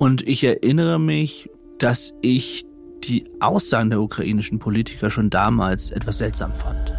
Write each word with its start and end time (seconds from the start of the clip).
Und 0.00 0.26
ich 0.26 0.42
erinnere 0.44 0.98
mich, 0.98 1.50
dass 1.76 2.14
ich 2.22 2.64
die 3.04 3.26
Aussagen 3.38 3.90
der 3.90 4.00
ukrainischen 4.00 4.58
Politiker 4.58 5.10
schon 5.10 5.28
damals 5.28 5.90
etwas 5.90 6.16
seltsam 6.16 6.54
fand. 6.54 6.94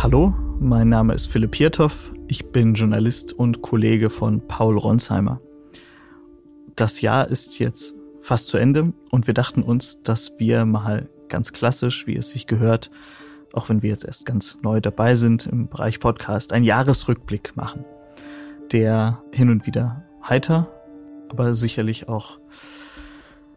Hallo, 0.00 0.32
mein 0.60 0.88
Name 0.90 1.12
ist 1.12 1.26
Philipp 1.26 1.50
Piertoff. 1.50 2.12
Ich 2.28 2.52
bin 2.52 2.74
Journalist 2.74 3.32
und 3.32 3.60
Kollege 3.60 4.08
von 4.08 4.46
Paul 4.46 4.78
Ronsheimer. 4.78 5.40
Das 6.76 7.00
Jahr 7.00 7.26
ist 7.26 7.58
jetzt 7.58 7.96
fast 8.20 8.46
zu 8.46 8.56
Ende 8.56 8.92
und 9.10 9.26
wir 9.26 9.34
dachten 9.34 9.64
uns, 9.64 10.00
dass 10.04 10.38
wir 10.38 10.64
mal 10.64 11.08
ganz 11.28 11.52
klassisch, 11.52 12.06
wie 12.06 12.16
es 12.16 12.30
sich 12.30 12.46
gehört, 12.46 12.92
auch 13.52 13.68
wenn 13.68 13.82
wir 13.82 13.90
jetzt 13.90 14.04
erst 14.04 14.26
ganz 14.26 14.58
neu 14.62 14.80
dabei 14.80 15.16
sind 15.16 15.48
im 15.48 15.66
Bereich 15.66 15.98
Podcast, 15.98 16.52
einen 16.52 16.64
Jahresrückblick 16.64 17.56
machen, 17.56 17.84
der 18.70 19.24
hin 19.32 19.50
und 19.50 19.66
wieder 19.66 20.04
heiter, 20.22 20.70
aber 21.34 21.56
sicherlich 21.56 22.08
auch 22.08 22.38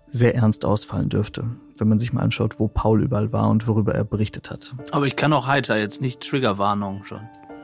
sehr 0.09 0.33
ernst 0.33 0.65
ausfallen 0.65 1.09
dürfte, 1.09 1.45
wenn 1.77 1.87
man 1.87 1.99
sich 1.99 2.11
mal 2.11 2.21
anschaut, 2.21 2.59
wo 2.59 2.67
Paul 2.67 3.03
überall 3.03 3.31
war 3.31 3.49
und 3.49 3.67
worüber 3.67 3.93
er 3.93 4.03
berichtet 4.03 4.49
hat. 4.49 4.73
Aber 4.91 5.05
ich 5.05 5.15
kann 5.15 5.31
auch 5.31 5.45
heiter, 5.45 5.77
jetzt 5.77 6.01
nicht 6.01 6.27
Triggerwarnung 6.27 7.03
schon. 7.03 7.21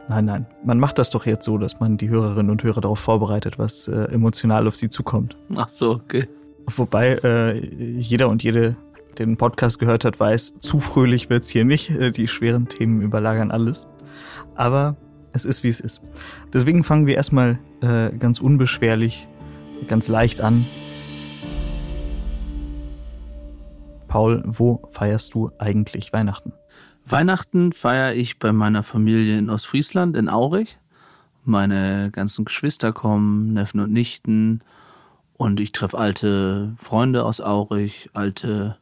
Nein, 0.09 0.25
nein. 0.25 0.45
Man 0.63 0.79
macht 0.79 0.99
das 0.99 1.09
doch 1.09 1.25
jetzt 1.25 1.45
so, 1.45 1.57
dass 1.57 1.79
man 1.79 1.97
die 1.97 2.09
Hörerinnen 2.09 2.51
und 2.51 2.63
Hörer 2.63 2.81
darauf 2.81 2.99
vorbereitet, 2.99 3.57
was 3.57 3.87
äh, 3.87 4.03
emotional 4.11 4.67
auf 4.67 4.75
sie 4.75 4.89
zukommt. 4.89 5.35
Ach 5.55 5.69
so, 5.69 5.91
okay. 5.91 6.27
Wobei 6.67 7.15
äh, 7.23 7.57
jeder 7.99 8.29
und 8.29 8.43
jede, 8.43 8.75
der 9.17 9.25
den 9.25 9.37
Podcast 9.37 9.79
gehört 9.79 10.05
hat, 10.05 10.19
weiß, 10.19 10.53
zu 10.59 10.79
fröhlich 10.79 11.29
wird's 11.29 11.49
hier 11.49 11.65
nicht. 11.65 11.89
Äh, 11.89 12.11
die 12.11 12.27
schweren 12.27 12.67
Themen 12.67 13.01
überlagern 13.01 13.49
alles. 13.49 13.87
Aber 14.55 14.97
es 15.33 15.45
ist, 15.45 15.63
wie 15.63 15.69
es 15.69 15.79
ist. 15.79 16.01
Deswegen 16.53 16.83
fangen 16.83 17.07
wir 17.07 17.15
erstmal 17.15 17.59
äh, 17.81 18.11
ganz 18.17 18.39
unbeschwerlich, 18.39 19.27
ganz 19.87 20.07
leicht 20.07 20.41
an. 20.41 20.65
Paul, 24.07 24.43
wo 24.45 24.87
feierst 24.91 25.33
du 25.33 25.51
eigentlich 25.57 26.13
Weihnachten? 26.13 26.53
Weihnachten 27.05 27.73
feiere 27.73 28.13
ich 28.13 28.39
bei 28.39 28.53
meiner 28.53 28.83
Familie 28.83 29.37
in 29.37 29.49
Ostfriesland, 29.49 30.15
in 30.15 30.29
Aurich. 30.29 30.77
Meine 31.43 32.11
ganzen 32.11 32.45
Geschwister 32.45 32.93
kommen, 32.93 33.53
Neffen 33.53 33.79
und 33.79 33.91
Nichten. 33.91 34.61
Und 35.35 35.59
ich 35.59 35.71
treffe 35.71 35.97
alte 35.97 36.73
Freunde 36.77 37.25
aus 37.25 37.41
Aurich, 37.41 38.09
alte 38.13 38.77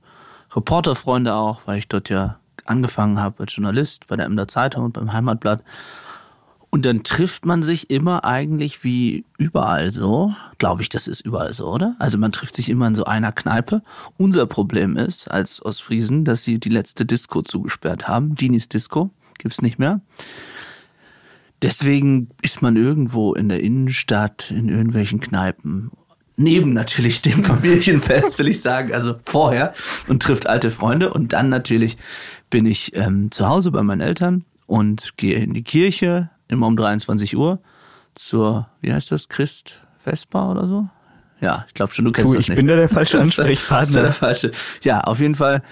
Reporterfreunde 0.53 1.33
auch, 1.33 1.61
weil 1.66 1.79
ich 1.79 1.88
dort 1.88 2.09
ja 2.09 2.38
angefangen 2.66 3.19
habe 3.19 3.44
als 3.44 3.55
Journalist 3.55 4.07
bei 4.07 4.16
der 4.16 4.25
Emder 4.25 4.47
Zeitung 4.47 4.85
und 4.85 4.94
beim 4.94 5.13
Heimatblatt. 5.13 5.63
Und 6.73 6.86
dann 6.86 7.03
trifft 7.03 7.45
man 7.45 7.64
sich 7.64 7.89
immer 7.89 8.23
eigentlich 8.23 8.86
wie 8.86 9.25
überall 9.38 9.91
so. 9.91 10.33
Glaube 10.58 10.81
ich, 10.81 10.88
das 10.88 11.09
ist 11.09 11.19
überall 11.19 11.53
so, 11.53 11.67
oder? 11.67 11.97
Also 12.00 12.17
man 12.17 12.31
trifft 12.31 12.55
sich 12.55 12.69
immer 12.69 12.88
in 12.88 12.95
so 12.95 13.03
einer 13.03 13.33
Kneipe. 13.33 13.83
Unser 14.17 14.45
Problem 14.45 14.95
ist 14.95 15.30
als 15.30 15.63
Ostfriesen, 15.63 16.23
dass 16.23 16.44
sie 16.44 16.59
die 16.59 16.69
letzte 16.69 17.05
Disco 17.05 17.41
zugesperrt 17.41 18.08
haben. 18.08 18.36
Dinis 18.36 18.69
Disco 18.69 19.11
gibt's 19.38 19.61
nicht 19.61 19.80
mehr. 19.80 20.00
Deswegen 21.61 22.30
ist 22.41 22.61
man 22.61 22.78
irgendwo 22.78 23.33
in 23.33 23.50
der 23.50 23.61
Innenstadt, 23.61 24.50
in 24.50 24.69
irgendwelchen 24.69 25.19
Kneipen. 25.19 25.91
Neben 26.38 26.72
natürlich 26.72 27.22
dem 27.22 27.44
Familienfest, 27.44 28.39
will 28.39 28.47
ich 28.47 28.61
sagen, 28.61 28.94
also 28.94 29.16
vorher 29.25 29.73
und 30.08 30.23
trifft 30.23 30.47
alte 30.47 30.72
Freunde. 30.72 31.13
Und 31.13 31.33
dann 31.33 31.50
natürlich 31.50 31.97
bin 32.50 32.66
ich 32.66 32.95
ähm, 32.95 33.30
zu 33.30 33.47
Hause 33.50 33.72
bei 33.72 33.83
meinen 33.83 34.02
Eltern 34.02 34.45
und 34.67 35.17
gehe 35.17 35.35
in 35.35 35.53
die 35.53 35.63
Kirche, 35.63 36.30
immer 36.52 36.67
um 36.67 36.75
23 36.75 37.35
Uhr 37.35 37.59
zur, 38.16 38.67
wie 38.81 38.94
heißt 38.94 39.11
das, 39.11 39.30
Christ 39.30 39.85
Vespa 39.97 40.52
oder 40.52 40.67
so? 40.67 40.88
Ja, 41.39 41.66
ich 41.67 41.73
glaube 41.73 41.94
schon, 41.94 42.05
du 42.05 42.11
kennst 42.11 42.33
du, 42.33 42.35
das 42.35 42.44
ich 42.44 42.49
nicht. 42.49 42.57
bin 42.57 42.67
da 42.67 42.75
der 42.75 42.89
falsche 42.89 43.19
Ansprechpartner. 43.21 44.03
der 44.03 44.13
falsche. 44.13 44.52
Ja, 44.83 45.02
auf 45.02 45.19
jeden 45.19 45.35
Fall, 45.35 45.63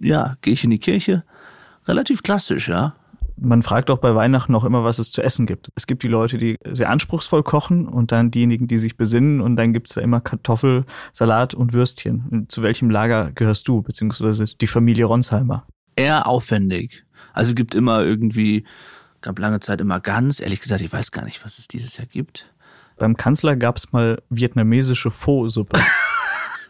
ja, 0.00 0.36
gehe 0.42 0.52
ich 0.52 0.64
in 0.64 0.70
die 0.70 0.78
Kirche. 0.78 1.24
Relativ 1.86 2.22
klassisch, 2.22 2.68
ja. 2.68 2.94
Man 3.38 3.62
fragt 3.62 3.90
auch 3.90 3.98
bei 3.98 4.14
Weihnachten 4.14 4.52
noch 4.52 4.64
immer, 4.64 4.82
was 4.82 4.98
es 4.98 5.12
zu 5.12 5.22
essen 5.22 5.46
gibt. 5.46 5.70
Es 5.74 5.86
gibt 5.86 6.02
die 6.02 6.08
Leute, 6.08 6.38
die 6.38 6.56
sehr 6.70 6.88
anspruchsvoll 6.88 7.42
kochen 7.42 7.86
und 7.86 8.10
dann 8.10 8.30
diejenigen, 8.30 8.66
die 8.66 8.78
sich 8.78 8.96
besinnen 8.96 9.42
und 9.42 9.56
dann 9.56 9.74
gibt's 9.74 9.92
da 9.92 10.00
immer 10.00 10.22
Kartoffel, 10.22 10.86
Salat 11.12 11.52
und 11.52 11.74
Würstchen. 11.74 12.46
Zu 12.48 12.62
welchem 12.62 12.88
Lager 12.88 13.30
gehörst 13.32 13.68
du, 13.68 13.82
beziehungsweise 13.82 14.46
die 14.46 14.66
Familie 14.66 15.04
Ronsheimer? 15.04 15.66
Eher 15.96 16.26
aufwendig. 16.26 17.04
Also 17.34 17.54
gibt 17.54 17.74
immer 17.74 18.02
irgendwie 18.02 18.64
gab 19.20 19.38
lange 19.38 19.60
Zeit 19.60 19.80
immer 19.80 20.00
Gans. 20.00 20.40
Ehrlich 20.40 20.60
gesagt, 20.60 20.80
ich 20.80 20.92
weiß 20.92 21.12
gar 21.12 21.24
nicht, 21.24 21.44
was 21.44 21.58
es 21.58 21.68
dieses 21.68 21.96
Jahr 21.96 22.06
gibt. 22.06 22.52
Beim 22.96 23.16
Kanzler 23.16 23.56
gab 23.56 23.76
es 23.76 23.92
mal 23.92 24.22
vietnamesische 24.30 25.10
Pho-Suppe. 25.10 25.80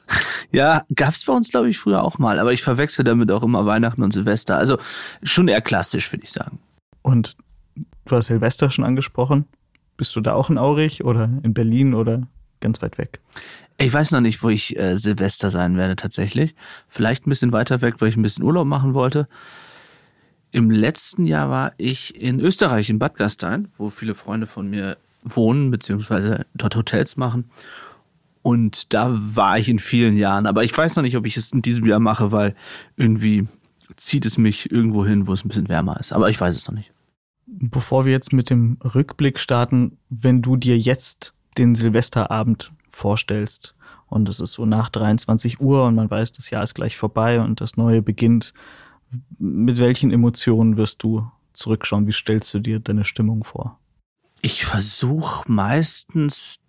ja, 0.52 0.84
gab 0.94 1.14
es 1.14 1.24
bei 1.24 1.32
uns, 1.32 1.50
glaube 1.50 1.68
ich, 1.68 1.78
früher 1.78 2.02
auch 2.02 2.18
mal. 2.18 2.38
Aber 2.38 2.52
ich 2.52 2.62
verwechsel 2.62 3.04
damit 3.04 3.30
auch 3.30 3.42
immer 3.42 3.66
Weihnachten 3.66 4.02
und 4.02 4.12
Silvester. 4.12 4.56
Also 4.56 4.78
schon 5.22 5.48
eher 5.48 5.60
klassisch, 5.60 6.12
würde 6.12 6.24
ich 6.24 6.32
sagen. 6.32 6.58
Und 7.02 7.36
du 8.06 8.16
hast 8.16 8.26
Silvester 8.26 8.70
schon 8.70 8.84
angesprochen. 8.84 9.46
Bist 9.96 10.14
du 10.16 10.20
da 10.20 10.34
auch 10.34 10.50
in 10.50 10.58
Aurich 10.58 11.04
oder 11.04 11.30
in 11.42 11.54
Berlin 11.54 11.94
oder 11.94 12.26
ganz 12.60 12.82
weit 12.82 12.98
weg? 12.98 13.20
Ich 13.78 13.92
weiß 13.92 14.10
noch 14.12 14.20
nicht, 14.20 14.42
wo 14.42 14.48
ich 14.48 14.78
äh, 14.78 14.96
Silvester 14.96 15.50
sein 15.50 15.76
werde 15.76 15.96
tatsächlich. 15.96 16.54
Vielleicht 16.88 17.26
ein 17.26 17.30
bisschen 17.30 17.52
weiter 17.52 17.82
weg, 17.82 17.96
weil 17.98 18.08
ich 18.08 18.16
ein 18.16 18.22
bisschen 18.22 18.44
Urlaub 18.44 18.66
machen 18.66 18.94
wollte. 18.94 19.28
Im 20.52 20.70
letzten 20.70 21.26
Jahr 21.26 21.50
war 21.50 21.72
ich 21.76 22.20
in 22.20 22.40
Österreich, 22.40 22.88
in 22.88 22.98
Bad 22.98 23.16
Gastein, 23.16 23.68
wo 23.76 23.90
viele 23.90 24.14
Freunde 24.14 24.46
von 24.46 24.68
mir 24.68 24.96
wohnen, 25.22 25.70
beziehungsweise 25.70 26.46
dort 26.54 26.76
Hotels 26.76 27.16
machen. 27.16 27.50
Und 28.42 28.94
da 28.94 29.12
war 29.12 29.58
ich 29.58 29.68
in 29.68 29.80
vielen 29.80 30.16
Jahren. 30.16 30.46
Aber 30.46 30.62
ich 30.62 30.76
weiß 30.76 30.96
noch 30.96 31.02
nicht, 31.02 31.16
ob 31.16 31.26
ich 31.26 31.36
es 31.36 31.50
in 31.50 31.62
diesem 31.62 31.84
Jahr 31.84 31.98
mache, 31.98 32.30
weil 32.30 32.54
irgendwie 32.96 33.48
zieht 33.96 34.24
es 34.24 34.38
mich 34.38 34.70
irgendwo 34.70 35.04
hin, 35.04 35.26
wo 35.26 35.32
es 35.32 35.44
ein 35.44 35.48
bisschen 35.48 35.68
wärmer 35.68 35.98
ist. 35.98 36.12
Aber 36.12 36.30
ich 36.30 36.40
weiß 36.40 36.56
es 36.56 36.66
noch 36.68 36.74
nicht. 36.74 36.92
Bevor 37.46 38.04
wir 38.04 38.12
jetzt 38.12 38.32
mit 38.32 38.50
dem 38.50 38.78
Rückblick 38.84 39.40
starten, 39.40 39.98
wenn 40.10 40.42
du 40.42 40.56
dir 40.56 40.78
jetzt 40.78 41.34
den 41.58 41.74
Silvesterabend 41.74 42.72
vorstellst 42.88 43.74
und 44.06 44.28
es 44.28 44.40
ist 44.40 44.52
so 44.52 44.66
nach 44.66 44.88
23 44.88 45.60
Uhr 45.60 45.84
und 45.84 45.94
man 45.94 46.10
weiß, 46.10 46.32
das 46.32 46.50
Jahr 46.50 46.62
ist 46.62 46.74
gleich 46.74 46.96
vorbei 46.96 47.40
und 47.40 47.60
das 47.60 47.76
neue 47.76 48.02
beginnt, 48.02 48.52
mit 49.38 49.78
welchen 49.78 50.10
Emotionen 50.10 50.76
wirst 50.76 51.02
du 51.02 51.30
zurückschauen? 51.52 52.06
Wie 52.06 52.12
stellst 52.12 52.52
du 52.54 52.58
dir 52.58 52.80
deine 52.80 53.04
Stimmung 53.04 53.44
vor? 53.44 53.78
Ich 54.42 54.64
versuche 54.64 55.50
meistens 55.50 56.60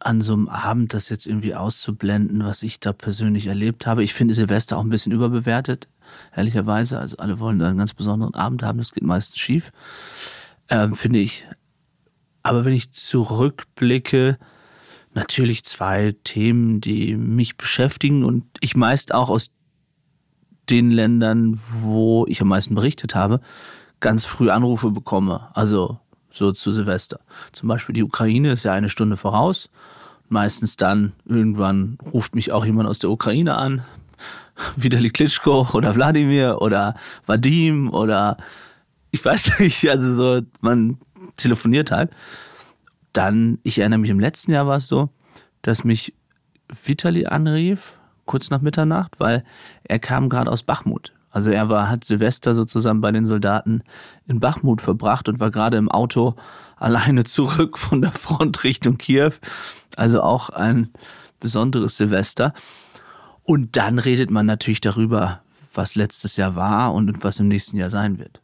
an 0.00 0.20
so 0.20 0.34
einem 0.34 0.48
Abend 0.48 0.92
das 0.92 1.08
jetzt 1.08 1.26
irgendwie 1.26 1.54
auszublenden, 1.54 2.44
was 2.44 2.62
ich 2.62 2.80
da 2.80 2.92
persönlich 2.92 3.46
erlebt 3.46 3.86
habe. 3.86 4.04
Ich 4.04 4.12
finde 4.12 4.34
Silvester 4.34 4.76
auch 4.76 4.82
ein 4.82 4.90
bisschen 4.90 5.12
überbewertet, 5.12 5.88
ehrlicherweise. 6.36 6.98
Also 6.98 7.16
alle 7.16 7.38
wollen 7.38 7.58
da 7.58 7.68
einen 7.68 7.78
ganz 7.78 7.94
besonderen 7.94 8.34
Abend 8.34 8.62
haben, 8.62 8.78
das 8.78 8.92
geht 8.92 9.04
meistens 9.04 9.38
schief, 9.38 9.72
ähm, 10.68 10.94
finde 10.94 11.20
ich. 11.20 11.46
Aber 12.42 12.66
wenn 12.66 12.74
ich 12.74 12.92
zurückblicke, 12.92 14.38
natürlich 15.14 15.64
zwei 15.64 16.14
Themen, 16.24 16.80
die 16.80 17.16
mich 17.16 17.56
beschäftigen 17.56 18.24
und 18.24 18.44
ich 18.60 18.76
meist 18.76 19.14
auch 19.14 19.30
aus 19.30 19.50
den 20.70 20.90
Ländern, 20.90 21.60
wo 21.80 22.26
ich 22.28 22.40
am 22.40 22.48
meisten 22.48 22.74
berichtet 22.74 23.14
habe, 23.14 23.40
ganz 24.00 24.24
früh 24.24 24.50
Anrufe 24.50 24.90
bekomme. 24.90 25.48
Also 25.54 25.98
so 26.30 26.52
zu 26.52 26.72
Silvester. 26.72 27.20
Zum 27.52 27.68
Beispiel 27.68 27.94
die 27.94 28.02
Ukraine 28.02 28.52
ist 28.52 28.64
ja 28.64 28.72
eine 28.72 28.88
Stunde 28.88 29.16
voraus. 29.16 29.70
Meistens 30.28 30.76
dann 30.76 31.12
irgendwann 31.26 31.98
ruft 32.12 32.34
mich 32.34 32.50
auch 32.50 32.64
jemand 32.64 32.88
aus 32.88 32.98
der 32.98 33.10
Ukraine 33.10 33.56
an. 33.56 33.84
Vitali 34.76 35.10
Klitschko 35.10 35.68
oder 35.74 35.94
Wladimir 35.94 36.58
oder 36.60 36.94
Vadim 37.26 37.90
oder 37.90 38.36
ich 39.10 39.24
weiß 39.24 39.58
nicht, 39.60 39.88
also 39.88 40.14
so, 40.14 40.46
man 40.60 40.98
telefoniert 41.36 41.90
halt. 41.90 42.10
Dann, 43.12 43.58
ich 43.62 43.78
erinnere 43.78 44.00
mich, 44.00 44.10
im 44.10 44.18
letzten 44.18 44.50
Jahr 44.50 44.66
war 44.66 44.78
es 44.78 44.88
so, 44.88 45.08
dass 45.62 45.84
mich 45.84 46.14
Vitali 46.84 47.26
anrief 47.26 47.96
kurz 48.26 48.50
nach 48.50 48.60
Mitternacht, 48.60 49.18
weil 49.18 49.44
er 49.84 49.98
kam 49.98 50.28
gerade 50.28 50.50
aus 50.50 50.62
Bachmut. 50.62 51.12
Also 51.30 51.50
er 51.50 51.68
war, 51.68 51.90
hat 51.90 52.04
Silvester 52.04 52.54
sozusagen 52.54 53.00
bei 53.00 53.10
den 53.10 53.26
Soldaten 53.26 53.82
in 54.26 54.38
Bachmut 54.38 54.80
verbracht 54.80 55.28
und 55.28 55.40
war 55.40 55.50
gerade 55.50 55.76
im 55.76 55.90
Auto 55.90 56.36
alleine 56.76 57.24
zurück 57.24 57.76
von 57.76 58.02
der 58.02 58.12
Front 58.12 58.62
Richtung 58.62 58.98
Kiew. 58.98 59.32
Also 59.96 60.22
auch 60.22 60.50
ein 60.50 60.90
besonderes 61.40 61.96
Silvester. 61.96 62.54
Und 63.42 63.76
dann 63.76 63.98
redet 63.98 64.30
man 64.30 64.46
natürlich 64.46 64.80
darüber, 64.80 65.42
was 65.74 65.96
letztes 65.96 66.36
Jahr 66.36 66.54
war 66.54 66.94
und 66.94 67.24
was 67.24 67.40
im 67.40 67.48
nächsten 67.48 67.76
Jahr 67.76 67.90
sein 67.90 68.18
wird. 68.18 68.40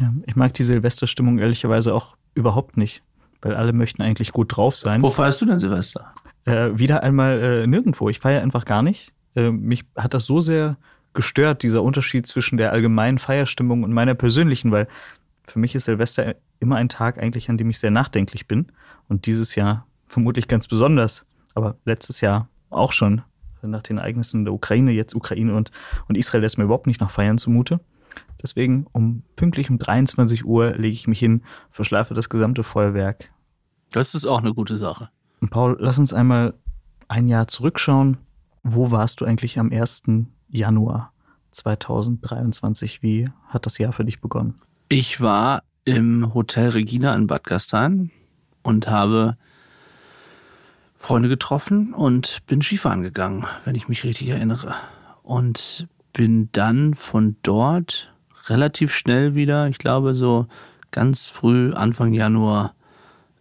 Ja, 0.00 0.12
ich 0.26 0.36
mag 0.36 0.52
die 0.54 0.64
Silvesterstimmung 0.64 1.38
ehrlicherweise 1.38 1.94
auch 1.94 2.16
überhaupt 2.34 2.76
nicht, 2.76 3.02
weil 3.40 3.54
alle 3.54 3.72
möchten 3.72 4.02
eigentlich 4.02 4.32
gut 4.32 4.56
drauf 4.56 4.76
sein. 4.76 5.00
Wo 5.00 5.10
feierst 5.10 5.40
du 5.40 5.46
denn 5.46 5.58
Silvester? 5.58 6.12
Äh, 6.46 6.78
wieder 6.78 7.02
einmal 7.02 7.42
äh, 7.42 7.66
nirgendwo. 7.66 8.08
Ich 8.08 8.20
feiere 8.20 8.42
einfach 8.42 8.64
gar 8.64 8.82
nicht. 8.82 9.12
Äh, 9.34 9.50
mich 9.50 9.84
hat 9.96 10.14
das 10.14 10.24
so 10.24 10.40
sehr 10.40 10.78
gestört, 11.12 11.62
dieser 11.62 11.82
Unterschied 11.82 12.26
zwischen 12.26 12.56
der 12.56 12.72
allgemeinen 12.72 13.18
Feierstimmung 13.18 13.82
und 13.82 13.92
meiner 13.92 14.14
persönlichen, 14.14 14.70
weil 14.70 14.86
für 15.44 15.58
mich 15.58 15.74
ist 15.74 15.84
Silvester 15.84 16.36
immer 16.60 16.76
ein 16.76 16.88
Tag 16.88 17.18
eigentlich, 17.18 17.50
an 17.50 17.58
dem 17.58 17.70
ich 17.70 17.78
sehr 17.78 17.90
nachdenklich 17.90 18.46
bin. 18.46 18.66
Und 19.08 19.26
dieses 19.26 19.54
Jahr 19.54 19.86
vermutlich 20.06 20.48
ganz 20.48 20.68
besonders. 20.68 21.26
aber 21.54 21.76
letztes 21.84 22.20
Jahr 22.20 22.48
auch 22.70 22.92
schon 22.92 23.22
nach 23.62 23.82
den 23.82 23.98
Ereignissen 23.98 24.44
der 24.44 24.54
Ukraine, 24.54 24.92
jetzt 24.92 25.14
Ukraine 25.14 25.54
und, 25.54 25.70
und 26.08 26.16
Israel 26.16 26.42
lässt 26.42 26.58
mir 26.58 26.64
überhaupt 26.64 26.86
nicht 26.86 27.00
nach 27.00 27.10
Feiern 27.10 27.38
zumute. 27.38 27.80
Deswegen 28.42 28.86
um 28.92 29.22
pünktlich 29.34 29.70
um 29.70 29.78
23 29.78 30.44
Uhr 30.44 30.72
lege 30.72 30.94
ich 30.94 31.08
mich 31.08 31.18
hin, 31.18 31.42
verschlafe 31.70 32.14
das 32.14 32.28
gesamte 32.28 32.62
Feuerwerk. 32.62 33.30
Das 33.90 34.14
ist 34.14 34.26
auch 34.26 34.40
eine 34.40 34.54
gute 34.54 34.76
Sache. 34.76 35.10
Und 35.46 35.50
Paul, 35.50 35.76
lass 35.78 36.00
uns 36.00 36.12
einmal 36.12 36.54
ein 37.06 37.28
Jahr 37.28 37.46
zurückschauen. 37.46 38.16
Wo 38.64 38.90
warst 38.90 39.20
du 39.20 39.24
eigentlich 39.24 39.60
am 39.60 39.70
1. 39.70 40.02
Januar 40.50 41.12
2023? 41.52 43.00
Wie 43.00 43.28
hat 43.46 43.64
das 43.64 43.78
Jahr 43.78 43.92
für 43.92 44.04
dich 44.04 44.20
begonnen? 44.20 44.60
Ich 44.88 45.20
war 45.20 45.62
im 45.84 46.34
Hotel 46.34 46.70
Regina 46.70 47.14
in 47.14 47.28
Bad 47.28 47.44
Gastein 47.44 48.10
und 48.64 48.88
habe 48.88 49.36
Freunde 50.96 51.28
getroffen 51.28 51.94
und 51.94 52.44
bin 52.48 52.60
Skifahren 52.60 53.02
gegangen, 53.02 53.46
wenn 53.64 53.76
ich 53.76 53.86
mich 53.86 54.02
richtig 54.02 54.30
erinnere. 54.30 54.74
Und 55.22 55.86
bin 56.12 56.48
dann 56.50 56.94
von 56.94 57.36
dort 57.44 58.12
relativ 58.48 58.92
schnell 58.92 59.36
wieder, 59.36 59.68
ich 59.68 59.78
glaube 59.78 60.14
so 60.14 60.48
ganz 60.90 61.30
früh, 61.30 61.72
Anfang 61.72 62.12
Januar, 62.12 62.74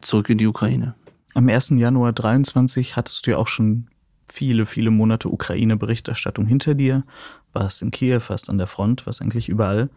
zurück 0.02 0.30
in 0.30 0.38
die 0.38 0.46
Ukraine. 0.46 0.94
Am 1.36 1.50
1. 1.50 1.72
Januar 1.72 2.14
23 2.14 2.96
hattest 2.96 3.28
du 3.28 3.32
ja 3.32 3.38
auch 3.38 3.50
schon 3.50 3.90
viele, 4.30 4.66
viele 4.66 4.90
Monate 4.90 5.28
Ukraine-Berichterstattung 5.28 6.46
hinter 6.46 6.76
dir, 6.76 7.04
warst 7.52 7.82
in 7.82 7.92
Kiew, 7.92 8.22
warst 8.30 8.50
an 8.50 8.58
der 8.58 8.68
Front, 8.68 9.06
warst 9.06 9.22
eigentlich 9.22 9.50
überall. 9.50 9.90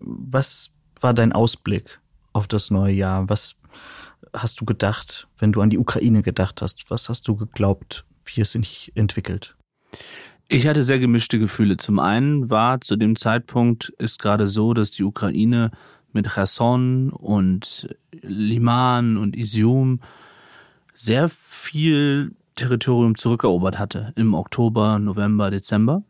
Was 0.00 0.72
war 1.00 1.14
dein 1.14 1.32
Ausblick 1.32 2.00
auf 2.32 2.48
das 2.48 2.72
neue 2.72 2.92
Jahr? 2.92 3.28
Was 3.28 3.54
hast 4.32 4.60
du 4.60 4.64
gedacht, 4.64 5.28
wenn 5.38 5.52
du 5.52 5.60
an 5.60 5.70
die 5.70 5.78
Ukraine 5.78 6.22
gedacht 6.22 6.62
hast? 6.62 6.90
Was 6.90 7.08
hast 7.08 7.28
du 7.28 7.36
geglaubt, 7.36 8.04
wie 8.24 8.40
es 8.40 8.50
sich 8.50 8.90
entwickelt? 8.96 9.54
Ich 10.48 10.66
hatte 10.66 10.82
sehr 10.82 10.98
gemischte 10.98 11.38
Gefühle. 11.38 11.76
Zum 11.76 12.00
einen 12.00 12.50
war 12.50 12.80
zu 12.80 12.96
dem 12.96 13.14
Zeitpunkt 13.14 13.90
ist 13.98 14.18
gerade 14.18 14.48
so, 14.48 14.74
dass 14.74 14.90
die 14.90 15.04
Ukraine 15.04 15.70
mit 16.12 16.28
Cherson 16.28 17.10
und 17.10 17.88
Liman 18.20 19.16
und 19.16 19.36
Isium 19.36 20.00
sehr 20.94 21.28
viel 21.28 22.34
Territorium 22.54 23.16
zurückerobert 23.16 23.78
hatte 23.78 24.12
im 24.16 24.34
Oktober, 24.34 24.98
November, 24.98 25.50
Dezember. 25.50 26.02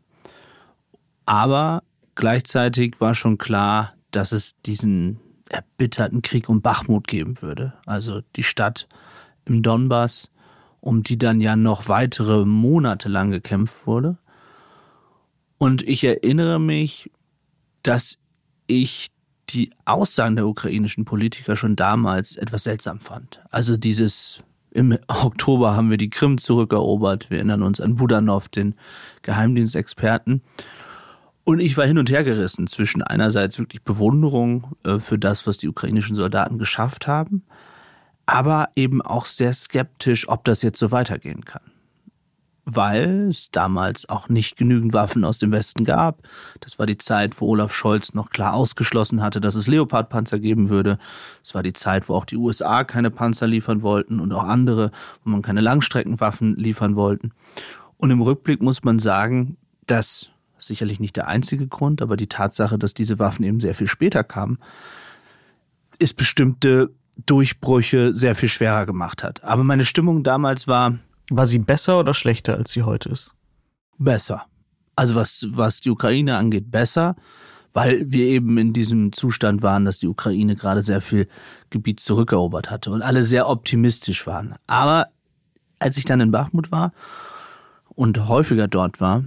Aber 1.25 1.83
gleichzeitig 2.13 3.01
war 3.01 3.15
schon 3.15 3.37
klar, 3.37 3.93
dass 4.11 4.31
es 4.31 4.55
diesen 4.61 5.19
erbitterten 5.49 6.21
Krieg 6.21 6.49
um 6.49 6.61
Bachmut 6.61 7.07
geben 7.07 7.41
würde. 7.41 7.73
Also 7.85 8.21
die 8.35 8.43
Stadt 8.43 8.87
im 9.45 9.63
Donbass, 9.63 10.31
um 10.81 11.03
die 11.03 11.17
dann 11.17 11.41
ja 11.41 11.55
noch 11.55 11.87
weitere 11.87 12.45
Monate 12.45 13.09
lang 13.09 13.31
gekämpft 13.31 13.87
wurde. 13.87 14.17
Und 15.57 15.81
ich 15.81 16.03
erinnere 16.03 16.59
mich, 16.59 17.11
dass 17.81 18.17
ich 18.67 19.11
die 19.49 19.71
Aussagen 19.85 20.35
der 20.35 20.47
ukrainischen 20.47 21.05
Politiker 21.05 21.55
schon 21.55 21.75
damals 21.75 22.35
etwas 22.35 22.63
seltsam 22.63 22.99
fand. 22.99 23.41
Also 23.51 23.77
dieses 23.77 24.43
im 24.75 24.97
Oktober 25.07 25.75
haben 25.75 25.89
wir 25.89 25.97
die 25.97 26.09
Krim 26.09 26.37
zurückerobert. 26.37 27.29
Wir 27.29 27.37
erinnern 27.37 27.63
uns 27.63 27.79
an 27.79 27.95
Budanov, 27.95 28.49
den 28.49 28.75
Geheimdienstexperten. 29.21 30.41
Und 31.45 31.59
ich 31.59 31.77
war 31.77 31.85
hin 31.85 31.97
und 31.97 32.09
her 32.09 32.23
gerissen 32.23 32.67
zwischen 32.67 33.01
einerseits 33.01 33.57
wirklich 33.57 33.83
Bewunderung 33.83 34.75
äh, 34.83 34.99
für 34.99 35.17
das, 35.17 35.47
was 35.47 35.57
die 35.57 35.69
ukrainischen 35.69 36.15
Soldaten 36.15 36.57
geschafft 36.57 37.07
haben, 37.07 37.43
aber 38.25 38.69
eben 38.75 39.01
auch 39.01 39.25
sehr 39.25 39.53
skeptisch, 39.53 40.27
ob 40.27 40.43
das 40.43 40.61
jetzt 40.61 40.79
so 40.79 40.91
weitergehen 40.91 41.45
kann. 41.45 41.61
Weil 42.65 43.27
es 43.29 43.51
damals 43.51 44.09
auch 44.09 44.27
nicht 44.27 44.57
genügend 44.57 44.93
Waffen 44.93 45.23
aus 45.23 45.37
dem 45.37 45.51
Westen 45.51 45.85
gab. 45.85 46.23
Das 46.61 46.79
war 46.79 46.87
die 46.87 46.97
Zeit, 46.97 47.39
wo 47.39 47.47
Olaf 47.49 47.73
Scholz 47.73 48.13
noch 48.13 48.31
klar 48.31 48.55
ausgeschlossen 48.55 49.21
hatte, 49.21 49.39
dass 49.39 49.53
es 49.53 49.67
Leopard-Panzer 49.67 50.39
geben 50.39 50.69
würde. 50.69 50.97
Es 51.43 51.53
war 51.53 51.61
die 51.61 51.73
Zeit, 51.73 52.09
wo 52.09 52.15
auch 52.15 52.25
die 52.25 52.37
USA 52.37 52.83
keine 52.83 53.11
Panzer 53.11 53.45
liefern 53.45 53.83
wollten 53.83 54.19
und 54.19 54.33
auch 54.33 54.43
andere, 54.43 54.91
wo 55.23 55.29
man 55.29 55.43
keine 55.43 55.61
Langstreckenwaffen 55.61 56.55
liefern 56.55 56.95
wollten. 56.95 57.31
Und 57.97 58.09
im 58.09 58.21
Rückblick 58.21 58.61
muss 58.61 58.83
man 58.83 58.97
sagen, 58.97 59.57
dass 59.85 60.31
sicherlich 60.57 60.99
nicht 60.99 61.15
der 61.15 61.27
einzige 61.27 61.67
Grund, 61.67 62.01
aber 62.01 62.17
die 62.17 62.27
Tatsache, 62.27 62.79
dass 62.79 62.93
diese 62.93 63.19
Waffen 63.19 63.45
eben 63.45 63.59
sehr 63.59 63.75
viel 63.75 63.87
später 63.87 64.23
kamen, 64.23 64.57
ist 65.99 66.17
bestimmte 66.17 66.89
Durchbrüche 67.25 68.15
sehr 68.15 68.35
viel 68.35 68.49
schwerer 68.49 68.85
gemacht 68.85 69.23
hat. 69.23 69.43
Aber 69.43 69.63
meine 69.63 69.85
Stimmung 69.85 70.23
damals 70.23 70.67
war. 70.67 70.97
War 71.29 71.47
sie 71.47 71.59
besser 71.59 71.99
oder 71.99 72.13
schlechter, 72.13 72.55
als 72.55 72.71
sie 72.71 72.83
heute 72.83 73.09
ist? 73.09 73.33
Besser. 73.97 74.45
Also 74.95 75.15
was, 75.15 75.47
was 75.49 75.81
die 75.81 75.89
Ukraine 75.89 76.37
angeht, 76.37 76.71
besser, 76.71 77.15
weil 77.73 78.09
wir 78.09 78.25
eben 78.25 78.57
in 78.57 78.71
diesem 78.71 79.11
Zustand 79.11 79.61
waren, 79.61 79.85
dass 79.85 79.99
die 79.99 80.07
Ukraine 80.07 80.55
gerade 80.55 80.81
sehr 80.81 81.01
viel 81.01 81.27
Gebiet 81.69 81.99
zurückerobert 81.99 82.71
hatte 82.71 82.91
und 82.91 83.01
alle 83.01 83.25
sehr 83.25 83.49
optimistisch 83.49 84.25
waren. 84.27 84.55
Aber 84.67 85.07
als 85.79 85.97
ich 85.97 86.05
dann 86.05 86.21
in 86.21 86.31
Bachmut 86.31 86.71
war 86.71 86.93
und 87.89 88.27
häufiger 88.27 88.67
dort 88.67 89.01
war, 89.01 89.25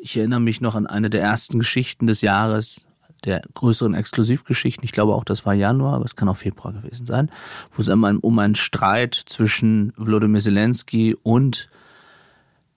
ich 0.00 0.16
erinnere 0.16 0.40
mich 0.40 0.60
noch 0.60 0.76
an 0.76 0.86
eine 0.86 1.10
der 1.10 1.22
ersten 1.22 1.58
Geschichten 1.58 2.06
des 2.06 2.20
Jahres, 2.20 2.85
der 3.26 3.42
größeren 3.54 3.94
Exklusivgeschichten. 3.94 4.84
Ich 4.84 4.92
glaube 4.92 5.14
auch, 5.14 5.24
das 5.24 5.44
war 5.44 5.52
Januar, 5.52 5.94
aber 5.94 6.04
es 6.04 6.16
kann 6.16 6.28
auch 6.28 6.36
Februar 6.36 6.72
gewesen 6.72 7.06
sein, 7.06 7.30
wo 7.72 7.82
es 7.82 7.88
einmal 7.88 8.16
um 8.16 8.38
einen 8.38 8.54
Streit 8.54 9.14
zwischen 9.14 9.92
Wladimir 9.96 10.40
Zelensky 10.40 11.16
und 11.22 11.68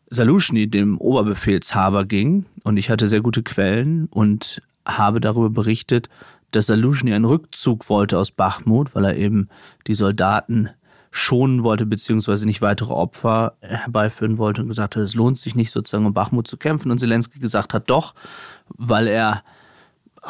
Salushny, 0.10 0.68
dem 0.68 0.98
Oberbefehlshaber, 0.98 2.04
ging. 2.06 2.46
Und 2.64 2.78
ich 2.78 2.90
hatte 2.90 3.10
sehr 3.10 3.22
gute 3.22 3.44
Quellen 3.44 4.08
und 4.08 4.62
habe 4.86 5.22
darüber 5.22 5.52
berichtet, 5.52 6.10
dass 6.52 6.66
Salushny 6.66 7.14
einen 7.14 7.26
Rückzug 7.26 7.90
wollte 7.90 8.18
aus 8.18 8.32
Bachmut, 8.32 8.96
weil 8.96 9.06
er 9.06 9.16
eben 9.16 9.50
die 9.86 9.94
Soldaten 9.94 10.70
schonen 11.12 11.64
wollte, 11.64 11.86
beziehungsweise 11.86 12.46
nicht 12.46 12.62
weitere 12.62 12.94
Opfer 12.94 13.54
herbeiführen 13.62 14.38
wollte 14.38 14.62
und 14.62 14.68
gesagt 14.68 14.96
hat, 14.96 15.04
es 15.04 15.16
lohnt 15.16 15.38
sich 15.38 15.56
nicht 15.56 15.72
sozusagen 15.72 16.06
um 16.06 16.14
Bachmut 16.14 16.48
zu 16.48 16.58
kämpfen. 16.58 16.92
Und 16.92 17.00
Zelensky 17.00 17.40
gesagt 17.40 17.74
hat, 17.74 17.90
doch, 17.90 18.16
weil 18.70 19.08
er 19.08 19.44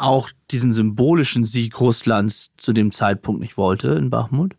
auch 0.00 0.30
diesen 0.50 0.72
symbolischen 0.72 1.44
Sieg 1.44 1.80
Russlands 1.80 2.52
zu 2.56 2.72
dem 2.72 2.92
Zeitpunkt 2.92 3.40
nicht 3.40 3.56
wollte 3.56 3.90
in 3.90 4.10
Bachmut. 4.10 4.54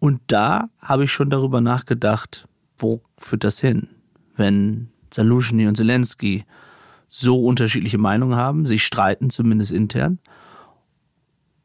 Und 0.00 0.20
da 0.26 0.68
habe 0.80 1.04
ich 1.04 1.12
schon 1.12 1.30
darüber 1.30 1.60
nachgedacht, 1.60 2.46
wo 2.76 3.02
führt 3.16 3.44
das 3.44 3.58
hin, 3.60 3.88
wenn 4.36 4.88
Salushny 5.12 5.66
und 5.66 5.76
Zelensky 5.76 6.44
so 7.08 7.44
unterschiedliche 7.44 7.98
Meinungen 7.98 8.36
haben, 8.36 8.66
sich 8.66 8.84
streiten, 8.84 9.30
zumindest 9.30 9.72
intern, 9.72 10.18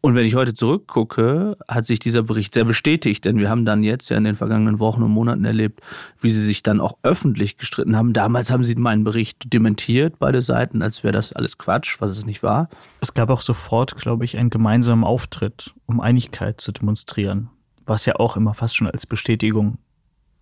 und 0.06 0.16
wenn 0.16 0.26
ich 0.26 0.36
heute 0.36 0.54
zurückgucke, 0.54 1.56
hat 1.66 1.88
sich 1.88 1.98
dieser 1.98 2.24
Bericht 2.24 2.54
sehr 2.54 2.66
bestätigt, 2.66 3.24
denn 3.24 3.38
wir 3.38 3.50
haben 3.50 3.64
dann 3.64 3.84
jetzt 3.84 4.10
ja 4.10 4.18
in 4.18 4.26
den 4.26 4.36
vergangenen 4.36 4.80
Wochen 4.80 5.02
und 5.02 5.12
Monaten 5.12 5.46
erlebt, 5.46 5.80
wie 6.20 6.30
sie 6.30 6.42
sich 6.42 6.62
dann 6.62 6.82
auch 6.82 6.98
öffentlich 7.04 7.56
gestritten 7.56 7.96
haben. 7.96 8.12
Damals 8.12 8.52
haben 8.52 8.66
sie 8.66 8.76
meinen 8.76 9.06
Bericht 9.06 9.54
dementiert, 9.54 10.20
beide 10.20 10.42
Seiten, 10.42 10.82
als 10.82 11.06
wäre 11.06 11.14
das 11.14 11.32
alles 11.32 11.58
Quatsch, 11.58 12.02
was 12.02 12.10
es 12.10 12.26
nicht 12.26 12.44
war. 12.44 12.68
Es 13.00 13.14
gab 13.14 13.30
auch 13.30 13.42
sofort, 13.42 13.96
glaube 13.96 14.26
ich, 14.26 14.38
einen 14.38 14.50
gemeinsamen 14.50 15.06
Auftritt, 15.06 15.74
um 15.86 16.02
Einigkeit 16.02 16.60
zu 16.60 16.74
demonstrieren, 16.74 17.50
was 17.86 18.06
ja 18.06 18.18
auch 18.18 18.36
immer 18.36 18.54
fast 18.54 18.76
schon 18.76 18.88
als 18.88 19.06
Bestätigung 19.06 19.78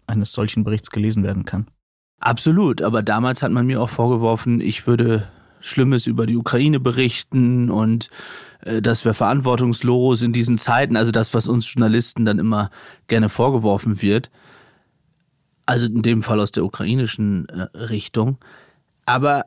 eines 0.07 0.33
solchen 0.33 0.63
Berichts 0.63 0.89
gelesen 0.89 1.21
werden 1.21 1.45
kann. 1.45 1.67
Absolut, 2.19 2.81
aber 2.81 3.03
damals 3.03 3.43
hat 3.43 3.51
man 3.51 3.67
mir 3.67 3.79
auch 3.79 3.89
vorgeworfen, 3.89 4.59
ich 4.59 4.87
würde 4.87 5.27
Schlimmes 5.59 6.07
über 6.07 6.25
die 6.25 6.35
Ukraine 6.35 6.79
berichten 6.79 7.69
und 7.69 8.09
dass 8.81 9.05
wir 9.05 9.13
verantwortungslos 9.13 10.21
in 10.21 10.33
diesen 10.33 10.57
Zeiten, 10.57 10.95
also 10.95 11.11
das, 11.11 11.33
was 11.33 11.47
uns 11.47 11.71
Journalisten 11.73 12.25
dann 12.25 12.39
immer 12.39 12.69
gerne 13.07 13.29
vorgeworfen 13.29 14.01
wird, 14.01 14.29
also 15.65 15.85
in 15.85 16.01
dem 16.01 16.21
Fall 16.23 16.39
aus 16.39 16.51
der 16.51 16.65
ukrainischen 16.65 17.47
äh, 17.49 17.61
Richtung. 17.77 18.37
Aber 19.05 19.45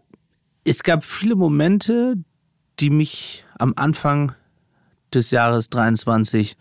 es 0.64 0.83
gab 0.83 1.04
viele 1.04 1.37
Momente, 1.37 2.16
die 2.80 2.90
mich 2.90 3.44
am 3.59 3.75
Anfang 3.76 4.33
des 5.12 5.30
Jahres 5.30 5.68
23 5.71 6.56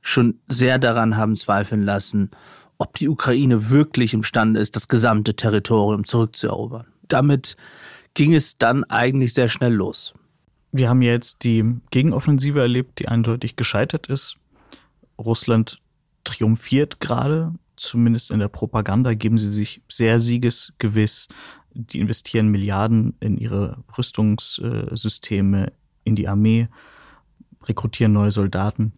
schon 0.00 0.38
sehr 0.48 0.78
daran 0.78 1.16
haben 1.16 1.36
zweifeln 1.36 1.82
lassen, 1.82 2.30
ob 2.78 2.94
die 2.96 3.08
Ukraine 3.08 3.70
wirklich 3.70 4.14
imstande 4.14 4.60
ist, 4.60 4.76
das 4.76 4.88
gesamte 4.88 5.34
Territorium 5.34 6.04
zurückzuerobern. 6.04 6.86
Damit 7.08 7.56
ging 8.14 8.34
es 8.34 8.58
dann 8.58 8.84
eigentlich 8.84 9.34
sehr 9.34 9.48
schnell 9.48 9.72
los. 9.72 10.14
Wir 10.76 10.88
haben 10.88 11.02
jetzt 11.02 11.44
die 11.44 11.64
Gegenoffensive 11.92 12.58
erlebt, 12.60 12.98
die 12.98 13.06
eindeutig 13.06 13.54
gescheitert 13.54 14.08
ist. 14.08 14.38
Russland 15.16 15.80
triumphiert 16.24 16.98
gerade, 16.98 17.54
zumindest 17.76 18.32
in 18.32 18.40
der 18.40 18.48
Propaganda 18.48 19.14
geben 19.14 19.38
sie 19.38 19.52
sich 19.52 19.82
sehr 19.88 20.18
siegesgewiss. 20.18 21.28
Die 21.74 22.00
investieren 22.00 22.48
Milliarden 22.48 23.14
in 23.20 23.38
ihre 23.38 23.84
Rüstungssysteme, 23.96 25.72
in 26.02 26.16
die 26.16 26.26
Armee, 26.26 26.66
rekrutieren 27.62 28.12
neue 28.12 28.32
Soldaten. 28.32 28.94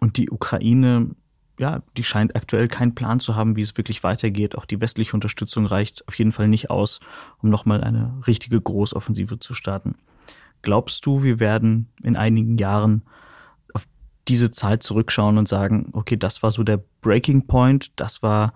Und 0.00 0.16
die 0.16 0.30
Ukraine 0.30 1.10
ja, 1.58 1.82
die 1.98 2.04
scheint 2.04 2.34
aktuell 2.34 2.68
keinen 2.68 2.94
Plan 2.94 3.20
zu 3.20 3.36
haben, 3.36 3.54
wie 3.54 3.60
es 3.60 3.76
wirklich 3.76 4.02
weitergeht. 4.02 4.56
Auch 4.56 4.64
die 4.64 4.80
westliche 4.80 5.12
Unterstützung 5.12 5.66
reicht 5.66 6.08
auf 6.08 6.14
jeden 6.14 6.32
Fall 6.32 6.48
nicht 6.48 6.70
aus, 6.70 7.00
um 7.42 7.50
nochmal 7.50 7.84
eine 7.84 8.18
richtige 8.26 8.58
Großoffensive 8.58 9.38
zu 9.38 9.52
starten. 9.52 9.96
Glaubst 10.62 11.04
du, 11.06 11.22
wir 11.22 11.40
werden 11.40 11.88
in 12.02 12.16
einigen 12.16 12.58
Jahren 12.58 13.02
auf 13.74 13.86
diese 14.28 14.50
Zeit 14.50 14.82
zurückschauen 14.82 15.38
und 15.38 15.48
sagen, 15.48 15.90
okay, 15.92 16.16
das 16.16 16.42
war 16.42 16.50
so 16.50 16.62
der 16.62 16.82
Breaking 17.00 17.46
Point, 17.46 17.92
das 17.96 18.22
war 18.22 18.54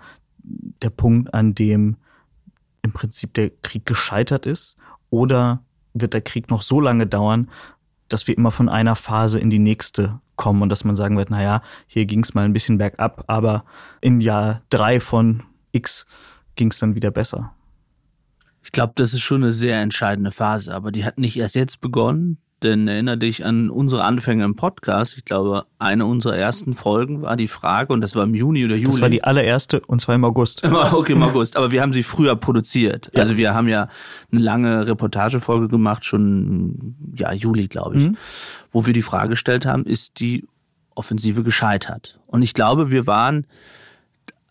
der 0.82 0.90
Punkt, 0.90 1.34
an 1.34 1.54
dem 1.54 1.96
im 2.82 2.92
Prinzip 2.92 3.34
der 3.34 3.50
Krieg 3.62 3.84
gescheitert 3.84 4.46
ist? 4.46 4.76
Oder 5.10 5.62
wird 5.92 6.14
der 6.14 6.20
Krieg 6.20 6.50
noch 6.50 6.62
so 6.62 6.80
lange 6.80 7.06
dauern, 7.06 7.50
dass 8.08 8.28
wir 8.28 8.36
immer 8.36 8.52
von 8.52 8.68
einer 8.68 8.94
Phase 8.94 9.38
in 9.38 9.50
die 9.50 9.58
nächste 9.58 10.20
kommen 10.36 10.62
und 10.62 10.68
dass 10.68 10.84
man 10.84 10.96
sagen 10.96 11.16
wird, 11.16 11.30
naja, 11.30 11.62
hier 11.86 12.06
ging 12.06 12.22
es 12.22 12.34
mal 12.34 12.44
ein 12.44 12.52
bisschen 12.52 12.78
bergab, 12.78 13.24
aber 13.26 13.64
in 14.00 14.20
Jahr 14.20 14.62
drei 14.70 15.00
von 15.00 15.42
X 15.72 16.06
ging 16.54 16.70
es 16.70 16.78
dann 16.78 16.94
wieder 16.94 17.10
besser. 17.10 17.55
Ich 18.66 18.72
glaube, 18.72 18.94
das 18.96 19.14
ist 19.14 19.20
schon 19.20 19.44
eine 19.44 19.52
sehr 19.52 19.80
entscheidende 19.80 20.32
Phase, 20.32 20.74
aber 20.74 20.90
die 20.90 21.04
hat 21.04 21.18
nicht 21.18 21.36
erst 21.36 21.54
jetzt 21.54 21.80
begonnen, 21.80 22.38
denn 22.64 22.88
erinnere 22.88 23.16
dich 23.16 23.44
an 23.44 23.70
unsere 23.70 24.02
Anfänge 24.02 24.44
im 24.44 24.56
Podcast. 24.56 25.16
Ich 25.16 25.24
glaube, 25.24 25.66
eine 25.78 26.04
unserer 26.04 26.36
ersten 26.36 26.74
Folgen 26.74 27.22
war 27.22 27.36
die 27.36 27.46
Frage, 27.46 27.92
und 27.92 28.00
das 28.00 28.16
war 28.16 28.24
im 28.24 28.34
Juni 28.34 28.64
oder 28.64 28.74
Juli. 28.74 28.90
Das 28.90 29.00
war 29.00 29.08
die 29.08 29.22
allererste, 29.22 29.80
und 29.86 30.00
zwar 30.00 30.16
im 30.16 30.24
August. 30.24 30.64
okay, 30.64 31.12
im 31.12 31.22
August. 31.22 31.56
Aber 31.56 31.70
wir 31.70 31.80
haben 31.80 31.92
sie 31.92 32.02
früher 32.02 32.34
produziert. 32.34 33.08
Ja. 33.14 33.20
Also 33.20 33.36
wir 33.36 33.54
haben 33.54 33.68
ja 33.68 33.88
eine 34.32 34.40
lange 34.40 34.84
Reportagefolge 34.88 35.68
gemacht, 35.68 36.04
schon 36.04 36.96
ja 37.14 37.32
Juli, 37.32 37.68
glaube 37.68 37.98
ich, 37.98 38.08
mhm. 38.08 38.16
wo 38.72 38.84
wir 38.84 38.92
die 38.92 39.02
Frage 39.02 39.30
gestellt 39.30 39.64
haben, 39.64 39.84
ist 39.84 40.18
die 40.18 40.44
Offensive 40.96 41.44
gescheitert? 41.44 42.18
Und 42.26 42.42
ich 42.42 42.52
glaube, 42.52 42.90
wir 42.90 43.06
waren 43.06 43.46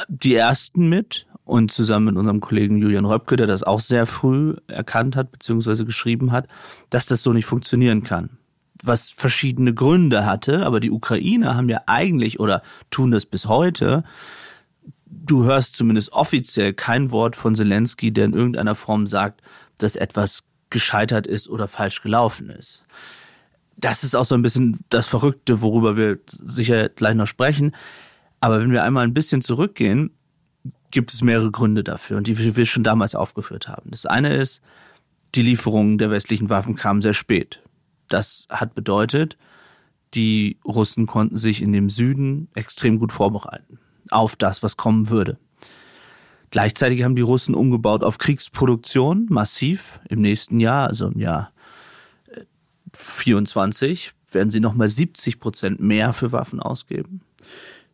die 0.08 0.36
ersten 0.36 0.88
mit 0.88 1.25
und 1.46 1.72
zusammen 1.72 2.08
mit 2.08 2.18
unserem 2.18 2.42
Kollegen 2.42 2.80
Julian 2.80 3.06
Röpke, 3.06 3.36
der 3.36 3.48
das 3.48 3.64
auch 3.64 3.80
sehr 3.80 4.08
früh 4.08 4.56
erkannt 4.68 5.16
hat 5.16 5.32
bzw. 5.32 5.86
geschrieben 5.86 6.32
hat, 6.32 6.48
dass 6.90 7.06
das 7.06 7.24
so 7.24 7.32
nicht 7.32 7.46
funktionieren 7.46 8.04
kann. 8.04 8.32
Was 8.84 9.12
verschiedene 9.12 9.74
Gründe 9.74 10.26
hatte, 10.26 10.66
aber 10.66 10.80
die 10.80 10.92
Ukrainer 10.92 11.56
haben 11.56 11.70
ja 11.70 11.82
eigentlich 11.86 12.40
oder 12.40 12.62
tun 12.90 13.12
das 13.12 13.26
bis 13.26 13.46
heute. 13.46 14.04
Du 15.06 15.46
hörst 15.46 15.76
zumindest 15.76 16.12
offiziell 16.12 16.74
kein 16.74 17.12
Wort 17.12 17.36
von 17.36 17.56
Zelensky, 17.56 18.12
der 18.12 18.26
in 18.26 18.34
irgendeiner 18.34 18.76
Form 18.76 19.08
sagt, 19.08 19.42
dass 19.78 19.96
etwas 19.96 20.44
gescheitert 20.72 21.28
ist 21.28 21.48
oder 21.48 21.68
falsch 21.68 22.02
gelaufen 22.02 22.50
ist. 22.50 22.84
Das 23.78 24.04
ist 24.04 24.16
auch 24.16 24.26
so 24.26 24.36
ein 24.36 24.42
bisschen 24.42 24.80
das 24.90 25.08
Verrückte, 25.08 25.62
worüber 25.62 25.96
wir 25.96 26.20
sicher 26.28 26.90
gleich 26.90 27.16
noch 27.16 27.28
sprechen. 27.28 27.76
Aber 28.40 28.60
wenn 28.60 28.72
wir 28.72 28.84
einmal 28.84 29.06
ein 29.06 29.14
bisschen 29.14 29.42
zurückgehen, 29.42 30.12
gibt 30.96 31.14
es 31.14 31.22
mehrere 31.22 31.52
Gründe 31.52 31.84
dafür 31.84 32.16
und 32.16 32.26
die 32.26 32.56
wir 32.56 32.66
schon 32.66 32.86
damals 32.86 33.16
aufgeführt 33.16 33.68
haben. 33.68 33.92
Das 33.92 34.06
eine 34.06 34.34
ist, 34.34 34.62
die 35.36 35.42
Lieferungen 35.42 35.98
der 35.98 36.10
westlichen 36.10 36.50
Waffen 36.50 36.76
kamen 36.76 37.02
sehr 37.02 37.14
spät. 37.14 37.62
Das 38.08 38.48
hat 38.50 38.76
bedeutet, 38.76 39.38
die 40.14 40.58
Russen 40.64 41.06
konnten 41.06 41.36
sich 41.36 41.62
in 41.62 41.74
dem 41.74 41.90
Süden 41.90 42.48
extrem 42.56 42.98
gut 42.98 43.12
vorbereiten 43.12 43.78
auf 44.10 44.38
das, 44.38 44.64
was 44.64 44.78
kommen 44.78 45.10
würde. 45.10 45.38
Gleichzeitig 46.50 47.04
haben 47.04 47.18
die 47.18 47.24
Russen 47.24 47.56
umgebaut 47.56 48.02
auf 48.02 48.18
Kriegsproduktion 48.18 49.26
massiv 49.30 50.00
im 50.08 50.22
nächsten 50.22 50.62
Jahr, 50.62 50.88
also 50.88 51.08
im 51.08 51.20
Jahr 51.20 51.52
24 52.94 54.08
äh, 54.08 54.34
werden 54.34 54.50
sie 54.50 54.62
nochmal 54.62 54.88
70 54.88 55.42
Prozent 55.42 55.82
mehr 55.82 56.14
für 56.14 56.32
Waffen 56.32 56.62
ausgeben. 56.62 57.20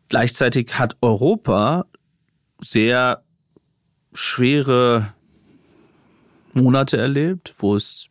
Gleichzeitig 0.08 0.78
hat 0.78 0.96
Europa 1.00 1.86
sehr 2.62 3.22
schwere 4.14 5.12
Monate 6.54 6.96
erlebt, 6.96 7.54
wo 7.58 7.76
es 7.76 8.08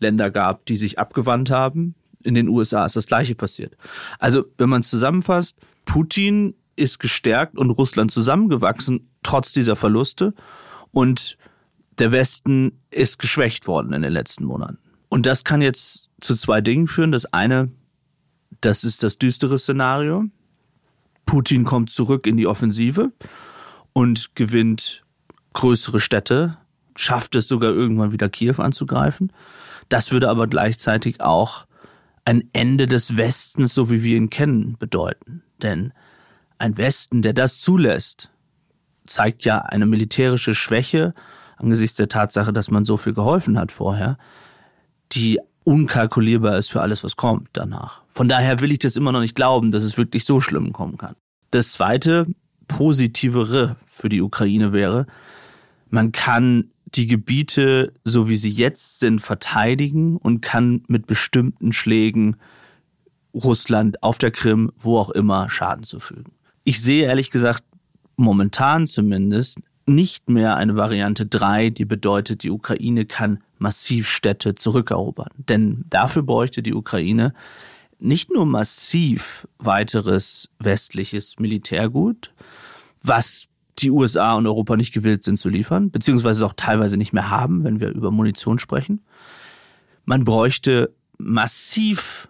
Länder 0.00 0.30
gab, 0.30 0.64
die 0.66 0.76
sich 0.76 0.98
abgewandt 0.98 1.50
haben. 1.50 1.94
In 2.22 2.34
den 2.34 2.48
USA 2.48 2.86
ist 2.86 2.96
das 2.96 3.06
gleiche 3.06 3.34
passiert. 3.34 3.76
Also, 4.18 4.44
wenn 4.58 4.68
man 4.68 4.80
es 4.80 4.90
zusammenfasst, 4.90 5.56
Putin 5.84 6.54
ist 6.76 6.98
gestärkt 6.98 7.58
und 7.58 7.70
Russland 7.70 8.10
zusammengewachsen, 8.10 9.08
trotz 9.22 9.52
dieser 9.52 9.76
Verluste. 9.76 10.34
Und 10.90 11.36
der 11.98 12.12
Westen 12.12 12.80
ist 12.90 13.18
geschwächt 13.18 13.66
worden 13.66 13.92
in 13.92 14.02
den 14.02 14.12
letzten 14.12 14.44
Monaten. 14.44 14.78
Und 15.08 15.26
das 15.26 15.44
kann 15.44 15.60
jetzt 15.60 16.10
zu 16.20 16.36
zwei 16.36 16.60
Dingen 16.60 16.86
führen. 16.86 17.12
Das 17.12 17.26
eine, 17.32 17.70
das 18.60 18.84
ist 18.84 19.02
das 19.02 19.18
düstere 19.18 19.58
Szenario. 19.58 20.24
Putin 21.26 21.64
kommt 21.64 21.90
zurück 21.90 22.26
in 22.26 22.36
die 22.36 22.46
Offensive 22.46 23.12
und 23.98 24.36
gewinnt 24.36 25.02
größere 25.54 25.98
Städte, 25.98 26.56
schafft 26.94 27.34
es 27.34 27.48
sogar 27.48 27.72
irgendwann 27.72 28.12
wieder 28.12 28.28
Kiew 28.28 28.54
anzugreifen. 28.58 29.32
Das 29.88 30.12
würde 30.12 30.30
aber 30.30 30.46
gleichzeitig 30.46 31.20
auch 31.20 31.66
ein 32.24 32.48
Ende 32.52 32.86
des 32.86 33.16
Westens, 33.16 33.74
so 33.74 33.90
wie 33.90 34.04
wir 34.04 34.16
ihn 34.16 34.30
kennen, 34.30 34.76
bedeuten. 34.78 35.42
Denn 35.60 35.92
ein 36.58 36.76
Westen, 36.76 37.22
der 37.22 37.32
das 37.32 37.58
zulässt, 37.58 38.30
zeigt 39.04 39.44
ja 39.44 39.58
eine 39.62 39.84
militärische 39.84 40.54
Schwäche 40.54 41.12
angesichts 41.56 41.96
der 41.96 42.08
Tatsache, 42.08 42.52
dass 42.52 42.70
man 42.70 42.84
so 42.84 42.98
viel 42.98 43.14
geholfen 43.14 43.58
hat 43.58 43.72
vorher, 43.72 44.16
die 45.10 45.40
unkalkulierbar 45.64 46.56
ist 46.56 46.70
für 46.70 46.82
alles, 46.82 47.02
was 47.02 47.16
kommt 47.16 47.48
danach. 47.52 48.02
Von 48.10 48.28
daher 48.28 48.60
will 48.60 48.70
ich 48.70 48.78
das 48.78 48.94
immer 48.94 49.10
noch 49.10 49.22
nicht 49.22 49.34
glauben, 49.34 49.72
dass 49.72 49.82
es 49.82 49.98
wirklich 49.98 50.24
so 50.24 50.40
schlimm 50.40 50.72
kommen 50.72 50.98
kann. 50.98 51.16
Das 51.50 51.72
Zweite, 51.72 52.28
positivere 52.68 53.76
für 53.86 54.08
die 54.08 54.22
Ukraine 54.22 54.72
wäre. 54.72 55.06
Man 55.90 56.12
kann 56.12 56.70
die 56.94 57.06
Gebiete, 57.06 57.92
so 58.04 58.28
wie 58.28 58.36
sie 58.36 58.50
jetzt 58.50 59.00
sind, 59.00 59.20
verteidigen 59.20 60.16
und 60.16 60.40
kann 60.40 60.84
mit 60.86 61.06
bestimmten 61.06 61.72
Schlägen 61.72 62.36
Russland 63.34 64.02
auf 64.02 64.18
der 64.18 64.30
Krim, 64.30 64.72
wo 64.78 64.98
auch 64.98 65.10
immer, 65.10 65.50
Schaden 65.50 65.84
zufügen. 65.84 66.32
Ich 66.64 66.80
sehe 66.80 67.04
ehrlich 67.04 67.30
gesagt 67.30 67.64
momentan 68.16 68.86
zumindest 68.86 69.60
nicht 69.86 70.28
mehr 70.28 70.56
eine 70.56 70.76
Variante 70.76 71.26
3, 71.26 71.70
die 71.70 71.84
bedeutet, 71.84 72.42
die 72.42 72.50
Ukraine 72.50 73.06
kann 73.06 73.40
massiv 73.58 74.08
Städte 74.08 74.54
zurückerobern. 74.54 75.30
Denn 75.36 75.84
dafür 75.88 76.22
bräuchte 76.22 76.62
die 76.62 76.74
Ukraine 76.74 77.32
nicht 77.98 78.30
nur 78.30 78.46
massiv 78.46 79.46
weiteres 79.58 80.48
westliches 80.58 81.38
Militärgut, 81.38 82.32
was 83.02 83.48
die 83.78 83.90
USA 83.90 84.34
und 84.34 84.46
Europa 84.46 84.76
nicht 84.76 84.92
gewillt 84.92 85.24
sind 85.24 85.38
zu 85.38 85.48
liefern, 85.48 85.90
beziehungsweise 85.90 86.44
auch 86.44 86.54
teilweise 86.56 86.96
nicht 86.96 87.12
mehr 87.12 87.30
haben, 87.30 87.64
wenn 87.64 87.80
wir 87.80 87.90
über 87.90 88.10
Munition 88.10 88.58
sprechen. 88.58 89.02
Man 90.04 90.24
bräuchte 90.24 90.94
massiv 91.18 92.28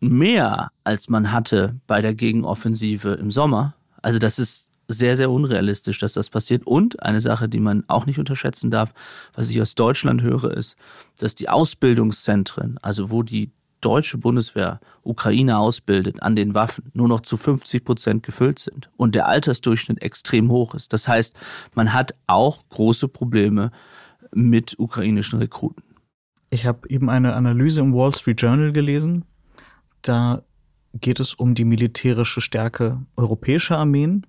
mehr, 0.00 0.70
als 0.84 1.08
man 1.08 1.32
hatte 1.32 1.76
bei 1.86 2.02
der 2.02 2.14
Gegenoffensive 2.14 3.10
im 3.12 3.30
Sommer. 3.30 3.74
Also 4.02 4.18
das 4.18 4.38
ist 4.38 4.66
sehr, 4.88 5.16
sehr 5.16 5.30
unrealistisch, 5.30 5.98
dass 5.98 6.12
das 6.12 6.30
passiert. 6.30 6.66
Und 6.66 7.02
eine 7.02 7.20
Sache, 7.20 7.48
die 7.48 7.60
man 7.60 7.84
auch 7.86 8.06
nicht 8.06 8.18
unterschätzen 8.18 8.70
darf, 8.70 8.92
was 9.34 9.48
ich 9.48 9.60
aus 9.62 9.74
Deutschland 9.74 10.22
höre, 10.22 10.52
ist, 10.56 10.76
dass 11.18 11.34
die 11.34 11.48
Ausbildungszentren, 11.48 12.78
also 12.82 13.10
wo 13.10 13.22
die 13.22 13.52
deutsche 13.80 14.18
Bundeswehr 14.18 14.80
Ukraine 15.02 15.58
ausbildet 15.58 16.22
an 16.22 16.36
den 16.36 16.54
Waffen, 16.54 16.90
nur 16.94 17.08
noch 17.08 17.20
zu 17.20 17.36
50 17.36 17.84
Prozent 17.84 18.22
gefüllt 18.22 18.58
sind 18.58 18.90
und 18.96 19.14
der 19.14 19.26
Altersdurchschnitt 19.26 20.02
extrem 20.02 20.50
hoch 20.50 20.74
ist. 20.74 20.92
Das 20.92 21.08
heißt, 21.08 21.34
man 21.74 21.92
hat 21.92 22.14
auch 22.26 22.68
große 22.68 23.08
Probleme 23.08 23.70
mit 24.32 24.78
ukrainischen 24.78 25.38
Rekruten. 25.38 25.82
Ich 26.50 26.66
habe 26.66 26.88
eben 26.88 27.08
eine 27.08 27.34
Analyse 27.34 27.80
im 27.80 27.94
Wall 27.94 28.14
Street 28.14 28.40
Journal 28.40 28.72
gelesen. 28.72 29.24
Da 30.02 30.42
geht 30.94 31.20
es 31.20 31.34
um 31.34 31.54
die 31.54 31.64
militärische 31.64 32.40
Stärke 32.40 33.00
europäischer 33.16 33.78
Armeen 33.78 34.26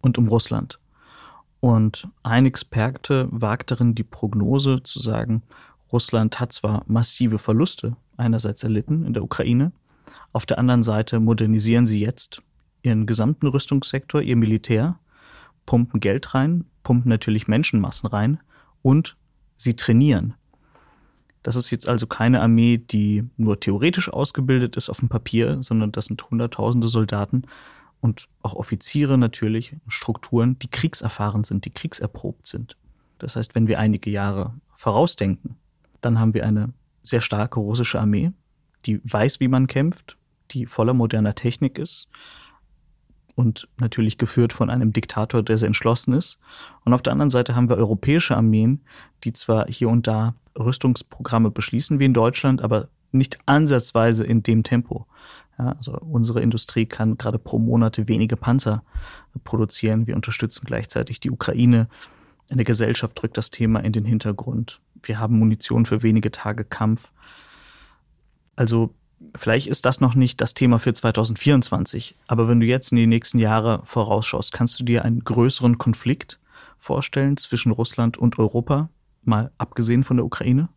und 0.00 0.16
um 0.16 0.28
Russland. 0.28 0.80
Und 1.60 2.08
ein 2.22 2.46
Experte 2.46 3.28
wagt 3.30 3.70
darin 3.70 3.94
die 3.94 4.04
Prognose 4.04 4.82
zu 4.84 5.00
sagen, 5.00 5.42
Russland 5.92 6.40
hat 6.40 6.52
zwar 6.52 6.84
massive 6.86 7.38
Verluste 7.38 7.96
einerseits 8.16 8.62
erlitten 8.62 9.04
in 9.04 9.14
der 9.14 9.22
Ukraine, 9.22 9.72
auf 10.32 10.46
der 10.46 10.58
anderen 10.58 10.82
Seite 10.82 11.20
modernisieren 11.20 11.86
sie 11.86 12.00
jetzt 12.00 12.42
ihren 12.82 13.06
gesamten 13.06 13.46
Rüstungssektor, 13.46 14.20
ihr 14.20 14.36
Militär, 14.36 14.98
pumpen 15.66 16.00
Geld 16.00 16.34
rein, 16.34 16.64
pumpen 16.82 17.08
natürlich 17.08 17.48
Menschenmassen 17.48 18.08
rein 18.08 18.40
und 18.82 19.16
sie 19.56 19.74
trainieren. 19.74 20.34
Das 21.42 21.56
ist 21.56 21.70
jetzt 21.70 21.88
also 21.88 22.06
keine 22.06 22.40
Armee, 22.42 22.78
die 22.78 23.24
nur 23.36 23.58
theoretisch 23.60 24.12
ausgebildet 24.12 24.76
ist 24.76 24.90
auf 24.90 24.98
dem 24.98 25.08
Papier, 25.08 25.62
sondern 25.62 25.92
das 25.92 26.06
sind 26.06 26.30
Hunderttausende 26.30 26.88
Soldaten 26.88 27.42
und 28.00 28.28
auch 28.42 28.54
Offiziere 28.54 29.18
natürlich, 29.18 29.76
Strukturen, 29.86 30.58
die 30.58 30.68
kriegserfahren 30.68 31.44
sind, 31.44 31.64
die 31.64 31.70
kriegserprobt 31.70 32.46
sind. 32.46 32.76
Das 33.18 33.36
heißt, 33.36 33.54
wenn 33.54 33.66
wir 33.66 33.78
einige 33.78 34.10
Jahre 34.10 34.54
vorausdenken, 34.74 35.56
dann 36.00 36.18
haben 36.18 36.34
wir 36.34 36.46
eine 36.46 36.72
sehr 37.02 37.20
starke 37.20 37.60
russische 37.60 38.00
Armee, 38.00 38.32
die 38.86 39.00
weiß, 39.04 39.40
wie 39.40 39.48
man 39.48 39.66
kämpft, 39.66 40.16
die 40.50 40.66
voller 40.66 40.94
moderner 40.94 41.34
Technik 41.34 41.78
ist. 41.78 42.08
und 43.38 43.68
natürlich 43.78 44.18
geführt 44.18 44.52
von 44.52 44.68
einem 44.68 44.92
Diktator, 44.92 45.44
der 45.44 45.56
sehr 45.58 45.68
entschlossen 45.68 46.12
ist. 46.12 46.40
Und 46.84 46.92
auf 46.92 47.02
der 47.02 47.12
anderen 47.12 47.30
Seite 47.30 47.54
haben 47.54 47.68
wir 47.68 47.76
europäische 47.76 48.36
Armeen, 48.36 48.80
die 49.22 49.32
zwar 49.32 49.66
hier 49.68 49.88
und 49.88 50.08
da 50.08 50.34
Rüstungsprogramme 50.58 51.52
beschließen 51.52 52.00
wie 52.00 52.04
in 52.04 52.14
Deutschland, 52.14 52.62
aber 52.62 52.88
nicht 53.12 53.38
ansatzweise 53.46 54.24
in 54.24 54.42
dem 54.42 54.64
Tempo. 54.64 55.06
Ja, 55.56 55.72
also 55.72 55.92
unsere 56.00 56.42
Industrie 56.42 56.86
kann 56.86 57.16
gerade 57.16 57.38
pro 57.38 57.60
Monate 57.60 58.08
wenige 58.08 58.36
Panzer 58.36 58.82
produzieren. 59.44 60.08
Wir 60.08 60.16
unterstützen 60.16 60.64
gleichzeitig 60.66 61.20
die 61.20 61.30
Ukraine. 61.30 61.88
In 62.48 62.56
der 62.56 62.66
Gesellschaft 62.66 63.22
rückt 63.22 63.36
das 63.36 63.52
Thema 63.52 63.78
in 63.80 63.92
den 63.92 64.04
Hintergrund. 64.04 64.80
Wir 65.02 65.18
haben 65.18 65.38
Munition 65.38 65.86
für 65.86 66.02
wenige 66.02 66.30
Tage 66.30 66.64
Kampf. 66.64 67.12
Also 68.56 68.94
vielleicht 69.34 69.66
ist 69.66 69.86
das 69.86 70.00
noch 70.00 70.14
nicht 70.14 70.40
das 70.40 70.54
Thema 70.54 70.78
für 70.78 70.94
2024, 70.94 72.16
aber 72.26 72.48
wenn 72.48 72.60
du 72.60 72.66
jetzt 72.66 72.92
in 72.92 72.96
die 72.96 73.06
nächsten 73.06 73.38
Jahre 73.38 73.80
vorausschaust, 73.84 74.52
kannst 74.52 74.78
du 74.80 74.84
dir 74.84 75.04
einen 75.04 75.24
größeren 75.24 75.78
Konflikt 75.78 76.38
vorstellen 76.76 77.36
zwischen 77.36 77.72
Russland 77.72 78.16
und 78.16 78.38
Europa, 78.38 78.88
mal 79.24 79.50
abgesehen 79.58 80.04
von 80.04 80.16
der 80.16 80.26
Ukraine? 80.26 80.68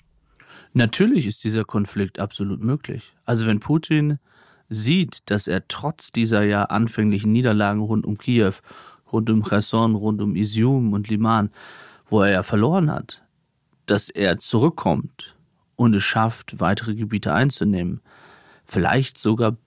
Natürlich 0.74 1.26
ist 1.26 1.44
dieser 1.44 1.66
Konflikt 1.66 2.20
absolut 2.20 2.62
möglich. 2.62 3.14
Also 3.26 3.46
wenn 3.46 3.60
Putin 3.60 4.20
sieht, 4.70 5.30
dass 5.30 5.48
er 5.48 5.68
trotz 5.68 6.12
dieser 6.12 6.44
ja 6.44 6.64
anfänglichen 6.64 7.32
Niederlagen 7.32 7.82
rund 7.82 8.06
um 8.06 8.18
Kiew, 8.18 8.54
rund 9.12 9.30
um 9.30 9.44
Cherson, 9.44 9.96
rund 9.96 10.22
um 10.22 10.36
Isium 10.36 10.94
und 10.94 11.10
Liman, 11.10 11.52
wo 12.10 12.22
er 12.22 12.32
ja 12.32 12.44
verloren 12.44 12.90
hat, 12.90 13.22
dass 13.92 14.10
er 14.10 14.40
zurückkommt 14.40 15.36
und 15.76 15.94
es 15.94 16.04
schafft, 16.04 16.62
weitere 16.62 16.96
Gebiete 16.96 17.34
einzunehmen, 17.34 18.00
vielleicht 18.64 19.18
sogar 19.18 19.58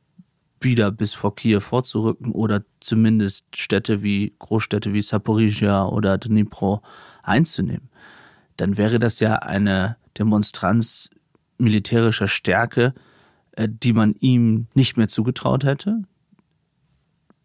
wieder 0.60 0.90
bis 0.90 1.12
vor 1.12 1.34
Kiew 1.34 1.60
vorzurücken 1.60 2.32
oder 2.32 2.64
zumindest 2.80 3.54
Städte 3.54 4.02
wie 4.02 4.34
Großstädte 4.38 4.94
wie 4.94 5.02
Saporizhia 5.02 5.84
oder 5.84 6.16
Dnipro 6.16 6.80
einzunehmen, 7.22 7.90
dann 8.56 8.78
wäre 8.78 8.98
das 8.98 9.20
ja 9.20 9.34
eine 9.34 9.98
Demonstranz 10.16 11.10
militärischer 11.58 12.28
Stärke, 12.28 12.94
äh, 13.52 13.68
die 13.70 13.92
man 13.92 14.14
ihm 14.20 14.68
nicht 14.72 14.96
mehr 14.96 15.08
zugetraut 15.08 15.64
hätte. 15.64 16.02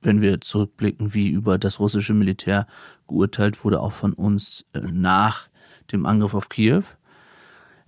Wenn 0.01 0.21
wir 0.21 0.39
zurückblicken, 0.39 1.13
wie 1.13 1.27
über 1.27 1.57
das 1.57 1.81
russische 1.81 2.13
Militär 2.13 2.67
geurteilt 3.09 3.65
wurde, 3.65 3.81
auch 3.81 3.91
von 3.91 4.13
uns 4.13 4.65
äh, 4.71 4.79
nach 4.79 5.49
dem 5.91 6.05
Angriff 6.05 6.33
auf 6.33 6.49
Kiew. 6.49 6.83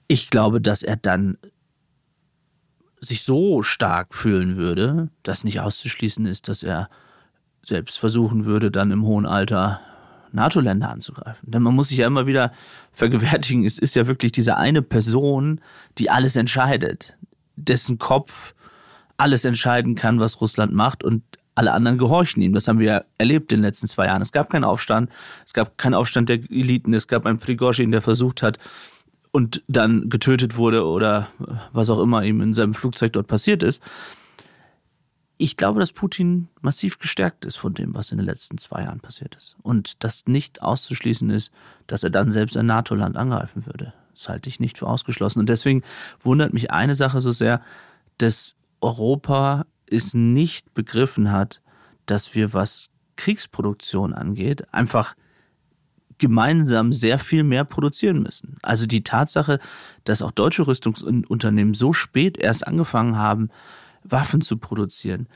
Ich 0.07 0.29
glaube, 0.29 0.61
dass 0.61 0.83
er 0.83 0.97
dann 0.97 1.37
sich 2.99 3.23
so 3.23 3.63
stark 3.63 4.13
fühlen 4.13 4.57
würde, 4.57 5.09
dass 5.23 5.43
nicht 5.43 5.59
auszuschließen 5.59 6.25
ist, 6.25 6.47
dass 6.47 6.61
er 6.61 6.89
selbst 7.63 7.99
versuchen 7.99 8.45
würde, 8.45 8.71
dann 8.71 8.91
im 8.91 9.05
hohen 9.05 9.25
Alter 9.25 9.79
NATO-Länder 10.31 10.89
anzugreifen. 10.89 11.51
Denn 11.51 11.63
man 11.63 11.75
muss 11.75 11.89
sich 11.89 11.97
ja 11.97 12.07
immer 12.07 12.25
wieder 12.27 12.51
vergewärtigen, 12.91 13.65
es 13.65 13.77
ist 13.77 13.95
ja 13.95 14.07
wirklich 14.07 14.31
diese 14.31 14.57
eine 14.57 14.81
Person, 14.81 15.61
die 15.97 16.09
alles 16.09 16.35
entscheidet, 16.35 17.15
dessen 17.55 17.97
Kopf 17.97 18.53
alles 19.17 19.45
entscheiden 19.45 19.95
kann, 19.95 20.19
was 20.19 20.41
Russland 20.41 20.73
macht 20.73 21.03
und 21.03 21.23
alle 21.55 21.73
anderen 21.73 21.97
gehorchen 21.97 22.41
ihm. 22.41 22.53
Das 22.53 22.67
haben 22.67 22.79
wir 22.79 22.87
ja 22.87 23.03
erlebt 23.17 23.51
in 23.51 23.59
den 23.59 23.65
letzten 23.65 23.87
zwei 23.87 24.05
Jahren. 24.05 24.21
Es 24.21 24.31
gab 24.31 24.49
keinen 24.49 24.63
Aufstand, 24.63 25.09
es 25.45 25.53
gab 25.53 25.77
keinen 25.77 25.93
Aufstand 25.93 26.29
der 26.29 26.37
Eliten, 26.49 26.93
es 26.93 27.07
gab 27.07 27.25
einen 27.25 27.39
Prigozhin, 27.39 27.91
der 27.91 28.01
versucht 28.01 28.41
hat 28.41 28.57
und 29.31 29.63
dann 29.67 30.09
getötet 30.09 30.57
wurde 30.57 30.85
oder 30.85 31.29
was 31.71 31.89
auch 31.89 31.99
immer 31.99 32.23
ihm 32.23 32.41
in 32.41 32.53
seinem 32.53 32.73
Flugzeug 32.73 33.13
dort 33.13 33.27
passiert 33.27 33.63
ist 33.63 33.81
ich 35.41 35.57
glaube, 35.57 35.79
dass 35.79 35.91
Putin 35.91 36.49
massiv 36.61 36.99
gestärkt 36.99 37.45
ist 37.45 37.57
von 37.57 37.73
dem, 37.73 37.95
was 37.95 38.11
in 38.11 38.19
den 38.19 38.27
letzten 38.27 38.59
zwei 38.59 38.83
Jahren 38.83 38.99
passiert 38.99 39.33
ist. 39.33 39.55
Und 39.63 40.03
dass 40.03 40.27
nicht 40.27 40.61
auszuschließen 40.61 41.31
ist, 41.31 41.51
dass 41.87 42.03
er 42.03 42.11
dann 42.11 42.31
selbst 42.31 42.55
ein 42.55 42.67
NATO-Land 42.67 43.17
angreifen 43.17 43.65
würde. 43.65 43.91
Das 44.13 44.29
halte 44.29 44.49
ich 44.49 44.59
nicht 44.59 44.77
für 44.77 44.85
ausgeschlossen. 44.85 45.39
Und 45.39 45.49
deswegen 45.49 45.81
wundert 46.19 46.53
mich 46.53 46.69
eine 46.69 46.95
Sache 46.95 47.21
so 47.21 47.31
sehr, 47.31 47.61
dass 48.19 48.55
Europa 48.81 49.65
es 49.91 50.13
nicht 50.13 50.73
begriffen 50.73 51.31
hat, 51.31 51.61
dass 52.05 52.35
wir, 52.35 52.53
was 52.53 52.89
Kriegsproduktion 53.15 54.13
angeht, 54.13 54.73
einfach 54.73 55.15
gemeinsam 56.17 56.93
sehr 56.93 57.17
viel 57.19 57.43
mehr 57.43 57.65
produzieren 57.65 58.21
müssen. 58.21 58.57
Also 58.61 58.85
die 58.85 59.03
Tatsache, 59.03 59.59
dass 60.03 60.21
auch 60.21 60.31
deutsche 60.31 60.67
Rüstungsunternehmen 60.67 61.73
so 61.73 61.93
spät 61.93 62.37
erst 62.37 62.67
angefangen 62.67 63.17
haben, 63.17 63.49
Waffen 64.03 64.41
zu 64.41 64.57
produzieren, 64.57 65.27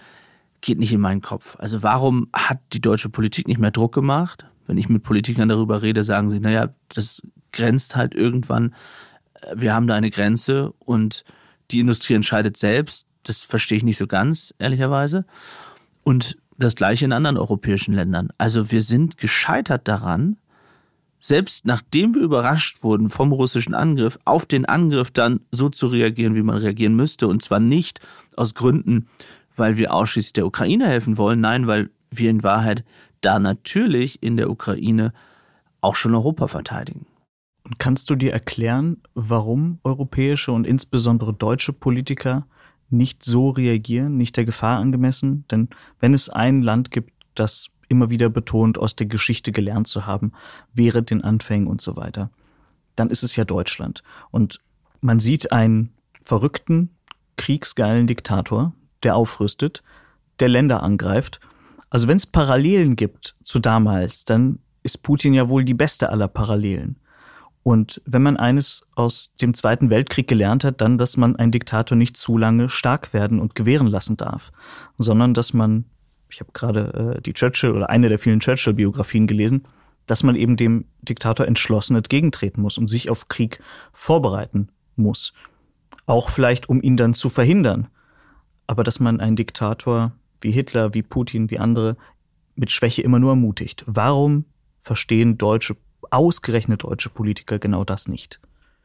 geht 0.61 0.79
nicht 0.79 0.93
in 0.93 1.01
meinen 1.01 1.21
Kopf. 1.21 1.55
Also 1.59 1.83
warum 1.83 2.27
hat 2.33 2.59
die 2.73 2.81
deutsche 2.81 3.09
Politik 3.09 3.47
nicht 3.47 3.59
mehr 3.59 3.71
Druck 3.71 3.93
gemacht? 3.93 4.45
Wenn 4.67 4.77
ich 4.77 4.89
mit 4.89 5.03
Politikern 5.03 5.49
darüber 5.49 5.81
rede, 5.81 6.03
sagen 6.03 6.29
sie, 6.29 6.39
naja, 6.39 6.69
das 6.89 7.21
grenzt 7.51 7.95
halt 7.95 8.15
irgendwann, 8.15 8.73
äh, 9.41 9.55
wir 9.55 9.73
haben 9.73 9.87
da 9.87 9.95
eine 9.95 10.09
Grenze 10.09 10.71
und 10.79 11.23
die 11.71 11.79
Industrie 11.79 12.13
entscheidet 12.13 12.57
selbst. 12.57 13.07
Das 13.25 13.43
verstehe 13.43 13.77
ich 13.77 13.83
nicht 13.83 13.97
so 13.97 14.07
ganz, 14.07 14.53
ehrlicherweise. 14.59 15.25
Und 16.03 16.37
das 16.57 16.75
gleiche 16.75 17.05
in 17.05 17.11
anderen 17.11 17.37
europäischen 17.37 17.93
Ländern. 17.93 18.29
Also 18.37 18.71
wir 18.71 18.81
sind 18.81 19.17
gescheitert 19.17 19.87
daran, 19.87 20.37
selbst 21.19 21.65
nachdem 21.65 22.13
wir 22.13 22.21
überrascht 22.21 22.83
wurden 22.83 23.09
vom 23.09 23.31
russischen 23.31 23.73
Angriff, 23.73 24.19
auf 24.25 24.45
den 24.45 24.65
Angriff 24.65 25.09
dann 25.11 25.41
so 25.51 25.69
zu 25.69 25.87
reagieren, 25.87 26.35
wie 26.35 26.43
man 26.43 26.57
reagieren 26.57 26.95
müsste. 26.95 27.27
Und 27.27 27.41
zwar 27.41 27.59
nicht 27.59 27.99
aus 28.37 28.53
Gründen, 28.53 29.07
weil 29.55 29.77
wir 29.77 29.93
ausschließlich 29.93 30.33
der 30.33 30.45
Ukraine 30.45 30.87
helfen 30.87 31.17
wollen, 31.17 31.41
nein, 31.41 31.67
weil 31.67 31.89
wir 32.11 32.29
in 32.29 32.43
Wahrheit 32.43 32.85
da 33.21 33.39
natürlich 33.39 34.21
in 34.21 34.37
der 34.37 34.49
Ukraine 34.49 35.13
auch 35.81 35.95
schon 35.95 36.13
Europa 36.13 36.47
verteidigen. 36.47 37.07
Und 37.63 37.79
kannst 37.79 38.11
du 38.11 38.15
dir 38.15 38.31
erklären, 38.31 38.97
warum 39.15 39.79
europäische 39.83 40.51
und 40.51 40.67
insbesondere 40.67 41.33
deutsche 41.33 41.73
Politiker 41.73 42.45
nicht 42.97 43.23
so 43.23 43.49
reagieren, 43.49 44.17
nicht 44.17 44.37
der 44.37 44.45
Gefahr 44.45 44.79
angemessen? 44.79 45.45
Denn 45.51 45.69
wenn 45.99 46.13
es 46.13 46.29
ein 46.29 46.61
Land 46.61 46.91
gibt, 46.91 47.11
das 47.35 47.67
immer 47.87 48.09
wieder 48.09 48.29
betont, 48.29 48.77
aus 48.77 48.95
der 48.95 49.07
Geschichte 49.07 49.51
gelernt 49.51 49.87
zu 49.87 50.05
haben, 50.05 50.31
während 50.73 51.09
den 51.09 51.23
Anfängen 51.23 51.67
und 51.67 51.81
so 51.81 51.95
weiter, 51.95 52.29
dann 52.95 53.09
ist 53.09 53.23
es 53.23 53.35
ja 53.35 53.45
Deutschland. 53.45 54.03
Und 54.31 54.59
man 55.01 55.19
sieht 55.19 55.51
einen 55.51 55.93
verrückten, 56.23 56.89
kriegsgeilen 57.37 58.07
Diktator, 58.07 58.73
der 59.03 59.15
aufrüstet, 59.15 59.83
der 60.39 60.49
Länder 60.49 60.81
angreift. 60.83 61.39
Also 61.89 62.07
wenn 62.07 62.17
es 62.17 62.25
Parallelen 62.25 62.95
gibt 62.95 63.35
zu 63.43 63.59
damals, 63.59 64.25
dann 64.25 64.59
ist 64.83 65.03
Putin 65.03 65.33
ja 65.33 65.49
wohl 65.49 65.63
die 65.63 65.73
beste 65.73 66.09
aller 66.09 66.27
Parallelen. 66.27 66.97
Und 67.65 67.99
wenn 68.05 68.21
man 68.21 68.37
eines 68.37 68.87
aus 68.93 69.33
dem 69.41 69.55
Zweiten 69.55 69.89
Weltkrieg 69.89 70.27
gelernt 70.27 70.63
hat, 70.63 70.81
dann, 70.81 70.99
dass 70.99 71.17
man 71.17 71.35
einen 71.35 71.51
Diktator 71.51 71.97
nicht 71.97 72.15
zu 72.15 72.37
lange 72.37 72.69
stark 72.69 73.11
werden 73.11 73.39
und 73.39 73.55
gewähren 73.55 73.87
lassen 73.87 74.17
darf, 74.17 74.51
sondern 74.99 75.33
dass 75.33 75.51
man 75.51 75.85
ich 76.29 76.41
habe 76.41 76.51
gerade 76.53 77.15
äh, 77.17 77.21
die 77.21 77.33
Churchill 77.33 77.71
oder 77.71 77.89
eine 77.89 78.09
der 78.09 78.19
vielen 78.19 78.39
Churchill-Biografien 78.39 79.27
gelesen, 79.27 79.63
dass 80.05 80.21
man 80.21 80.35
eben 80.35 80.57
dem 80.57 80.85
Diktator 81.01 81.47
entschlossen 81.47 81.95
entgegentreten 81.95 82.61
muss 82.61 82.77
und 82.77 82.87
sich 82.87 83.09
auf 83.09 83.27
Krieg 83.27 83.61
vorbereiten 83.93 84.69
muss. 84.95 85.33
Auch 86.05 86.29
vielleicht, 86.29 86.69
um 86.69 86.81
ihn 86.81 86.97
dann 86.97 87.13
zu 87.13 87.29
verhindern. 87.29 87.87
Aber 88.67 88.83
dass 88.83 88.99
man 88.99 89.19
einen 89.19 89.35
Diktator 89.35 90.11
wie 90.41 90.51
Hitler, 90.51 90.93
wie 90.93 91.03
Putin, 91.03 91.49
wie 91.49 91.59
andere 91.59 91.97
mit 92.55 92.71
Schwäche 92.71 93.01
immer 93.01 93.19
nur 93.19 93.31
ermutigt. 93.31 93.83
Warum 93.87 94.45
verstehen 94.81 95.37
deutsche, 95.37 95.75
ausgerechnet 96.11 96.83
deutsche 96.83 97.09
Politiker 97.09 97.59
genau 97.59 97.83
das 97.83 98.07
nicht? 98.07 98.39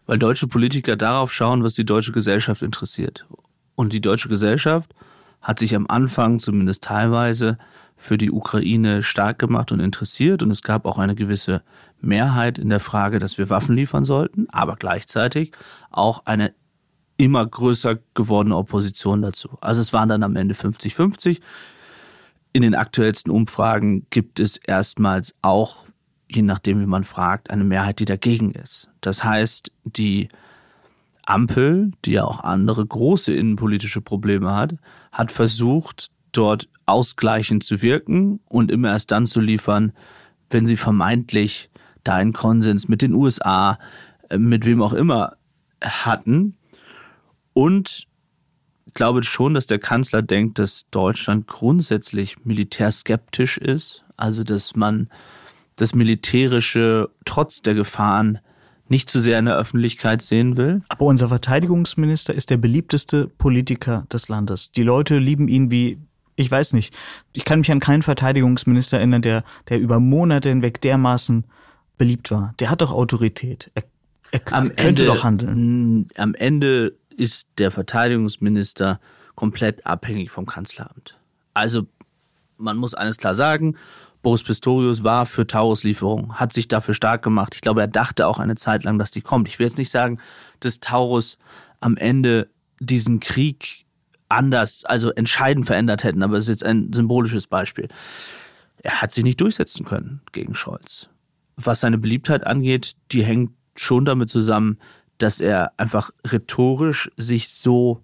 Weil 0.07 0.19
deutsche 0.19 0.49
Politiker 0.49 0.97
darauf 0.97 1.33
schauen, 1.33 1.63
was 1.63 1.75
die 1.75 1.85
deutsche 1.85 2.13
Gesellschaft 2.13 2.63
interessiert. 2.63 3.27
Und 3.75 3.93
die 3.93 4.01
deutsche 4.01 4.29
Gesellschaft 4.29 4.95
hat 5.41 5.59
sich 5.59 5.75
am 5.75 5.87
Anfang 5.89 6.39
zumindest 6.39 6.85
teilweise 6.85 7.59
für 7.97 8.17
die 8.17 8.31
Ukraine 8.31 9.03
stark 9.03 9.39
gemacht 9.39 9.73
und 9.73 9.81
interessiert 9.81 10.43
und 10.43 10.51
es 10.51 10.63
gab 10.63 10.87
auch 10.87 10.99
eine 10.99 11.15
gewisse 11.15 11.63
Mehrheit 12.01 12.59
in 12.59 12.71
der 12.71 12.81
Frage, 12.81 13.19
dass 13.19 13.37
wir 13.37 13.51
Waffen 13.51 13.77
liefern 13.77 14.07
sollten, 14.07 14.49
aber 14.49 14.77
gleichzeitig 14.77 15.53
auch 15.91 16.25
eine 16.25 16.55
immer 17.19 17.45
größer 17.47 17.99
gewordene 18.15 18.57
Opposition 18.57 19.21
dazu. 19.21 19.59
Also 19.61 19.83
es 19.83 19.93
waren 19.93 20.09
dann 20.09 20.23
am 20.23 20.37
Ende 20.37 20.55
50-50. 20.55 21.41
In 22.55 22.63
den 22.63 22.75
aktuellsten 22.75 23.31
Umfragen 23.31 24.07
gibt 24.09 24.41
es 24.41 24.57
erstmals 24.57 25.35
auch, 25.43 25.87
je 26.31 26.43
nachdem 26.43 26.81
wie 26.81 26.87
man 26.87 27.05
fragt, 27.05 27.51
eine 27.51 27.65
Mehrheit, 27.65 27.99
die 27.99 28.05
dagegen 28.05 28.53
ist. 28.53 28.89
Das 29.01 29.25
heißt, 29.25 29.73
die 29.85 30.29
Ampel, 31.27 31.93
die 32.05 32.13
ja 32.13 32.25
auch 32.25 32.41
andere 32.41 32.85
große 32.85 33.33
innenpolitische 33.33 34.01
Probleme 34.01 34.55
hat, 34.55 34.75
hat 35.13 35.33
versucht, 35.33 36.11
dort 36.33 36.69
ausgleichend 36.87 37.65
zu 37.65 37.83
wirken 37.83 38.41
und 38.49 38.71
immer 38.71 38.91
erst 38.91 39.11
dann 39.11 39.27
zu 39.27 39.41
liefern, 39.41 39.93
wenn 40.51 40.67
sie 40.67 40.77
vermeintlich 40.77 41.71
da 42.05 42.15
einen 42.15 42.33
Konsens 42.33 42.89
mit 42.89 43.03
den 43.03 43.15
USA, 43.15 43.79
äh, 44.29 44.39
mit 44.39 44.65
wem 44.67 44.83
auch 44.83 44.93
immer 44.93 45.37
hatten. 45.83 46.57
Und 47.53 48.07
glaube 48.95 49.23
schon, 49.25 49.55
dass 49.55 49.67
der 49.67 49.79
Kanzler 49.79 50.23
denkt, 50.23 50.59
dass 50.59 50.87
Deutschland 50.91 51.47
grundsätzlich 51.47 52.45
militärskeptisch 52.45 53.59
ist. 53.59 54.05
Also, 54.17 54.45
dass 54.45 54.77
man 54.77 55.09
das 55.81 55.95
Militärische 55.95 57.11
trotz 57.25 57.63
der 57.63 57.75
Gefahren 57.75 58.39
nicht 58.89 59.09
zu 59.09 59.21
sehr 59.21 59.39
in 59.39 59.45
der 59.45 59.57
Öffentlichkeit 59.57 60.21
sehen 60.21 60.57
will. 60.57 60.83
Aber 60.89 61.07
unser 61.07 61.29
Verteidigungsminister 61.29 62.35
ist 62.35 62.51
der 62.51 62.57
beliebteste 62.57 63.29
Politiker 63.29 64.05
des 64.13 64.29
Landes. 64.29 64.73
Die 64.73 64.83
Leute 64.83 65.19
lieben 65.19 65.47
ihn 65.47 65.71
wie, 65.71 65.99
ich 66.35 66.51
weiß 66.51 66.73
nicht, 66.73 66.95
ich 67.33 67.45
kann 67.45 67.61
mich 67.61 67.71
an 67.71 67.79
keinen 67.79 68.03
Verteidigungsminister 68.03 68.99
erinnern, 68.99 69.23
der, 69.23 69.45
der 69.69 69.79
über 69.79 70.01
Monate 70.01 70.49
hinweg 70.49 70.81
dermaßen 70.81 71.45
beliebt 71.99 72.33
war. 72.33 72.55
Der 72.59 72.69
hat 72.69 72.81
doch 72.81 72.91
Autorität. 72.91 73.71
Er, 73.75 73.85
er 74.33 74.41
am 74.53 74.65
könnte 74.75 74.87
Ende, 74.87 75.07
doch 75.07 75.23
handeln. 75.23 76.09
Am 76.17 76.35
Ende 76.35 76.97
ist 77.17 77.47
der 77.59 77.71
Verteidigungsminister 77.71 79.01
komplett 79.37 79.87
abhängig 79.87 80.31
vom 80.33 80.47
Kanzleramt. 80.47 81.17
Also 81.55 81.87
man 82.57 82.77
muss 82.77 82.95
eines 82.95 83.19
klar 83.19 83.37
sagen, 83.37 83.77
Boris 84.23 84.43
Pistorius 84.43 85.03
war 85.03 85.25
für 85.25 85.47
Taurus-Lieferung, 85.47 86.35
hat 86.35 86.53
sich 86.53 86.69
dafür 86.69 86.95
stark 86.95 87.23
gemacht. 87.23 87.55
Ich 87.55 87.63
glaube, 87.63 87.81
er 87.81 87.89
dachte 87.89 88.27
auch 88.27 88.39
eine 88.39 88.57
Zeit 88.57 88.85
lang, 88.85 88.99
dass 88.99 89.11
die 89.11 89.23
kommt. 89.23 89.49
Ich 89.49 89.59
will 89.59 89.67
jetzt 89.67 89.79
nicht 89.79 89.91
sagen, 89.91 90.19
dass 90.61 90.81
Taurus 90.81 91.39
am 91.81 91.97
Ende 91.97 92.51
diesen 92.81 93.21
Krieg 93.21 93.87
anders, 94.29 94.85
also 94.85 95.11
entscheidend 95.11 95.67
verändert 95.67 96.05
hätten, 96.05 96.23
aber 96.23 96.37
es 96.37 96.45
ist 96.45 96.51
jetzt 96.51 96.65
ein 96.65 96.93
symbolisches 96.93 97.47
Beispiel. 97.47 97.89
Er 98.83 99.03
hat 99.03 99.13
sich 99.13 99.25
nicht 99.25 99.41
durchsetzen 99.41 99.85
können 99.85 100.21
gegen 100.33 100.55
Scholz. 100.55 101.09
Was 101.57 101.81
seine 101.81 101.99
Beliebtheit 101.99 102.47
angeht, 102.47 102.97
die 103.13 103.25
hängt 103.25 103.53
schon 103.75 104.05
damit 104.05 104.31
zusammen, 104.31 104.79
dass 105.19 105.41
er 105.41 105.73
einfach 105.77 106.11
rhetorisch 106.27 107.11
sich 107.17 107.49
so 107.51 108.03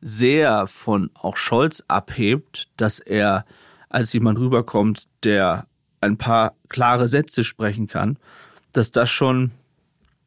sehr 0.00 0.66
von 0.66 1.10
auch 1.14 1.36
Scholz 1.36 1.82
abhebt, 1.88 2.68
dass 2.76 2.98
er 2.98 3.44
als 3.88 4.12
jemand 4.12 4.38
rüberkommt, 4.38 5.08
der 5.24 5.66
ein 6.00 6.16
paar 6.16 6.54
klare 6.68 7.08
Sätze 7.08 7.44
sprechen 7.44 7.86
kann, 7.86 8.18
dass 8.72 8.90
das 8.90 9.10
schon 9.10 9.52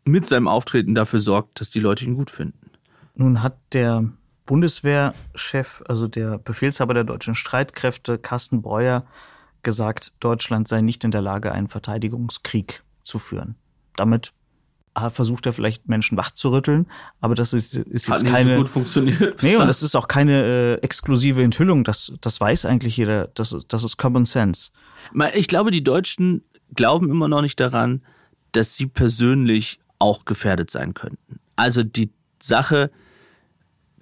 mit 0.04 0.26
seinem 0.26 0.48
Auftreten 0.48 0.96
dafür 0.96 1.20
sorgt, 1.20 1.62
dass 1.62 1.70
die 1.70 1.80
Leute 1.80 2.06
ihn 2.06 2.16
gut 2.16 2.32
finden. 2.32 2.72
Nun 3.16 3.44
hat 3.44 3.58
der 3.74 4.10
Bundeswehrchef, 4.46 5.84
also 5.88 6.08
der 6.08 6.38
Befehlshaber 6.38 6.94
der 6.94 7.04
deutschen 7.04 7.36
Streitkräfte, 7.36 8.18
Carsten 8.18 8.62
Breuer, 8.62 9.06
gesagt, 9.64 10.14
Deutschland 10.20 10.68
sei 10.68 10.82
nicht 10.82 11.04
in 11.04 11.12
der 11.12 11.22
Lage, 11.22 11.52
einen 11.52 11.68
Verteidigungskrieg 11.68 12.84
zu 13.04 13.20
führen. 13.20 13.56
Damit 13.96 14.34
versucht 15.10 15.46
er 15.46 15.54
vielleicht 15.54 15.88
Menschen 15.88 16.18
wachzurütteln, 16.18 16.88
aber 17.22 17.36
das 17.36 17.54
ist, 17.54 17.76
ist 17.76 18.10
Hat 18.10 18.18
jetzt 18.18 18.24
nicht 18.24 18.34
keine. 18.34 18.56
So 18.56 18.62
gut 18.62 18.70
funktioniert. 18.70 19.42
Nee, 19.42 19.56
und 19.56 19.68
das 19.68 19.84
ist 19.84 19.96
auch 19.96 20.08
keine 20.08 20.44
äh, 20.44 20.74
exklusive 20.84 21.42
Enthüllung. 21.42 21.84
Das, 21.84 22.14
das 22.22 22.42
weiß 22.42 22.66
eigentlich 22.66 22.98
jeder. 22.98 23.30
Das, 23.36 23.56
das 23.68 23.84
ist 23.84 23.98
Common 23.98 24.26
Sense. 24.26 24.72
Ich 25.34 25.48
glaube, 25.48 25.72
die 25.72 25.84
Deutschen 25.84 26.44
glauben 26.76 27.10
immer 27.10 27.28
noch 27.28 27.42
nicht 27.42 27.60
daran, 27.60 28.02
dass 28.52 28.76
sie 28.76 28.88
persönlich 28.88 29.80
auch 30.00 30.26
gefährdet 30.26 30.70
sein 30.70 30.94
könnten. 30.94 31.40
Also 31.56 31.84
die 31.84 32.10
Sache, 32.42 32.92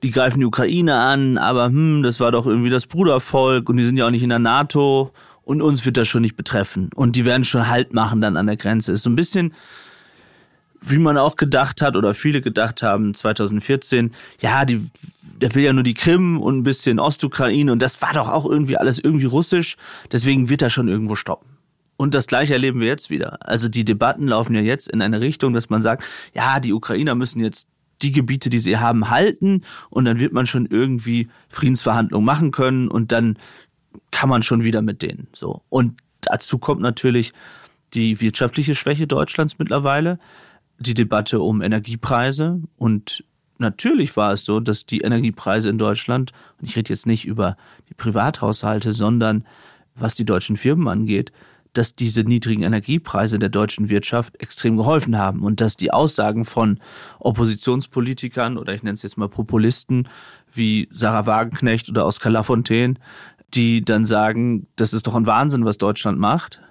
die 0.02 0.12
greifen 0.12 0.40
die 0.40 0.46
Ukraine 0.46 0.96
an, 0.96 1.38
aber 1.38 1.66
hm, 1.66 2.04
das 2.04 2.20
war 2.20 2.32
doch 2.32 2.48
irgendwie 2.48 2.70
das 2.70 2.88
Brudervolk 2.88 3.70
und 3.70 3.78
die 3.78 3.86
sind 3.86 3.98
ja 3.98 4.08
auch 4.08 4.12
nicht 4.12 4.24
in 4.24 4.30
der 4.30 4.40
NATO 4.40 5.12
und 5.44 5.62
uns 5.62 5.86
wird 5.86 5.98
das 5.98 6.08
schon 6.08 6.22
nicht 6.22 6.38
betreffen. 6.38 6.90
Und 6.96 7.16
die 7.16 7.26
werden 7.26 7.44
schon 7.44 7.68
Halt 7.68 7.94
machen 7.94 8.22
dann 8.22 8.38
an 8.38 8.48
der 8.48 8.58
Grenze. 8.58 8.92
Ist 8.92 9.04
so 9.04 9.10
ein 9.10 9.16
bisschen 9.16 9.54
wie 10.82 10.98
man 10.98 11.18
auch 11.18 11.36
gedacht 11.36 11.82
hat 11.82 11.96
oder 11.96 12.14
viele 12.14 12.42
gedacht 12.42 12.84
haben 12.84 13.14
2014, 13.14 14.12
ja, 14.40 14.66
die, 14.66 14.90
der 15.42 15.54
will 15.56 15.64
ja 15.64 15.74
nur 15.74 15.84
die 15.84 15.94
Krim 15.94 16.40
und 16.40 16.58
ein 16.58 16.64
bisschen 16.64 17.00
Ostukraine 17.00 17.72
und 17.72 17.82
das 17.82 18.02
war 18.02 18.14
doch 18.14 18.30
auch 18.30 18.46
irgendwie 18.46 18.78
alles 18.78 19.00
irgendwie 19.00 19.26
russisch, 19.26 19.78
deswegen 20.12 20.50
wird 20.50 20.62
er 20.62 20.70
schon 20.70 20.88
irgendwo 20.88 21.16
stoppen. 21.16 21.50
Und 21.98 22.14
das 22.14 22.28
gleiche 22.28 22.54
erleben 22.54 22.80
wir 22.80 22.88
jetzt 22.88 23.10
wieder. 23.10 23.46
Also 23.46 23.68
die 23.68 23.84
Debatten 23.84 24.28
laufen 24.28 24.56
ja 24.56 24.62
jetzt 24.62 24.88
in 24.90 25.02
eine 25.02 25.20
Richtung, 25.20 25.54
dass 25.54 25.70
man 25.70 25.82
sagt, 25.82 26.06
ja, 26.34 26.62
die 26.62 26.72
Ukrainer 26.72 27.14
müssen 27.14 27.42
jetzt 27.42 27.68
die 28.02 28.14
Gebiete, 28.14 28.50
die 28.50 28.60
sie 28.60 28.78
haben, 28.78 29.10
halten 29.10 29.64
und 29.90 30.06
dann 30.06 30.20
wird 30.20 30.32
man 30.32 30.46
schon 30.46 30.66
irgendwie 30.66 31.28
Friedensverhandlungen 31.50 32.26
machen 32.26 32.52
können 32.52 32.88
und 32.88 33.12
dann 33.12 33.38
kann 34.12 34.30
man 34.30 34.44
schon 34.44 34.64
wieder 34.64 34.82
mit 34.82 35.02
denen 35.02 35.28
so. 35.34 35.62
Und 35.68 36.00
dazu 36.22 36.58
kommt 36.58 36.82
natürlich 36.82 37.34
die 37.94 38.22
wirtschaftliche 38.22 38.76
Schwäche 38.76 39.08
Deutschlands 39.08 39.60
mittlerweile 39.60 40.20
die 40.80 40.94
Debatte 40.94 41.42
um 41.42 41.62
Energiepreise. 41.62 42.62
Und 42.78 43.24
natürlich 43.58 44.16
war 44.18 44.34
es 44.34 44.46
so, 44.46 44.60
dass 44.60 44.86
die 44.86 45.02
Energiepreise 45.02 45.70
in 45.70 45.78
Deutschland, 45.78 46.32
und 46.60 46.68
ich 46.70 46.76
rede 46.76 46.90
jetzt 46.90 47.06
nicht 47.06 47.26
über 47.26 47.58
die 47.90 47.94
Privathaushalte, 47.94 48.94
sondern 48.94 49.46
was 49.96 50.16
die 50.16 50.26
deutschen 50.26 50.56
Firmen 50.56 50.88
angeht, 50.88 51.32
dass 51.74 51.96
diese 51.96 52.24
niedrigen 52.24 52.64
Energiepreise 52.64 53.38
der 53.38 53.50
deutschen 53.50 53.90
Wirtschaft 53.90 54.42
extrem 54.42 54.78
geholfen 54.78 55.18
haben 55.18 55.42
und 55.42 55.62
dass 55.62 55.78
die 55.78 55.92
Aussagen 55.92 56.46
von 56.46 56.80
Oppositionspolitikern 57.20 58.58
oder 58.58 58.74
ich 58.74 58.82
nenne 58.82 58.96
es 58.96 59.04
jetzt 59.04 59.18
mal 59.18 59.30
Populisten 59.30 60.08
wie 60.52 60.88
Sarah 60.92 61.28
Wagenknecht 61.28 61.90
oder 61.90 62.08
Oskar 62.08 62.32
Lafontaine, 62.32 62.96
die 63.54 63.82
dann 63.82 64.06
sagen, 64.06 64.68
das 64.78 64.94
ist 64.94 65.06
doch 65.06 65.16
ein 65.16 65.28
Wahnsinn, 65.28 65.66
was 65.66 65.78
Deutschland 65.78 66.20
macht, 66.20 66.62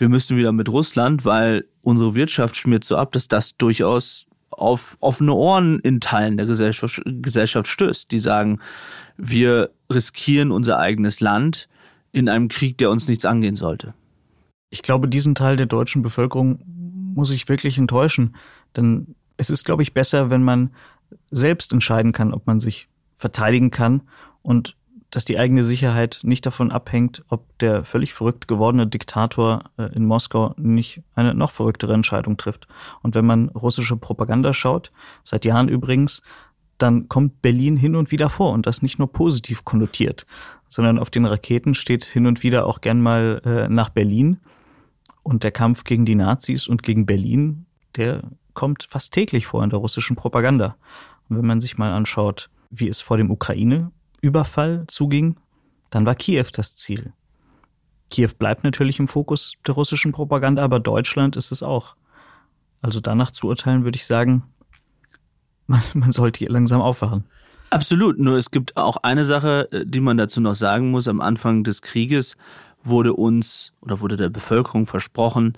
wir 0.00 0.08
müssen 0.08 0.36
wieder 0.36 0.52
mit 0.52 0.68
Russland, 0.68 1.24
weil 1.24 1.66
unsere 1.82 2.14
Wirtschaft 2.14 2.56
schmiert 2.56 2.84
so 2.84 2.96
ab, 2.96 3.12
dass 3.12 3.28
das 3.28 3.56
durchaus 3.56 4.26
auf 4.50 4.96
offene 5.00 5.34
Ohren 5.34 5.78
in 5.80 6.00
Teilen 6.00 6.36
der 6.38 6.46
Gesellschaft, 6.46 7.02
Gesellschaft 7.04 7.68
stößt, 7.68 8.10
die 8.10 8.20
sagen, 8.20 8.60
wir 9.16 9.70
riskieren 9.92 10.52
unser 10.52 10.78
eigenes 10.78 11.20
Land 11.20 11.68
in 12.12 12.28
einem 12.28 12.48
Krieg, 12.48 12.78
der 12.78 12.90
uns 12.90 13.08
nichts 13.08 13.26
angehen 13.26 13.56
sollte. 13.56 13.94
Ich 14.70 14.82
glaube, 14.82 15.06
diesen 15.06 15.34
Teil 15.34 15.56
der 15.56 15.66
deutschen 15.66 16.02
Bevölkerung 16.02 16.62
muss 17.14 17.30
ich 17.30 17.48
wirklich 17.48 17.76
enttäuschen, 17.76 18.36
denn 18.76 19.14
es 19.36 19.50
ist, 19.50 19.64
glaube 19.64 19.82
ich, 19.82 19.92
besser, 19.92 20.30
wenn 20.30 20.42
man 20.42 20.70
selbst 21.30 21.72
entscheiden 21.72 22.12
kann, 22.12 22.32
ob 22.32 22.46
man 22.46 22.58
sich 22.58 22.88
verteidigen 23.18 23.70
kann 23.70 24.02
und 24.42 24.76
dass 25.10 25.24
die 25.24 25.38
eigene 25.38 25.64
Sicherheit 25.64 26.20
nicht 26.22 26.46
davon 26.46 26.70
abhängt, 26.70 27.24
ob 27.28 27.58
der 27.58 27.84
völlig 27.84 28.14
verrückt 28.14 28.46
gewordene 28.48 28.86
Diktator 28.86 29.64
äh, 29.76 29.92
in 29.94 30.06
Moskau 30.06 30.54
nicht 30.56 31.02
eine 31.14 31.34
noch 31.34 31.50
verrücktere 31.50 31.94
Entscheidung 31.94 32.36
trifft. 32.36 32.68
Und 33.02 33.14
wenn 33.14 33.26
man 33.26 33.48
russische 33.48 33.96
Propaganda 33.96 34.54
schaut, 34.54 34.92
seit 35.24 35.44
Jahren 35.44 35.68
übrigens, 35.68 36.22
dann 36.78 37.08
kommt 37.08 37.42
Berlin 37.42 37.76
hin 37.76 37.96
und 37.96 38.10
wieder 38.10 38.30
vor 38.30 38.52
und 38.52 38.66
das 38.66 38.82
nicht 38.82 38.98
nur 38.98 39.12
positiv 39.12 39.64
konnotiert, 39.64 40.26
sondern 40.68 40.98
auf 40.98 41.10
den 41.10 41.26
Raketen 41.26 41.74
steht 41.74 42.04
hin 42.04 42.26
und 42.26 42.42
wieder 42.42 42.66
auch 42.66 42.80
gern 42.80 43.00
mal 43.00 43.42
äh, 43.44 43.68
nach 43.68 43.90
Berlin. 43.90 44.40
Und 45.22 45.44
der 45.44 45.50
Kampf 45.50 45.84
gegen 45.84 46.06
die 46.06 46.14
Nazis 46.14 46.66
und 46.66 46.82
gegen 46.82 47.04
Berlin, 47.04 47.66
der 47.96 48.22
kommt 48.54 48.86
fast 48.88 49.12
täglich 49.12 49.46
vor 49.46 49.62
in 49.62 49.70
der 49.70 49.78
russischen 49.78 50.16
Propaganda. 50.16 50.76
Und 51.28 51.36
wenn 51.36 51.46
man 51.46 51.60
sich 51.60 51.76
mal 51.76 51.92
anschaut, 51.92 52.48
wie 52.70 52.88
es 52.88 53.00
vor 53.00 53.16
dem 53.16 53.30
Ukraine 53.30 53.90
Überfall 54.20 54.84
zuging, 54.88 55.36
dann 55.90 56.06
war 56.06 56.14
Kiew 56.14 56.46
das 56.52 56.76
Ziel. 56.76 57.12
Kiew 58.10 58.30
bleibt 58.38 58.64
natürlich 58.64 58.98
im 58.98 59.08
Fokus 59.08 59.54
der 59.66 59.74
russischen 59.74 60.12
Propaganda, 60.12 60.62
aber 60.62 60.80
Deutschland 60.80 61.36
ist 61.36 61.52
es 61.52 61.62
auch. 61.62 61.96
Also 62.82 63.00
danach 63.00 63.30
zu 63.30 63.46
urteilen, 63.48 63.84
würde 63.84 63.96
ich 63.96 64.06
sagen, 64.06 64.44
man, 65.66 65.82
man 65.94 66.12
sollte 66.12 66.38
hier 66.38 66.50
langsam 66.50 66.80
aufwachen. 66.80 67.24
Absolut, 67.70 68.18
nur 68.18 68.36
es 68.36 68.50
gibt 68.50 68.76
auch 68.76 68.96
eine 68.98 69.24
Sache, 69.24 69.68
äh, 69.70 69.86
die 69.86 70.00
man 70.00 70.16
dazu 70.16 70.40
noch 70.40 70.56
sagen 70.56 70.90
muss. 70.90 71.06
Am 71.06 71.20
Anfang 71.20 71.62
des 71.62 71.82
Krieges 71.82 72.36
wurde 72.82 73.14
uns 73.14 73.72
oder 73.80 74.00
wurde 74.00 74.16
der 74.16 74.28
Bevölkerung 74.28 74.86
versprochen, 74.86 75.56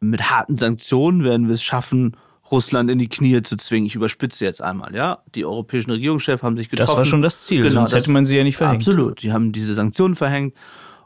mit 0.00 0.30
harten 0.30 0.56
Sanktionen 0.56 1.22
werden 1.22 1.46
wir 1.46 1.54
es 1.54 1.62
schaffen, 1.62 2.16
Russland 2.52 2.90
in 2.90 2.98
die 2.98 3.08
Knie 3.08 3.42
zu 3.42 3.56
zwingen. 3.56 3.86
Ich 3.86 3.94
überspitze 3.94 4.44
jetzt 4.44 4.62
einmal, 4.62 4.94
ja. 4.94 5.22
Die 5.34 5.44
europäischen 5.44 5.90
Regierungschefs 5.90 6.42
haben 6.42 6.56
sich 6.56 6.68
getroffen. 6.68 6.90
Das 6.90 6.96
war 6.96 7.04
schon 7.06 7.22
das 7.22 7.42
Ziel, 7.42 7.62
genau, 7.62 7.80
sonst 7.80 7.94
hätte 7.94 8.10
man 8.10 8.26
sie 8.26 8.36
ja 8.36 8.44
nicht 8.44 8.58
verhängt. 8.58 8.82
Absolut. 8.82 9.22
Die 9.22 9.32
haben 9.32 9.52
diese 9.52 9.74
Sanktionen 9.74 10.14
verhängt 10.14 10.54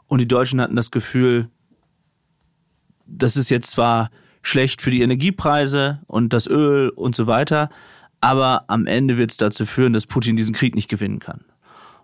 und 0.07 0.19
die 0.19 0.27
Deutschen 0.27 0.61
hatten 0.61 0.75
das 0.75 0.91
Gefühl, 0.91 1.49
das 3.05 3.37
ist 3.37 3.49
jetzt 3.49 3.71
zwar 3.71 4.11
schlecht 4.41 4.81
für 4.81 4.91
die 4.91 5.01
Energiepreise 5.01 6.01
und 6.07 6.33
das 6.33 6.47
Öl 6.47 6.89
und 6.89 7.15
so 7.15 7.27
weiter, 7.27 7.69
aber 8.19 8.65
am 8.67 8.85
Ende 8.85 9.17
wird 9.17 9.31
es 9.31 9.37
dazu 9.37 9.65
führen, 9.65 9.93
dass 9.93 10.05
Putin 10.05 10.35
diesen 10.35 10.53
Krieg 10.53 10.75
nicht 10.75 10.89
gewinnen 10.89 11.19
kann. 11.19 11.45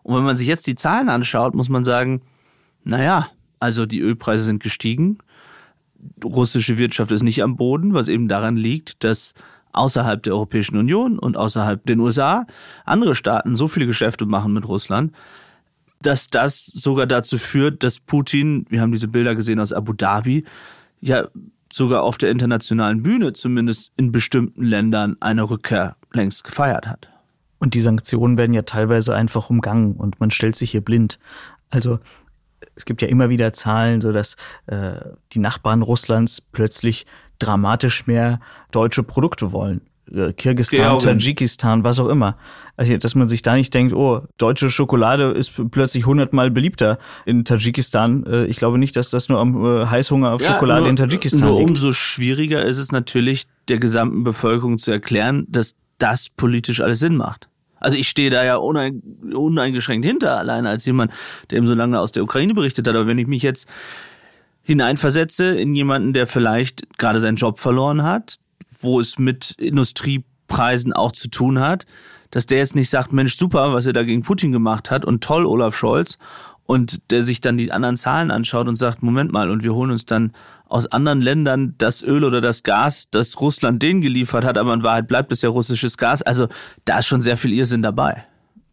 Und 0.03 0.15
wenn 0.15 0.23
man 0.23 0.37
sich 0.37 0.47
jetzt 0.47 0.67
die 0.67 0.75
Zahlen 0.75 1.09
anschaut, 1.09 1.53
muss 1.53 1.69
man 1.69 1.85
sagen, 1.85 2.21
naja, 2.83 3.29
also 3.59 3.85
die 3.85 4.01
Ölpreise 4.01 4.43
sind 4.43 4.61
gestiegen, 4.61 5.19
russische 6.23 6.77
Wirtschaft 6.77 7.11
ist 7.11 7.23
nicht 7.23 7.43
am 7.43 7.55
Boden, 7.55 7.93
was 7.93 8.07
eben 8.07 8.27
daran 8.27 8.57
liegt, 8.57 9.03
dass 9.03 9.33
außerhalb 9.73 10.21
der 10.21 10.33
Europäischen 10.33 10.77
Union 10.77 11.17
und 11.19 11.35
außerhalb 11.35 11.85
den 11.85 11.99
USA 11.99 12.45
andere 12.85 13.15
Staaten 13.15 13.55
so 13.55 13.67
viele 13.67 13.87
Geschäfte 13.87 14.25
machen 14.25 14.53
mit 14.53 14.67
Russland, 14.67 15.11
dass 16.01 16.27
das 16.27 16.65
sogar 16.65 17.07
dazu 17.07 17.37
führt, 17.37 17.83
dass 17.83 17.99
Putin, 17.99 18.65
wir 18.69 18.81
haben 18.81 18.91
diese 18.91 19.07
Bilder 19.07 19.35
gesehen 19.35 19.59
aus 19.59 19.73
Abu 19.73 19.93
Dhabi, 19.93 20.43
ja 21.01 21.27
sogar 21.71 22.03
auf 22.03 22.19
der 22.19 22.29
internationalen 22.29 23.01
Bühne, 23.01 23.33
zumindest 23.33 23.91
in 23.97 24.11
bestimmten 24.11 24.63
Ländern, 24.63 25.17
eine 25.19 25.49
Rückkehr 25.49 25.95
längst 26.11 26.43
gefeiert 26.43 26.85
hat. 26.85 27.09
Und 27.57 27.73
die 27.73 27.81
Sanktionen 27.81 28.37
werden 28.37 28.53
ja 28.53 28.61
teilweise 28.61 29.15
einfach 29.15 29.49
umgangen 29.49 29.93
und 29.93 30.19
man 30.19 30.29
stellt 30.29 30.55
sich 30.55 30.71
hier 30.71 30.81
blind. 30.81 31.17
Also 31.71 31.99
es 32.75 32.85
gibt 32.85 33.01
ja 33.01 33.07
immer 33.07 33.29
wieder 33.29 33.53
Zahlen, 33.53 34.01
so 34.01 34.11
dass 34.11 34.35
äh, 34.67 34.93
die 35.31 35.39
Nachbarn 35.39 35.81
Russlands 35.81 36.41
plötzlich 36.41 37.05
dramatisch 37.39 38.07
mehr 38.07 38.39
deutsche 38.71 39.03
Produkte 39.03 39.51
wollen. 39.51 39.81
Äh, 40.11 40.33
Kirgisistan, 40.33 40.77
Georgien. 40.77 41.09
Tadschikistan, 41.11 41.83
was 41.83 41.99
auch 41.99 42.09
immer. 42.09 42.37
Also, 42.75 42.97
dass 42.97 43.15
man 43.15 43.27
sich 43.27 43.41
da 43.41 43.55
nicht 43.55 43.73
denkt, 43.73 43.93
oh, 43.93 44.21
deutsche 44.37 44.69
Schokolade 44.69 45.31
ist 45.31 45.53
plötzlich 45.71 46.05
hundertmal 46.05 46.51
beliebter 46.51 46.99
in 47.25 47.45
Tadschikistan. 47.45 48.25
Äh, 48.25 48.45
ich 48.45 48.57
glaube 48.57 48.77
nicht, 48.77 48.95
dass 48.95 49.09
das 49.09 49.29
nur 49.29 49.39
am 49.39 49.65
äh, 49.65 49.85
Heißhunger 49.85 50.31
auf 50.31 50.43
Schokolade 50.43 50.81
nur, 50.81 50.89
in 50.89 50.95
Tadschikistan 50.95 51.41
nur 51.41 51.59
liegt. 51.59 51.69
umso 51.69 51.93
schwieriger 51.93 52.63
ist 52.63 52.77
es 52.77 52.91
natürlich, 52.91 53.47
der 53.69 53.77
gesamten 53.77 54.23
Bevölkerung 54.23 54.77
zu 54.77 54.91
erklären, 54.91 55.45
dass 55.49 55.75
das 55.99 56.29
politisch 56.29 56.81
alles 56.81 56.99
Sinn 56.99 57.15
macht. 57.15 57.47
Also 57.83 57.97
ich 57.97 58.09
stehe 58.09 58.29
da 58.29 58.43
ja 58.43 58.55
unein, 58.55 59.01
uneingeschränkt 59.33 60.05
hinter, 60.05 60.37
allein 60.37 60.65
als 60.65 60.85
jemand, 60.85 61.11
der 61.49 61.57
eben 61.57 61.67
so 61.67 61.73
lange 61.73 61.99
aus 61.99 62.11
der 62.11 62.23
Ukraine 62.23 62.53
berichtet 62.53 62.87
hat. 62.87 62.95
Aber 62.95 63.07
wenn 63.07 63.19
ich 63.19 63.27
mich 63.27 63.43
jetzt 63.43 63.67
hineinversetze 64.63 65.55
in 65.55 65.75
jemanden, 65.75 66.13
der 66.13 66.25
vielleicht 66.25 66.97
gerade 66.97 67.19
seinen 67.19 67.35
Job 67.35 67.59
verloren 67.59 68.03
hat, 68.03 68.39
wo 68.79 68.99
es 68.99 69.19
mit 69.19 69.51
Industriepreisen 69.59 70.93
auch 70.93 71.11
zu 71.11 71.29
tun 71.29 71.59
hat, 71.59 71.85
dass 72.31 72.45
der 72.45 72.57
jetzt 72.57 72.75
nicht 72.75 72.89
sagt, 72.89 73.13
Mensch, 73.13 73.37
super, 73.37 73.73
was 73.73 73.85
er 73.85 73.93
da 73.93 74.03
gegen 74.03 74.23
Putin 74.23 74.51
gemacht 74.51 74.89
hat 74.89 75.05
und 75.05 75.23
toll, 75.23 75.45
Olaf 75.45 75.75
Scholz, 75.75 76.17
und 76.65 77.11
der 77.11 77.23
sich 77.23 77.41
dann 77.41 77.57
die 77.57 77.71
anderen 77.71 77.97
Zahlen 77.97 78.31
anschaut 78.31 78.67
und 78.67 78.77
sagt, 78.77 79.03
Moment 79.03 79.31
mal, 79.31 79.49
und 79.49 79.63
wir 79.63 79.73
holen 79.73 79.91
uns 79.91 80.05
dann 80.05 80.31
aus 80.73 80.87
anderen 80.87 81.21
Ländern 81.21 81.75
das 81.77 82.01
Öl 82.01 82.23
oder 82.23 82.41
das 82.41 82.63
Gas, 82.63 83.07
das 83.11 83.39
Russland 83.39 83.83
denen 83.83 84.01
geliefert 84.01 84.43
hat, 84.43 84.57
aber 84.57 84.73
in 84.73 84.81
Wahrheit 84.81 85.07
bleibt 85.07 85.31
es 85.31 85.43
ja 85.43 85.49
russisches 85.49 85.97
Gas. 85.97 86.23
Also 86.23 86.47
da 86.85 86.97
ist 86.97 87.05
schon 87.05 87.21
sehr 87.21 87.37
viel 87.37 87.53
Irrsinn 87.53 87.83
dabei. 87.83 88.25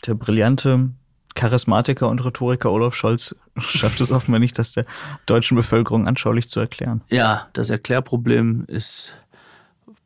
Der 0.06 0.14
brillante 0.14 0.90
Charismatiker 1.34 2.08
und 2.08 2.24
Rhetoriker 2.24 2.72
Olaf 2.72 2.94
Scholz 2.94 3.36
schafft 3.58 4.00
es 4.00 4.12
offenbar 4.12 4.40
nicht, 4.40 4.58
das 4.58 4.72
der 4.72 4.86
deutschen 5.26 5.56
Bevölkerung 5.56 6.08
anschaulich 6.08 6.48
zu 6.48 6.58
erklären. 6.58 7.02
Ja, 7.10 7.48
das 7.52 7.68
Erklärproblem 7.68 8.64
ist, 8.66 9.12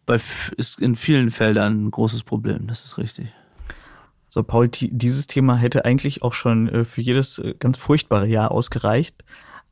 bei, 0.04 0.18
ist 0.56 0.80
in 0.80 0.96
vielen 0.96 1.30
Feldern 1.30 1.86
ein 1.86 1.90
großes 1.92 2.24
Problem, 2.24 2.66
das 2.66 2.84
ist 2.84 2.98
richtig. 2.98 3.28
So, 4.28 4.42
Paul, 4.42 4.68
dieses 4.68 5.28
Thema 5.28 5.54
hätte 5.56 5.84
eigentlich 5.84 6.24
auch 6.24 6.32
schon 6.32 6.68
äh, 6.68 6.84
für 6.84 7.02
jedes 7.02 7.38
äh, 7.38 7.54
ganz 7.56 7.78
furchtbare 7.78 8.26
Jahr 8.26 8.50
ausgereicht, 8.50 9.22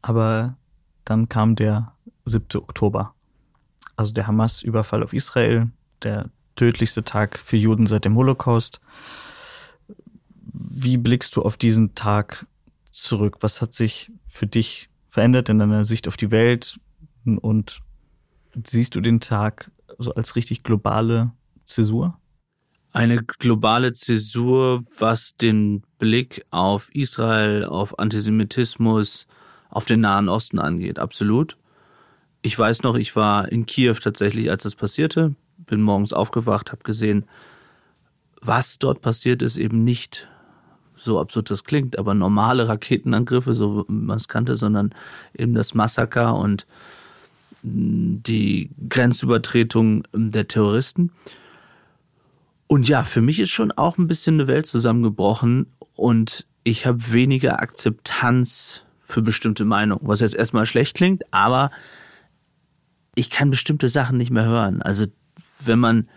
aber 0.02 0.54
dann 1.04 1.28
kam 1.28 1.56
der 1.56 1.91
7. 2.24 2.46
Oktober. 2.56 3.14
Also 3.96 4.12
der 4.12 4.26
Hamas-Überfall 4.26 5.02
auf 5.02 5.12
Israel, 5.12 5.70
der 6.02 6.30
tödlichste 6.56 7.04
Tag 7.04 7.38
für 7.38 7.56
Juden 7.56 7.86
seit 7.86 8.04
dem 8.04 8.16
Holocaust. 8.16 8.80
Wie 10.52 10.96
blickst 10.96 11.36
du 11.36 11.42
auf 11.42 11.56
diesen 11.56 11.94
Tag 11.94 12.46
zurück? 12.90 13.38
Was 13.40 13.62
hat 13.62 13.74
sich 13.74 14.10
für 14.26 14.46
dich 14.46 14.88
verändert 15.08 15.48
in 15.48 15.58
deiner 15.58 15.84
Sicht 15.84 16.08
auf 16.08 16.16
die 16.16 16.30
Welt? 16.30 16.78
Und 17.24 17.80
siehst 18.64 18.94
du 18.94 19.00
den 19.00 19.20
Tag 19.20 19.70
so 19.98 20.14
als 20.14 20.36
richtig 20.36 20.62
globale 20.62 21.32
Zäsur? 21.64 22.18
Eine 22.92 23.22
globale 23.22 23.94
Zäsur, 23.94 24.84
was 24.98 25.34
den 25.36 25.82
Blick 25.98 26.44
auf 26.50 26.94
Israel, 26.94 27.64
auf 27.64 27.98
Antisemitismus, 27.98 29.26
auf 29.70 29.86
den 29.86 30.00
Nahen 30.00 30.28
Osten 30.28 30.58
angeht, 30.58 30.98
absolut. 30.98 31.56
Ich 32.42 32.58
weiß 32.58 32.82
noch, 32.82 32.96
ich 32.96 33.14
war 33.14 33.50
in 33.50 33.66
Kiew 33.66 33.94
tatsächlich, 33.94 34.50
als 34.50 34.64
das 34.64 34.74
passierte, 34.74 35.34
bin 35.58 35.80
morgens 35.80 36.12
aufgewacht, 36.12 36.72
habe 36.72 36.82
gesehen, 36.82 37.24
was 38.40 38.78
dort 38.78 39.00
passiert 39.00 39.42
ist, 39.42 39.56
eben 39.56 39.84
nicht 39.84 40.28
so 40.96 41.20
absurd 41.20 41.50
das 41.50 41.64
klingt, 41.64 41.98
aber 41.98 42.14
normale 42.14 42.68
Raketenangriffe, 42.68 43.54
so 43.54 43.84
wie 43.88 43.92
man 43.92 44.16
es 44.16 44.28
kannte, 44.28 44.56
sondern 44.56 44.90
eben 45.36 45.54
das 45.54 45.74
Massaker 45.74 46.36
und 46.36 46.66
die 47.62 48.70
Grenzübertretung 48.88 50.04
der 50.12 50.48
Terroristen. 50.48 51.12
Und 52.66 52.88
ja, 52.88 53.04
für 53.04 53.20
mich 53.20 53.38
ist 53.38 53.50
schon 53.50 53.70
auch 53.70 53.98
ein 53.98 54.08
bisschen 54.08 54.34
eine 54.34 54.48
Welt 54.48 54.66
zusammengebrochen 54.66 55.66
und 55.94 56.46
ich 56.64 56.86
habe 56.86 57.12
weniger 57.12 57.60
Akzeptanz 57.60 58.84
für 59.02 59.22
bestimmte 59.22 59.64
Meinungen, 59.64 60.00
was 60.06 60.20
jetzt 60.20 60.34
erstmal 60.34 60.66
schlecht 60.66 60.96
klingt, 60.96 61.22
aber 61.32 61.70
ich 63.14 63.30
kann 63.30 63.50
bestimmte 63.50 63.88
Sachen 63.88 64.16
nicht 64.16 64.30
mehr 64.30 64.44
hören. 64.44 64.82
Also 64.82 65.06
wenn 65.64 65.78
man 65.78 66.08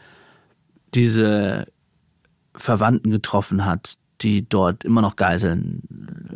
diese 0.93 1.67
Verwandten 2.55 3.11
getroffen 3.11 3.65
hat, 3.65 3.97
die 4.21 4.47
dort 4.47 4.85
immer 4.85 5.01
noch 5.01 5.17
Geiseln 5.17 5.81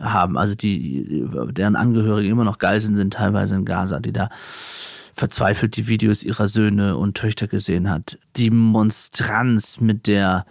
haben, 0.01 0.37
also 0.37 0.55
die, 0.55 1.25
deren 1.51 1.75
Angehörige 1.75 2.29
immer 2.29 2.43
noch 2.43 2.57
Geiseln 2.57 2.95
sind, 2.95 3.13
teilweise 3.13 3.55
in 3.55 3.65
Gaza, 3.65 3.99
die 3.99 4.11
da 4.11 4.29
verzweifelt 5.13 5.75
die 5.75 5.87
Videos 5.87 6.23
ihrer 6.23 6.47
Söhne 6.47 6.97
und 6.97 7.15
Töchter 7.15 7.47
gesehen 7.47 7.89
hat. 7.89 8.17
Die 8.35 8.49
Monstranz, 8.49 9.79
mit 9.79 10.07
der 10.07 10.45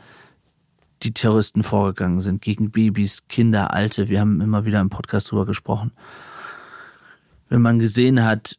die 1.03 1.15
Terroristen 1.15 1.63
vorgegangen 1.63 2.21
sind 2.21 2.43
gegen 2.43 2.71
Babys, 2.71 3.29
Kinder, 3.29 3.73
Alte. 3.73 4.09
Wir 4.09 4.21
haben 4.21 4.41
immer 4.41 4.65
wieder 4.65 4.81
im 4.81 4.91
Podcast 4.91 5.31
drüber 5.31 5.47
gesprochen. 5.47 5.93
Wenn 7.49 7.63
man 7.63 7.79
gesehen 7.79 8.25
hat, 8.25 8.59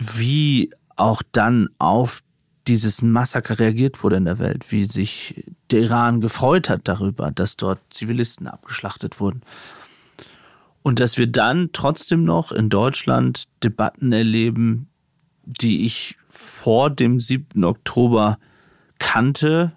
wie 0.00 0.70
auch 0.96 1.22
dann 1.32 1.68
auf 1.78 2.22
dieses 2.66 3.02
Massaker 3.02 3.58
reagiert 3.58 4.02
wurde 4.02 4.16
in 4.16 4.24
der 4.24 4.38
Welt, 4.38 4.70
wie 4.70 4.84
sich 4.84 5.44
der 5.70 5.80
Iran 5.80 6.20
gefreut 6.20 6.68
hat 6.68 6.82
darüber, 6.84 7.30
dass 7.30 7.56
dort 7.56 7.80
Zivilisten 7.90 8.46
abgeschlachtet 8.46 9.20
wurden. 9.20 9.42
Und 10.82 10.98
dass 10.98 11.18
wir 11.18 11.26
dann 11.26 11.70
trotzdem 11.72 12.24
noch 12.24 12.52
in 12.52 12.70
Deutschland 12.70 13.44
Debatten 13.62 14.12
erleben, 14.12 14.88
die 15.44 15.84
ich 15.84 16.16
vor 16.28 16.90
dem 16.90 17.20
7. 17.20 17.64
Oktober 17.64 18.38
kannte 18.98 19.72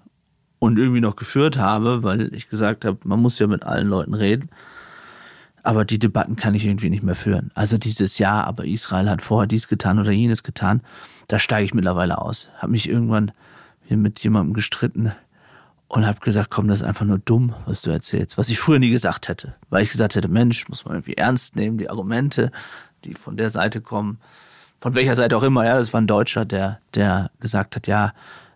und 0.59 0.77
irgendwie 0.77 1.01
noch 1.01 1.15
geführt 1.15 1.57
habe, 1.57 2.03
weil 2.03 2.33
ich 2.33 2.47
gesagt 2.47 2.85
habe, 2.85 2.99
man 3.03 3.21
muss 3.21 3.39
ja 3.39 3.47
mit 3.47 3.63
allen 3.63 3.87
Leuten 3.87 4.13
reden. 4.13 4.49
Aber 5.63 5.85
die 5.85 5.99
Debatten 5.99 6.35
kann 6.35 6.55
ich 6.55 6.65
irgendwie 6.65 6.89
nicht 6.89 7.03
mehr 7.03 7.15
führen. 7.15 7.51
Also 7.55 7.77
dieses 7.77 8.19
Jahr, 8.19 8.45
aber 8.45 8.65
Israel 8.65 9.09
hat 9.09 9.21
vorher 9.21 9.47
dies 9.47 9.67
getan 9.67 9.97
oder 9.97 10.11
jenes 10.11 10.43
getan, 10.43 10.81
da 11.27 11.39
steige 11.39 11.65
ich 11.65 11.73
mittlerweile 11.73 12.19
aus. 12.19 12.49
Habe 12.57 12.73
mich 12.73 12.89
irgendwann 12.89 13.31
hier 13.85 13.97
mit 13.97 14.19
jemandem 14.19 14.53
gestritten 14.53 15.13
und 15.87 16.05
habe 16.05 16.19
gesagt, 16.19 16.49
komm, 16.49 16.67
das 16.67 16.81
ist 16.81 16.87
einfach 16.87 17.05
nur 17.05 17.19
dumm, 17.19 17.55
was 17.65 17.81
du 17.81 17.91
erzählst, 17.91 18.37
was 18.37 18.49
ich 18.49 18.59
früher 18.59 18.79
nie 18.79 18.91
gesagt 18.91 19.27
hätte, 19.29 19.55
weil 19.69 19.83
ich 19.83 19.91
gesagt 19.91 20.15
hätte, 20.15 20.27
Mensch, 20.27 20.67
muss 20.67 20.85
man 20.85 20.95
irgendwie 20.95 21.15
ernst 21.15 21.55
nehmen, 21.55 21.77
die 21.77 21.89
Argumente, 21.89 22.51
die 23.05 23.13
von 23.13 23.37
der 23.37 23.49
Seite 23.49 23.79
kommen 23.79 24.19
von 24.83 24.95
welcher 24.95 25.15
Seite 25.15 25.37
auch 25.37 25.43
immer, 25.43 25.63
ja, 25.65 25.77
das 25.79 25.93
war 25.93 26.01
ein 26.01 26.07
Deutscher, 26.07 26.43
der, 26.43 26.81
der 26.93 27.31
gesagt 27.39 27.77
hat, 27.77 27.87
ja, 27.87 28.11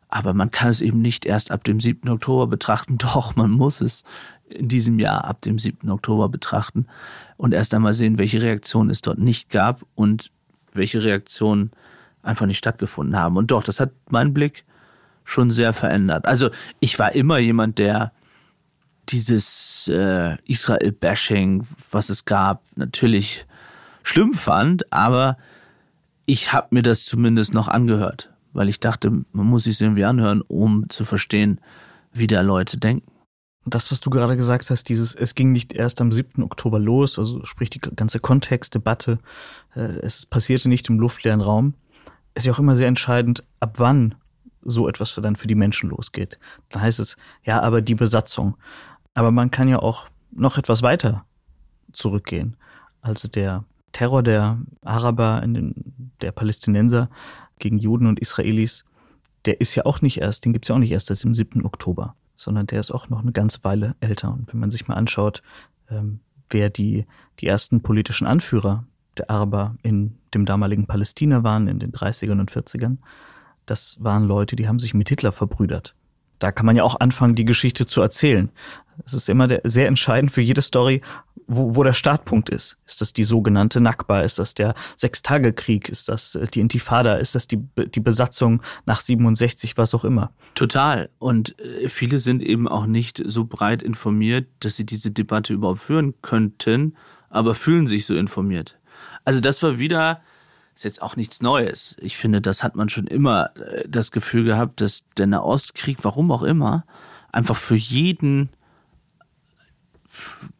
aber 0.09 0.33
man 0.33 0.51
kann 0.51 0.67
es 0.67 0.81
eben 0.81 1.01
nicht 1.01 1.25
erst 1.25 1.51
ab 1.51 1.63
dem 1.63 1.79
7. 1.79 2.09
Oktober 2.09 2.47
betrachten. 2.47 2.97
Doch, 2.97 3.37
man 3.37 3.49
muss 3.49 3.79
es 3.79 4.03
in 4.49 4.67
diesem 4.67 4.99
Jahr 4.99 5.25
ab 5.25 5.41
dem 5.41 5.60
7. 5.60 5.89
Oktober 5.89 6.29
betrachten 6.29 6.88
und 7.38 7.53
erst 7.53 7.73
einmal 7.73 7.93
sehen, 7.93 8.17
welche 8.17 8.41
Reaktionen 8.41 8.89
es 8.89 9.01
dort 9.01 9.19
nicht 9.19 9.49
gab 9.49 9.86
und 9.95 10.31
welche 10.73 11.03
Reaktionen 11.03 11.71
einfach 12.23 12.45
nicht 12.45 12.57
stattgefunden 12.57 13.17
haben. 13.17 13.38
Und 13.38 13.51
doch, 13.51 13.63
das 13.63 13.79
hat 13.79 13.91
meinen 14.10 14.33
Blick 14.33 14.63
schon 15.23 15.51
sehr 15.51 15.73
verändert. 15.73 16.25
Also 16.25 16.49
ich 16.79 16.97
war 16.99 17.13
immer 17.13 17.38
jemand, 17.38 17.79
der 17.79 18.12
dieses 19.10 19.88
äh, 19.88 20.38
Israel-Bashing, 20.45 21.65
was 21.91 22.10
es 22.10 22.25
gab, 22.25 22.62
natürlich 22.75 23.45
schlimm 24.03 24.33
fand, 24.33 24.91
aber 24.91 25.38
ich 26.25 26.51
habe 26.53 26.67
mir 26.71 26.81
das 26.81 27.05
zumindest 27.05 27.53
noch 27.53 27.67
angehört, 27.67 28.31
weil 28.53 28.69
ich 28.69 28.79
dachte, 28.79 29.10
man 29.10 29.45
muss 29.45 29.63
sich 29.63 29.79
irgendwie 29.79 30.05
anhören, 30.05 30.41
um 30.41 30.89
zu 30.89 31.05
verstehen, 31.05 31.60
wie 32.13 32.27
da 32.27 32.41
Leute 32.41 32.77
denken. 32.77 33.12
Das, 33.69 33.91
was 33.91 33.99
du 33.99 34.10
gerade 34.10 34.38
gesagt 34.38 34.69
hast, 34.69 34.88
dieses, 34.89 35.13
es 35.13 35.36
ging 35.36 35.51
nicht 35.51 35.73
erst 35.73 35.99
am 35.99 36.12
7. 36.12 36.43
Oktober 36.43 36.80
los, 36.80 37.19
also 37.19 37.43
sprich 37.43 37.69
die 37.69 37.80
ganze 37.80 38.19
Kontextdebatte, 38.19 39.19
äh, 39.75 39.80
es 39.80 40.25
passierte 40.25 40.69
nicht 40.69 40.89
im 40.89 40.99
luftleeren 40.99 41.41
Raum, 41.41 41.73
ist 42.34 42.45
ja 42.45 42.53
auch 42.53 42.60
immer 42.60 42.75
sehr 42.75 42.88
entscheidend, 42.88 43.43
ab 43.60 43.75
wann 43.77 44.15
so 44.62 44.88
etwas 44.88 45.15
dann 45.15 45.36
für 45.36 45.47
die 45.47 45.56
Menschen 45.56 45.89
losgeht. 45.89 46.39
Da 46.69 46.82
heißt 46.82 46.99
es, 46.99 47.17
ja, 47.43 47.62
aber 47.62 47.82
die 47.82 47.95
Besatzung. 47.95 48.58
Aber 49.13 49.32
man 49.32 49.49
kann 49.49 49.67
ja 49.67 49.80
auch 49.80 50.08
noch 50.32 50.58
etwas 50.58 50.84
weiter 50.84 51.25
zurückgehen. 51.93 52.58
Also 53.01 53.27
der 53.27 53.63
Terror 53.91 54.23
der 54.23 54.60
Araber, 54.84 55.41
den, 55.41 56.12
der 56.21 56.32
Palästinenser 56.32 57.10
gegen 57.60 57.77
Juden 57.77 58.08
und 58.08 58.19
Israelis, 58.19 58.86
der 59.45 59.62
ist 59.62 59.75
ja 59.75 59.86
auch 59.86 60.01
nicht 60.01 60.19
erst, 60.19 60.45
den 60.45 60.53
gibt's 60.53 60.67
ja 60.67 60.75
auch 60.75 60.80
nicht 60.80 60.91
erst 60.91 61.08
seit 61.08 61.23
dem 61.23 61.34
7. 61.34 61.65
Oktober, 61.65 62.15
sondern 62.38 62.67
der 62.67 62.80
ist 62.80 62.91
auch 62.91 63.10
noch 63.10 63.21
eine 63.21 63.32
ganze 63.32 63.63
Weile 63.63 63.95
älter. 64.00 64.32
Und 64.32 64.52
wenn 64.54 64.60
man 64.60 64.71
sich 64.71 64.88
mal 64.88 64.95
anschaut, 64.95 65.41
ähm, 65.89 66.19
wer 66.50 66.69
die, 66.69 67.06
die 67.39 67.47
ersten 67.47 67.82
politischen 67.82 68.28
Anführer 68.28 68.86
der 69.17 69.30
Araber 69.30 69.76
in 69.84 70.17
dem 70.34 70.45
damaligen 70.45 70.86
Palästina 70.86 71.43
waren, 71.43 71.67
in 71.67 71.80
den 71.80 71.91
30ern 71.91 72.39
und 72.39 72.52
40ern, 72.52 72.97
das 73.65 73.97
waren 74.00 74.23
Leute, 74.23 74.56
die 74.56 74.67
haben 74.67 74.80
sich 74.80 74.93
mit 74.93 75.10
Hitler 75.10 75.32
verbrüdert. 75.32 75.95
Da 76.39 76.52
kann 76.52 76.65
man 76.65 76.76
ja 76.76 76.84
auch 76.84 77.00
anfangen, 77.00 77.36
die 77.36 77.45
Geschichte 77.45 77.86
zu 77.86 78.02
erzählen. 78.02 78.52
Es 79.06 79.13
ist 79.13 79.30
immer 79.30 79.47
der, 79.47 79.62
sehr 79.63 79.88
entscheidend 79.88 80.32
für 80.32 80.41
jede 80.41 80.62
Story, 80.62 81.02
wo, 81.47 81.76
wo 81.76 81.84
der 81.84 81.93
Startpunkt 81.93 82.50
ist. 82.50 82.78
Ist 82.86 83.00
das 83.00 83.13
die 83.13 83.23
sogenannte 83.23 83.80
Nakba? 83.80 84.21
Ist 84.21 84.39
das 84.39 84.54
der 84.54 84.76
Sechstagekrieg? 84.97 85.88
Ist 85.88 86.10
das 86.10 86.36
äh, 86.36 86.47
die 86.47 86.60
Intifada? 86.60 87.15
Ist 87.15 87.36
das 87.36 87.47
die, 87.47 87.60
die 87.78 88.00
Besatzung 88.00 88.62
nach 88.86 89.00
67, 89.00 89.78
was 89.78 89.93
auch 89.93 90.04
immer? 90.04 90.32
Total. 90.56 91.10
Und 91.19 91.60
äh, 91.60 91.89
viele 91.89 92.19
sind 92.19 92.41
eben 92.41 92.67
auch 92.67 92.86
nicht 92.86 93.23
so 93.26 93.45
breit 93.45 93.82
informiert, 93.82 94.47
dass 94.60 94.76
sie 94.76 94.86
diese 94.86 95.12
Debatte 95.12 95.54
überhaupt 95.54 95.80
führen 95.80 96.15
könnten, 96.21 96.95
aber 97.30 97.56
fühlen 97.56 97.88
sich 97.88 98.06
so 98.06 98.15
informiert. 98.15 98.78
Also 99.23 99.39
das 99.39 99.62
war 99.63 99.78
wieder, 99.78 100.21
ist 100.77 100.83
jetzt 100.83 101.01
auch 101.01 101.15
nichts 101.15 101.41
Neues. 101.41 101.97
Ich 101.99 102.17
finde, 102.17 102.39
das 102.39 102.63
hat 102.63 102.75
man 102.75 102.87
schon 102.87 103.07
immer 103.07 103.49
äh, 103.57 103.83
das 103.87 104.11
Gefühl 104.11 104.43
gehabt, 104.43 104.79
dass 104.81 105.03
der 105.17 105.27
Nahostkrieg, 105.27 105.97
warum 106.03 106.31
auch 106.31 106.43
immer, 106.43 106.85
einfach 107.31 107.55
für 107.55 107.75
jeden 107.75 108.49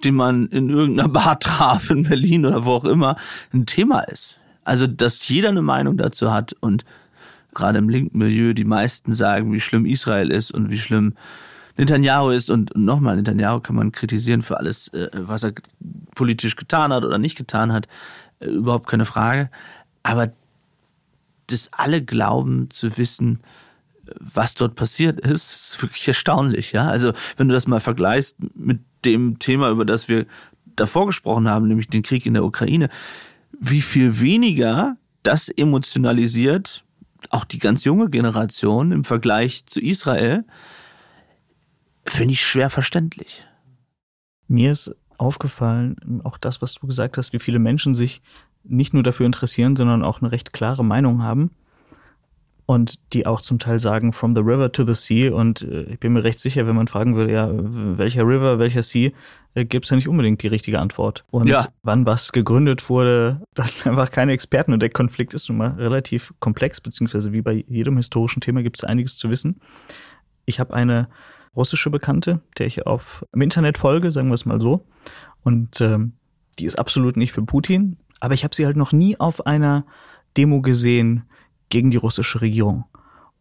den 0.04 0.14
man 0.14 0.48
in 0.48 0.70
irgendeiner 0.70 1.10
Bar 1.10 1.40
traf 1.40 1.90
in 1.90 2.04
Berlin 2.04 2.46
oder 2.46 2.66
wo 2.66 2.74
auch 2.74 2.86
immer, 2.86 3.18
ein 3.54 3.66
Thema 3.66 4.02
ist. 4.02 4.40
Also, 4.64 4.86
dass 4.86 5.28
jeder 5.28 5.50
eine 5.50 5.64
Meinung 5.64 5.98
dazu 5.98 6.32
hat 6.32 6.54
und 6.60 6.86
gerade 7.56 7.80
im 7.80 7.90
linken 7.90 8.18
Milieu 8.20 8.54
die 8.54 8.66
meisten 8.66 9.16
sagen, 9.16 9.52
wie 9.52 9.60
schlimm 9.60 9.86
Israel 9.86 10.32
ist 10.32 10.52
und 10.52 10.70
wie 10.70 10.78
schlimm 10.78 11.14
Netanyahu 11.78 12.30
ist 12.30 12.52
und 12.52 12.76
nochmal, 12.76 13.16
Netanyahu 13.16 13.62
kann 13.62 13.76
man 13.76 13.92
kritisieren 13.92 14.44
für 14.44 14.58
alles, 14.58 14.90
äh, 14.90 15.10
was 15.14 15.44
er 15.44 15.54
politisch 16.14 16.56
getan 16.56 16.94
hat 16.94 17.04
oder 17.04 17.18
nicht 17.18 17.38
getan 17.38 17.72
hat, 17.72 17.88
äh, 18.40 18.48
überhaupt 18.48 18.88
keine 18.88 19.06
Frage. 19.06 19.50
Aber 20.08 20.32
dass 21.48 21.68
alle 21.74 22.02
glauben 22.02 22.70
zu 22.72 22.98
wissen, 22.98 23.42
was 24.22 24.56
dort 24.56 24.76
passiert 24.76 25.20
ist, 25.20 25.74
ist 25.74 25.82
wirklich 25.82 26.08
erstaunlich, 26.08 26.72
ja. 26.72 26.88
Also, 26.88 27.12
wenn 27.36 27.50
du 27.50 27.54
das 27.54 27.68
mal 27.68 27.82
vergleichst 27.82 28.38
mit 28.56 28.80
dem 29.04 29.38
Thema, 29.38 29.70
über 29.70 29.84
das 29.84 30.08
wir 30.08 30.26
davor 30.78 31.08
gesprochen 31.08 31.50
haben, 31.50 31.68
nämlich 31.68 31.90
den 31.90 32.04
Krieg 32.04 32.26
in 32.26 32.36
der 32.36 32.46
Ukraine, 32.46 32.88
wie 33.60 33.82
viel 33.82 34.22
weniger 34.22 34.96
das 35.24 35.50
emotionalisiert 35.50 36.86
auch 37.30 37.44
die 37.44 37.60
ganz 37.60 37.84
junge 37.84 38.10
Generation 38.10 38.94
im 38.94 39.04
Vergleich 39.04 39.66
zu 39.66 39.82
Israel, 39.82 40.46
finde 42.06 42.34
ich 42.34 42.46
schwer 42.46 42.70
verständlich. 42.70 43.44
Mir 44.48 44.72
ist 44.72 44.96
aufgefallen, 45.18 46.22
auch 46.24 46.38
das, 46.38 46.62
was 46.62 46.76
du 46.76 46.88
gesagt 46.88 47.18
hast, 47.18 47.34
wie 47.34 47.40
viele 47.40 47.60
Menschen 47.60 47.94
sich 47.94 48.22
nicht 48.70 48.94
nur 48.94 49.04
dafür 49.04 49.26
interessieren, 49.26 49.76
sondern 49.76 50.04
auch 50.04 50.22
eine 50.22 50.32
recht 50.32 50.54
klare 50.54 50.84
Meinung 50.84 51.24
haben 51.24 51.52
und 52.68 53.14
die 53.14 53.26
auch 53.26 53.40
zum 53.40 53.60
Teil 53.60 53.80
sagen 53.80 54.12
from 54.12 54.36
the 54.36 54.42
river 54.42 54.72
to 54.72 54.86
the 54.86 54.94
sea 54.94 55.34
und 55.34 55.62
äh, 55.62 55.84
ich 55.84 56.00
bin 56.00 56.12
mir 56.12 56.26
recht 56.26 56.40
sicher, 56.40 56.68
wenn 56.68 56.76
man 56.76 56.88
fragen 56.88 57.16
würde, 57.16 57.32
ja, 57.32 57.50
welcher 57.52 58.24
River, 58.24 58.60
welcher 58.60 58.84
Sea, 58.84 59.12
äh, 59.56 59.64
gibt 59.64 59.86
es 59.86 59.90
ja 59.90 59.96
nicht 59.96 60.10
unbedingt 60.10 60.44
die 60.44 60.48
richtige 60.48 60.80
Antwort. 60.80 61.24
Und 61.32 61.48
ja. 61.48 61.70
wann 61.84 62.06
was 62.06 62.34
gegründet 62.34 62.90
wurde, 62.90 63.42
das 63.54 63.80
sind 63.80 63.92
einfach 63.92 64.12
keine 64.12 64.34
Experten 64.34 64.74
und 64.74 64.82
der 64.82 64.90
Konflikt 64.90 65.34
ist 65.34 65.48
nun 65.48 65.60
mal 65.60 65.70
relativ 65.78 66.34
komplex, 66.42 66.82
beziehungsweise 66.82 67.32
wie 67.32 67.42
bei 67.42 67.64
jedem 67.70 67.96
historischen 67.96 68.42
Thema 68.42 68.62
gibt 68.62 68.78
es 68.78 68.84
einiges 68.84 69.18
zu 69.18 69.30
wissen. 69.30 69.62
Ich 70.46 70.60
habe 70.60 70.74
eine 70.74 71.08
russische 71.56 71.90
Bekannte, 71.90 72.42
der 72.58 72.68
ich 72.68 72.86
auf 72.86 73.26
im 73.32 73.42
Internet 73.42 73.78
folge, 73.78 74.12
sagen 74.12 74.28
wir 74.28 74.36
es 74.36 74.46
mal 74.46 74.60
so, 74.60 74.86
und 75.42 75.80
ähm, 75.80 76.14
die 76.60 76.66
ist 76.66 76.78
absolut 76.78 77.16
nicht 77.16 77.32
für 77.32 77.44
Putin, 77.44 77.96
aber 78.20 78.34
ich 78.34 78.44
habe 78.44 78.56
sie 78.56 78.66
halt 78.66 78.78
noch 78.78 78.92
nie 78.92 79.20
auf 79.20 79.46
einer 79.46 79.86
Demo 80.36 80.62
gesehen, 80.62 81.24
gegen 81.70 81.92
die 81.92 81.98
russische 81.98 82.42
Regierung. 82.42 82.86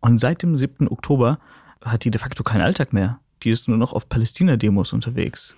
Und 0.01 0.19
seit 0.19 0.43
dem 0.43 0.57
7. 0.57 0.89
Oktober 0.89 1.39
hat 1.85 2.05
die 2.05 2.11
de 2.11 2.21
facto 2.21 2.43
keinen 2.43 2.63
Alltag 2.63 2.93
mehr. 2.93 3.21
Die 3.43 3.51
ist 3.51 3.69
nur 3.69 3.77
noch 3.77 3.93
auf 3.93 4.09
Palästina-Demos 4.09 4.93
unterwegs. 4.93 5.57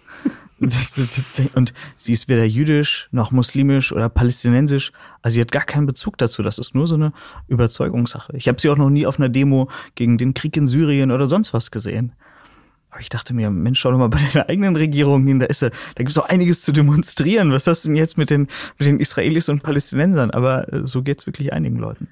und 1.54 1.72
sie 1.96 2.12
ist 2.12 2.28
weder 2.28 2.44
jüdisch 2.44 3.08
noch 3.12 3.30
muslimisch 3.30 3.92
oder 3.92 4.08
palästinensisch. 4.08 4.92
Also 5.22 5.36
sie 5.36 5.40
hat 5.40 5.52
gar 5.52 5.62
keinen 5.62 5.86
Bezug 5.86 6.18
dazu. 6.18 6.42
Das 6.42 6.58
ist 6.58 6.74
nur 6.74 6.86
so 6.88 6.96
eine 6.96 7.12
Überzeugungssache. 7.46 8.36
Ich 8.36 8.48
habe 8.48 8.60
sie 8.60 8.68
auch 8.68 8.76
noch 8.76 8.90
nie 8.90 9.06
auf 9.06 9.18
einer 9.18 9.28
Demo 9.28 9.70
gegen 9.94 10.18
den 10.18 10.34
Krieg 10.34 10.56
in 10.56 10.66
Syrien 10.66 11.12
oder 11.12 11.28
sonst 11.28 11.54
was 11.54 11.70
gesehen. 11.70 12.12
Aber 12.90 13.00
ich 13.00 13.08
dachte 13.08 13.34
mir, 13.34 13.50
Mensch, 13.50 13.80
schau 13.80 13.90
doch 13.90 13.98
mal 13.98 14.08
bei 14.08 14.20
deiner 14.32 14.48
eigenen 14.48 14.76
Regierung 14.76 15.26
hin, 15.26 15.40
da 15.40 15.46
ist 15.46 15.62
ja, 15.62 15.70
da 15.70 16.02
gibt's 16.02 16.18
auch 16.18 16.28
einiges 16.28 16.62
zu 16.62 16.72
demonstrieren. 16.72 17.52
Was 17.52 17.66
hast 17.66 17.84
du 17.84 17.88
denn 17.88 17.96
jetzt 17.96 18.18
mit 18.18 18.30
den, 18.30 18.48
mit 18.78 18.88
den 18.88 19.00
Israelis 19.00 19.48
und 19.48 19.62
Palästinensern? 19.62 20.30
Aber 20.30 20.72
äh, 20.72 20.86
so 20.86 21.02
geht's 21.02 21.26
wirklich 21.26 21.52
einigen 21.52 21.76
Leuten. 21.76 22.08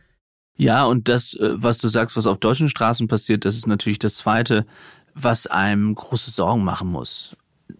Ja, 0.57 0.85
und 0.85 1.09
das, 1.09 1.35
äh, 1.35 1.51
was 1.55 1.79
du 1.79 1.89
sagst, 1.89 2.17
was 2.17 2.27
auf 2.27 2.39
deutschen 2.39 2.69
Straßen 2.69 3.09
passiert, 3.09 3.45
das 3.45 3.57
ist 3.57 3.67
natürlich 3.67 3.99
das 3.99 4.17
Zweite, 4.17 4.67
was 5.15 5.47
einem 5.47 5.95
große 5.95 6.31
Sorgen 6.31 6.65
machen 6.65 6.89
muss. 6.89 7.37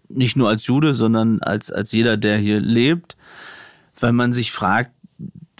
Nicht 0.09 0.35
nur 0.35 0.49
als 0.49 0.65
Jude, 0.65 0.93
sondern 0.93 1.41
als, 1.41 1.71
als 1.71 1.91
jeder, 1.91 2.17
der 2.17 2.37
hier 2.37 2.59
lebt, 2.59 3.15
weil 3.99 4.13
man 4.13 4.33
sich 4.33 4.51
fragt, 4.51 4.91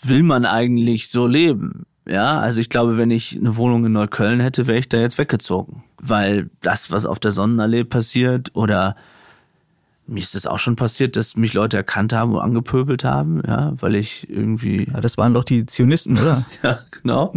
will 0.04 0.24
man 0.24 0.46
eigentlich 0.46 1.10
so 1.10 1.28
leben? 1.28 1.86
Ja, 2.08 2.40
also 2.40 2.62
ich 2.62 2.70
glaube, 2.70 2.98
wenn 2.98 3.12
ich 3.12 3.38
eine 3.38 3.58
Wohnung 3.58 3.86
in 3.86 3.92
Neukölln 3.92 4.40
hätte, 4.40 4.68
wäre 4.68 4.80
ich 4.80 4.90
da 4.90 4.98
jetzt 4.98 5.18
weggezogen. 5.18 5.84
Weil 6.02 6.50
das, 6.62 6.92
was 6.92 7.06
auf 7.06 7.20
der 7.20 7.32
Sonnenallee 7.32 7.84
passiert 7.84 8.52
oder 8.56 8.96
mir 10.08 10.22
ist 10.22 10.36
es 10.36 10.48
auch 10.48 10.60
schon 10.60 10.78
passiert, 10.78 11.18
dass 11.18 11.36
mich 11.36 11.54
Leute 11.54 11.76
erkannt 11.76 12.14
haben 12.14 12.34
und 12.34 12.40
angepöbelt 12.40 13.04
haben, 13.04 13.42
ja, 13.46 13.74
weil 13.80 13.96
ich 13.96 14.30
irgendwie. 14.30 14.88
Ja, 14.92 15.02
das 15.02 15.18
waren 15.18 15.34
doch 15.34 15.44
die 15.44 15.66
Zionisten, 15.66 16.18
oder? 16.18 16.46
ja, 16.64 16.80
genau. 16.92 17.34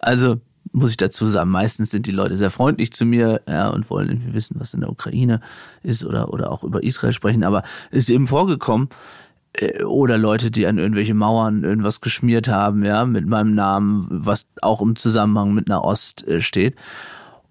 Also 0.00 0.40
muss 0.72 0.90
ich 0.90 0.98
dazu 0.98 1.26
sagen, 1.26 1.50
meistens 1.50 1.90
sind 1.90 2.06
die 2.06 2.12
Leute 2.12 2.36
sehr 2.36 2.50
freundlich 2.50 2.92
zu 2.92 3.06
mir, 3.06 3.40
ja, 3.48 3.70
und 3.70 3.88
wollen 3.88 4.10
irgendwie 4.10 4.34
wissen, 4.34 4.56
was 4.60 4.74
in 4.74 4.80
der 4.80 4.90
Ukraine 4.90 5.40
ist 5.82 6.04
oder, 6.04 6.34
oder 6.34 6.52
auch 6.52 6.64
über 6.64 6.82
Israel 6.82 7.14
sprechen. 7.14 7.44
Aber 7.44 7.62
es 7.90 8.00
ist 8.00 8.10
eben 8.10 8.26
vorgekommen, 8.26 8.90
oder 9.84 10.18
Leute, 10.18 10.50
die 10.50 10.66
an 10.66 10.78
irgendwelche 10.78 11.14
Mauern 11.14 11.64
irgendwas 11.64 12.00
geschmiert 12.00 12.48
haben, 12.48 12.84
ja, 12.84 13.04
mit 13.04 13.26
meinem 13.26 13.54
Namen, 13.54 14.06
was 14.10 14.46
auch 14.62 14.80
im 14.80 14.96
Zusammenhang 14.96 15.54
mit 15.54 15.70
einer 15.70 15.84
Ost 15.84 16.26
äh, 16.26 16.40
steht. 16.40 16.76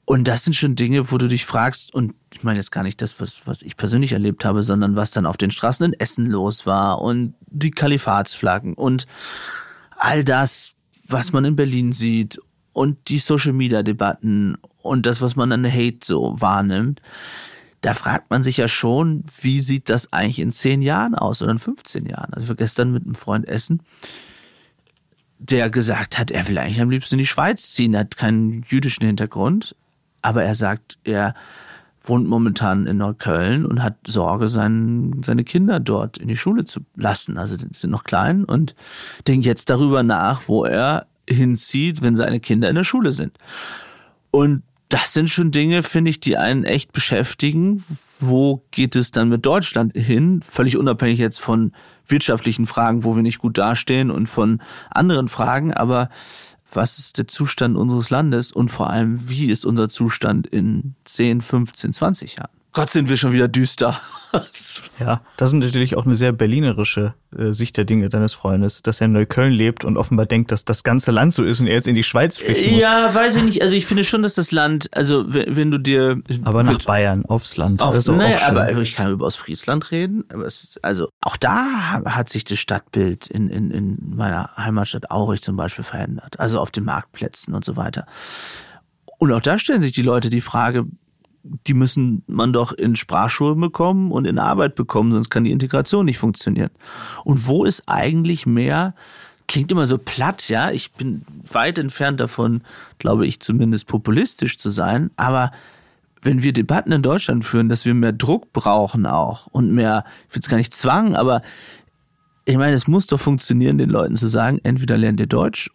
Und 0.05 0.27
das 0.27 0.43
sind 0.43 0.53
schon 0.53 0.75
Dinge, 0.75 1.11
wo 1.11 1.17
du 1.17 1.27
dich 1.27 1.45
fragst, 1.45 1.93
und 1.93 2.13
ich 2.31 2.43
meine 2.43 2.59
jetzt 2.59 2.71
gar 2.71 2.83
nicht 2.83 3.01
das, 3.01 3.19
was, 3.19 3.47
was 3.47 3.63
ich 3.63 3.75
persönlich 3.75 4.11
erlebt 4.11 4.45
habe, 4.45 4.61
sondern 4.61 4.95
was 4.95 5.09
dann 5.09 5.25
auf 5.25 5.37
den 5.37 5.49
Straßen 5.49 5.83
in 5.83 5.99
Essen 5.99 6.27
los 6.27 6.67
war 6.67 7.01
und 7.01 7.33
die 7.47 7.71
Kalifatsflaggen 7.71 8.75
und 8.75 9.07
all 9.97 10.23
das, 10.23 10.75
was 11.07 11.33
man 11.33 11.43
in 11.43 11.55
Berlin 11.55 11.91
sieht 11.91 12.39
und 12.71 13.09
die 13.09 13.17
Social 13.17 13.53
Media 13.53 13.81
Debatten 13.81 14.57
und 14.81 15.07
das, 15.07 15.21
was 15.21 15.35
man 15.35 15.51
an 15.51 15.65
Hate 15.65 15.99
so 16.03 16.35
wahrnimmt. 16.39 17.01
Da 17.85 17.93
fragt 17.93 18.31
man 18.31 18.43
sich 18.43 18.57
ja 18.57 18.67
schon, 18.67 19.23
wie 19.41 19.59
sieht 19.59 19.89
das 19.89 20.11
eigentlich 20.11 20.39
in 20.39 20.51
zehn 20.51 20.81
Jahren 20.81 21.15
aus 21.15 21.41
oder 21.41 21.51
in 21.51 21.59
15 21.59 22.05
Jahren? 22.05 22.33
Also 22.33 22.47
wir 22.47 22.55
gestern 22.55 22.91
mit 22.91 23.03
einem 23.03 23.15
Freund 23.15 23.47
essen 23.47 23.81
der 25.37 25.69
gesagt 25.69 26.17
hat, 26.17 26.31
er 26.31 26.47
will 26.47 26.57
eigentlich 26.57 26.81
am 26.81 26.89
liebsten 26.89 27.15
in 27.15 27.19
die 27.19 27.27
Schweiz 27.27 27.73
ziehen, 27.73 27.97
hat 27.97 28.17
keinen 28.17 28.63
jüdischen 28.67 29.05
Hintergrund, 29.05 29.75
aber 30.21 30.43
er 30.43 30.55
sagt, 30.55 30.97
er 31.03 31.35
wohnt 32.01 32.27
momentan 32.27 32.85
in 32.85 32.97
Neukölln 32.97 33.65
und 33.65 33.81
hat 33.81 33.95
Sorge, 34.07 34.47
sein, 34.47 35.21
seine 35.25 35.43
Kinder 35.43 35.79
dort 35.79 36.17
in 36.17 36.27
die 36.27 36.37
Schule 36.37 36.65
zu 36.65 36.81
lassen. 36.95 37.37
Also 37.37 37.57
die 37.57 37.67
sind 37.73 37.89
noch 37.89 38.03
klein 38.03 38.43
und 38.43 38.75
denkt 39.27 39.45
jetzt 39.45 39.69
darüber 39.69 40.03
nach, 40.03 40.47
wo 40.47 40.65
er 40.65 41.07
hinzieht, 41.27 42.01
wenn 42.01 42.15
seine 42.15 42.39
Kinder 42.39 42.69
in 42.69 42.75
der 42.75 42.83
Schule 42.83 43.11
sind. 43.11 43.37
Und 44.29 44.61
das 44.89 45.13
sind 45.13 45.29
schon 45.29 45.51
Dinge, 45.51 45.83
finde 45.83 46.11
ich, 46.11 46.19
die 46.19 46.37
einen 46.37 46.63
echt 46.63 46.91
beschäftigen. 46.91 47.83
Wo 48.19 48.63
geht 48.71 48.95
es 48.95 49.11
dann 49.11 49.29
mit 49.29 49.45
Deutschland 49.45 49.95
hin? 49.95 50.41
Völlig 50.47 50.77
unabhängig 50.77 51.19
jetzt 51.19 51.39
von 51.39 51.71
wirtschaftlichen 52.07 52.67
Fragen, 52.67 53.03
wo 53.03 53.15
wir 53.15 53.23
nicht 53.23 53.39
gut 53.39 53.57
dastehen 53.57 54.11
und 54.11 54.27
von 54.27 54.61
anderen 54.91 55.27
Fragen. 55.27 55.73
Aber 55.73 56.09
was 56.71 56.99
ist 56.99 57.17
der 57.17 57.27
Zustand 57.27 57.77
unseres 57.77 58.09
Landes 58.09 58.51
und 58.51 58.69
vor 58.69 58.89
allem, 58.89 59.27
wie 59.27 59.47
ist 59.47 59.65
unser 59.65 59.89
Zustand 59.89 60.45
in 60.47 60.95
10, 61.05 61.41
15, 61.41 61.93
20 61.93 62.35
Jahren? 62.35 62.54
Gott, 62.75 62.89
sind 62.89 63.07
wir 63.07 63.15
schon 63.15 63.31
wieder 63.31 63.47
düster. 63.47 64.01
ja, 64.99 65.21
das 65.37 65.53
ist 65.53 65.53
natürlich 65.53 65.95
auch 65.95 66.03
eine 66.05 66.13
sehr 66.13 66.33
berlinerische 66.33 67.13
äh, 67.33 67.53
Sicht 67.53 67.77
der 67.77 67.85
Dinge 67.85 68.09
deines 68.09 68.33
Freundes, 68.33 68.81
dass 68.81 68.99
er 68.99 69.05
in 69.05 69.13
Neukölln 69.13 69.53
lebt 69.53 69.85
und 69.85 69.95
offenbar 69.95 70.25
denkt, 70.25 70.51
dass 70.51 70.65
das 70.65 70.83
ganze 70.83 71.11
Land 71.11 71.33
so 71.33 71.45
ist 71.45 71.61
und 71.61 71.67
er 71.67 71.75
jetzt 71.75 71.87
in 71.87 71.95
die 71.95 72.03
Schweiz 72.03 72.35
flüchten 72.35 72.73
muss. 72.73 72.83
Ja, 72.83 73.15
weiß 73.15 73.37
ich 73.37 73.43
nicht. 73.43 73.61
Also 73.61 73.73
ich 73.75 73.85
finde 73.85 74.03
schon, 74.03 74.23
dass 74.23 74.33
das 74.33 74.51
Land, 74.51 74.89
also 74.91 75.23
wenn, 75.33 75.55
wenn 75.55 75.71
du 75.71 75.77
dir... 75.77 76.21
Aber 76.43 76.63
nach 76.63 76.77
Bayern, 76.79 77.23
aufs 77.25 77.55
Land. 77.55 77.81
Auf, 77.81 77.95
also 77.95 78.11
naja, 78.11 78.39
aber 78.45 78.69
ich 78.81 78.95
kann 78.95 79.09
über 79.09 79.25
Ostfriesland 79.25 79.91
reden. 79.91 80.25
Aber 80.27 80.45
es, 80.45 80.77
also 80.81 81.07
auch 81.21 81.37
da 81.37 82.03
hat 82.03 82.27
sich 82.27 82.43
das 82.43 82.59
Stadtbild 82.59 83.27
in, 83.27 83.47
in, 83.47 83.71
in 83.71 83.97
meiner 84.17 84.49
Heimatstadt 84.57 85.11
Aurich 85.11 85.41
zum 85.41 85.55
Beispiel 85.55 85.85
verändert. 85.85 86.41
Also 86.41 86.59
auf 86.59 86.71
den 86.71 86.83
Marktplätzen 86.83 87.53
und 87.53 87.63
so 87.63 87.77
weiter. 87.77 88.05
Und 89.17 89.31
auch 89.31 89.39
da 89.39 89.57
stellen 89.57 89.79
sich 89.79 89.93
die 89.93 90.01
Leute 90.01 90.29
die 90.29 90.41
Frage, 90.41 90.85
die 91.67 91.73
müssen 91.73 92.23
man 92.27 92.53
doch 92.53 92.71
in 92.71 92.95
Sprachschulen 92.95 93.59
bekommen 93.59 94.11
und 94.11 94.25
in 94.25 94.39
Arbeit 94.39 94.75
bekommen, 94.75 95.13
sonst 95.13 95.29
kann 95.29 95.43
die 95.43 95.51
Integration 95.51 96.05
nicht 96.05 96.17
funktionieren. 96.17 96.71
Und 97.23 97.47
wo 97.47 97.65
ist 97.65 97.83
eigentlich 97.87 98.45
mehr 98.45 98.93
klingt 99.47 99.71
immer 99.71 99.87
so 99.87 99.97
platt, 99.97 100.49
ja. 100.49 100.71
Ich 100.71 100.91
bin 100.93 101.23
weit 101.51 101.77
entfernt 101.77 102.19
davon, 102.19 102.61
glaube 102.99 103.27
ich 103.27 103.39
zumindest 103.39 103.87
populistisch 103.87 104.57
zu 104.57 104.69
sein. 104.69 105.11
Aber 105.17 105.51
wenn 106.21 106.41
wir 106.41 106.53
Debatten 106.53 106.91
in 106.91 107.03
Deutschland 107.03 107.45
führen, 107.45 107.69
dass 107.69 107.85
wir 107.85 107.93
mehr 107.93 108.11
Druck 108.11 108.51
brauchen 108.53 109.05
auch 109.05 109.47
und 109.47 109.71
mehr, 109.71 110.03
ich 110.29 110.35
will 110.35 110.41
es 110.41 110.49
gar 110.49 110.57
nicht 110.57 110.73
Zwang, 110.73 111.15
aber 111.15 111.41
ich 112.45 112.57
meine, 112.57 112.75
es 112.75 112.87
muss 112.87 113.07
doch 113.07 113.19
funktionieren, 113.19 113.77
den 113.77 113.89
Leuten 113.89 114.15
zu 114.15 114.27
sagen, 114.27 114.59
entweder 114.63 114.97
lernt 114.97 115.19
ihr 115.19 115.27
Deutsch 115.27 115.69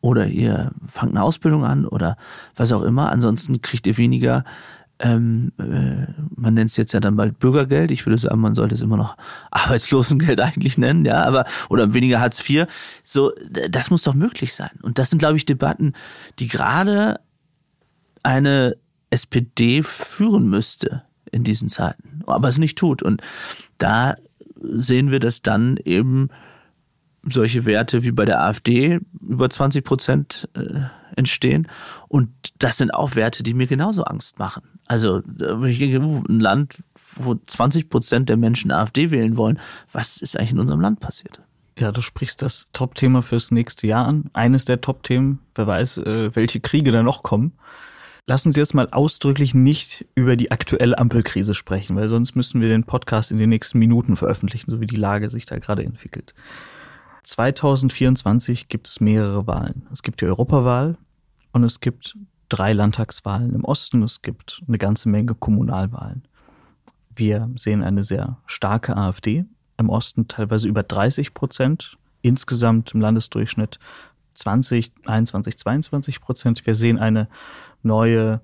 oder 0.00 0.26
ihr 0.26 0.72
fangt 0.86 1.12
eine 1.12 1.22
Ausbildung 1.22 1.64
an 1.64 1.86
oder 1.86 2.18
was 2.56 2.72
auch 2.72 2.82
immer. 2.82 3.10
Ansonsten 3.10 3.62
kriegt 3.62 3.86
ihr 3.86 3.96
weniger 3.96 4.44
ähm, 5.04 5.52
äh, 5.58 6.06
man 6.34 6.54
nennt 6.54 6.70
es 6.70 6.76
jetzt 6.78 6.92
ja 6.92 7.00
dann 7.00 7.16
bald 7.16 7.38
Bürgergeld. 7.38 7.90
Ich 7.90 8.06
würde 8.06 8.16
sagen, 8.16 8.40
man 8.40 8.54
sollte 8.54 8.74
es 8.74 8.80
immer 8.80 8.96
noch 8.96 9.16
Arbeitslosengeld 9.50 10.40
eigentlich 10.40 10.78
nennen, 10.78 11.04
ja, 11.04 11.22
aber 11.22 11.44
oder 11.68 11.92
weniger 11.92 12.20
Hartz 12.20 12.48
IV. 12.48 12.66
So, 13.04 13.32
das 13.68 13.90
muss 13.90 14.02
doch 14.02 14.14
möglich 14.14 14.54
sein. 14.54 14.70
Und 14.82 14.98
das 14.98 15.10
sind, 15.10 15.18
glaube 15.18 15.36
ich, 15.36 15.44
Debatten, 15.44 15.92
die 16.38 16.48
gerade 16.48 17.20
eine 18.22 18.76
SPD 19.10 19.82
führen 19.82 20.48
müsste 20.48 21.02
in 21.30 21.44
diesen 21.44 21.68
Zeiten, 21.68 22.22
aber 22.26 22.48
es 22.48 22.58
nicht 22.58 22.78
tut. 22.78 23.02
Und 23.02 23.20
da 23.76 24.16
sehen 24.56 25.10
wir, 25.10 25.20
dass 25.20 25.42
dann 25.42 25.76
eben 25.84 26.30
solche 27.28 27.66
Werte 27.66 28.02
wie 28.02 28.12
bei 28.12 28.24
der 28.24 28.42
AfD 28.42 29.00
über 29.20 29.48
20 29.48 29.84
Prozent 29.84 30.48
äh, 30.54 30.80
entstehen. 31.16 31.68
Und 32.08 32.30
das 32.58 32.76
sind 32.76 32.92
auch 32.92 33.14
Werte, 33.14 33.42
die 33.42 33.54
mir 33.54 33.66
genauso 33.66 34.04
Angst 34.04 34.38
machen. 34.38 34.62
Also 34.86 35.22
ich 35.66 35.78
denke, 35.78 35.96
ein 36.28 36.40
Land, 36.40 36.82
wo 37.16 37.34
20 37.34 37.88
Prozent 37.88 38.28
der 38.28 38.36
Menschen 38.36 38.70
AfD 38.70 39.10
wählen 39.10 39.36
wollen, 39.36 39.58
was 39.92 40.18
ist 40.18 40.38
eigentlich 40.38 40.52
in 40.52 40.58
unserem 40.58 40.80
Land 40.80 41.00
passiert? 41.00 41.40
Ja, 41.78 41.90
du 41.90 42.02
sprichst 42.02 42.40
das 42.42 42.66
Top-Thema 42.72 43.22
fürs 43.22 43.50
nächste 43.50 43.86
Jahr 43.86 44.06
an. 44.06 44.30
Eines 44.32 44.64
der 44.64 44.80
Top-Themen, 44.80 45.40
wer 45.54 45.66
weiß, 45.66 45.98
äh, 45.98 46.36
welche 46.36 46.60
Kriege 46.60 46.92
da 46.92 47.02
noch 47.02 47.22
kommen. 47.22 47.52
Lass 48.26 48.46
uns 48.46 48.56
jetzt 48.56 48.74
mal 48.74 48.88
ausdrücklich 48.90 49.54
nicht 49.54 50.06
über 50.14 50.36
die 50.36 50.50
aktuelle 50.50 50.96
Ampelkrise 50.96 51.52
sprechen, 51.52 51.94
weil 51.96 52.08
sonst 52.08 52.36
müssen 52.36 52.60
wir 52.60 52.68
den 52.68 52.84
Podcast 52.84 53.30
in 53.30 53.38
den 53.38 53.50
nächsten 53.50 53.78
Minuten 53.78 54.16
veröffentlichen, 54.16 54.70
so 54.70 54.80
wie 54.80 54.86
die 54.86 54.96
Lage 54.96 55.28
sich 55.28 55.44
da 55.44 55.58
gerade 55.58 55.84
entwickelt. 55.84 56.32
2024 57.24 58.68
gibt 58.68 58.88
es 58.88 59.00
mehrere 59.00 59.46
Wahlen. 59.46 59.86
Es 59.92 60.02
gibt 60.02 60.20
die 60.20 60.26
Europawahl 60.26 60.96
und 61.52 61.64
es 61.64 61.80
gibt 61.80 62.16
drei 62.48 62.72
Landtagswahlen 62.72 63.54
im 63.54 63.64
Osten, 63.64 64.02
es 64.02 64.22
gibt 64.22 64.62
eine 64.68 64.78
ganze 64.78 65.08
Menge 65.08 65.34
Kommunalwahlen. 65.34 66.22
Wir 67.16 67.50
sehen 67.56 67.82
eine 67.82 68.04
sehr 68.04 68.38
starke 68.46 68.96
AfD 68.96 69.44
im 69.78 69.88
Osten, 69.88 70.28
teilweise 70.28 70.68
über 70.68 70.82
30 70.82 71.34
Prozent, 71.34 71.96
insgesamt 72.22 72.92
im 72.92 73.00
Landesdurchschnitt 73.00 73.78
20, 74.34 74.92
21, 75.06 75.58
22 75.58 76.20
Prozent. 76.20 76.66
Wir 76.66 76.74
sehen 76.74 76.98
eine 76.98 77.28
neue, 77.82 78.40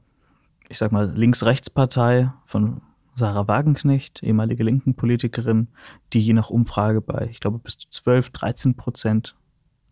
ich 0.68 0.78
sag 0.78 0.93
mal, 0.93 1.11
Links-Rechts-Partei 1.11 2.33
von 2.45 2.83
Sarah 3.21 3.47
Wagenknecht, 3.47 4.23
ehemalige 4.23 4.64
linken 4.64 4.95
Politikerin, 4.95 5.68
die 6.12 6.21
je 6.21 6.33
nach 6.33 6.51
Umfrage 6.51 7.01
bei, 7.01 7.29
ich 7.31 7.39
glaube, 7.39 7.59
bis 7.59 7.79
zu 7.79 7.89
12, 7.89 8.31
13 8.31 8.75
Prozent 8.75 9.37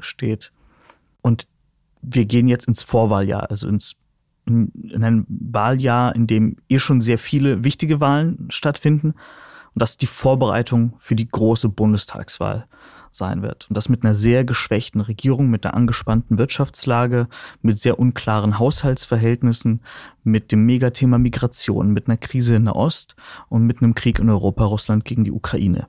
steht. 0.00 0.52
Und 1.22 1.46
wir 2.02 2.24
gehen 2.24 2.48
jetzt 2.48 2.66
ins 2.66 2.82
Vorwahljahr, 2.82 3.50
also 3.50 3.68
ins 3.68 3.96
in 4.46 5.04
ein 5.04 5.26
Wahljahr, 5.28 6.14
in 6.16 6.26
dem 6.26 6.56
eh 6.70 6.78
schon 6.78 7.02
sehr 7.02 7.18
viele 7.18 7.64
wichtige 7.64 8.00
Wahlen 8.00 8.48
stattfinden. 8.50 9.08
Und 9.08 9.82
das 9.82 9.90
ist 9.90 10.02
die 10.02 10.06
Vorbereitung 10.06 10.94
für 10.96 11.14
die 11.14 11.28
große 11.28 11.68
Bundestagswahl 11.68 12.66
sein 13.10 13.42
wird. 13.42 13.66
Und 13.68 13.76
das 13.76 13.88
mit 13.88 14.04
einer 14.04 14.14
sehr 14.14 14.44
geschwächten 14.44 15.00
Regierung, 15.00 15.50
mit 15.50 15.64
einer 15.64 15.74
angespannten 15.74 16.38
Wirtschaftslage, 16.38 17.28
mit 17.62 17.78
sehr 17.78 17.98
unklaren 17.98 18.58
Haushaltsverhältnissen, 18.58 19.80
mit 20.24 20.52
dem 20.52 20.66
Megathema 20.66 21.18
Migration, 21.18 21.92
mit 21.92 22.08
einer 22.08 22.16
Krise 22.16 22.56
in 22.56 22.66
der 22.66 22.76
Ost 22.76 23.16
und 23.48 23.64
mit 23.64 23.82
einem 23.82 23.94
Krieg 23.94 24.18
in 24.18 24.30
Europa, 24.30 24.64
Russland 24.64 25.04
gegen 25.04 25.24
die 25.24 25.32
Ukraine. 25.32 25.88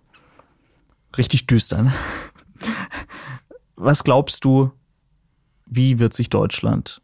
Richtig 1.17 1.47
düster. 1.47 1.83
Ne? 1.83 1.93
Was 3.75 4.03
glaubst 4.03 4.43
du, 4.43 4.71
wie 5.65 5.99
wird 5.99 6.13
sich 6.13 6.29
Deutschland 6.29 7.01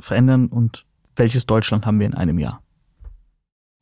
verändern 0.00 0.46
und 0.48 0.86
welches 1.14 1.46
Deutschland 1.46 1.86
haben 1.86 2.00
wir 2.00 2.06
in 2.06 2.14
einem 2.14 2.38
Jahr? 2.38 2.62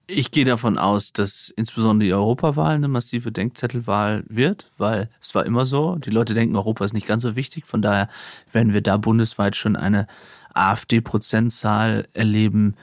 Ich 0.06 0.30
gehe 0.30 0.44
davon 0.44 0.76
aus, 0.76 1.14
dass 1.14 1.48
insbesondere 1.48 2.08
die 2.08 2.12
Europawahl 2.12 2.74
eine 2.74 2.88
massive 2.88 3.32
Denkzettelwahl 3.32 4.22
wird, 4.28 4.70
weil 4.76 5.08
es 5.18 5.34
war 5.34 5.46
immer 5.46 5.64
so. 5.64 5.96
Die 5.96 6.10
Leute 6.10 6.34
denken, 6.34 6.56
Europa 6.56 6.84
ist 6.84 6.92
nicht 6.92 7.06
ganz 7.06 7.22
so 7.22 7.36
wichtig. 7.36 7.64
Von 7.64 7.80
daher 7.80 8.10
werden 8.52 8.74
wir 8.74 8.82
da 8.82 8.98
bundesweit 8.98 9.56
schon 9.56 9.76
eine 9.76 10.06
AfD-Prozentzahl 10.52 12.06
erleben, 12.12 12.74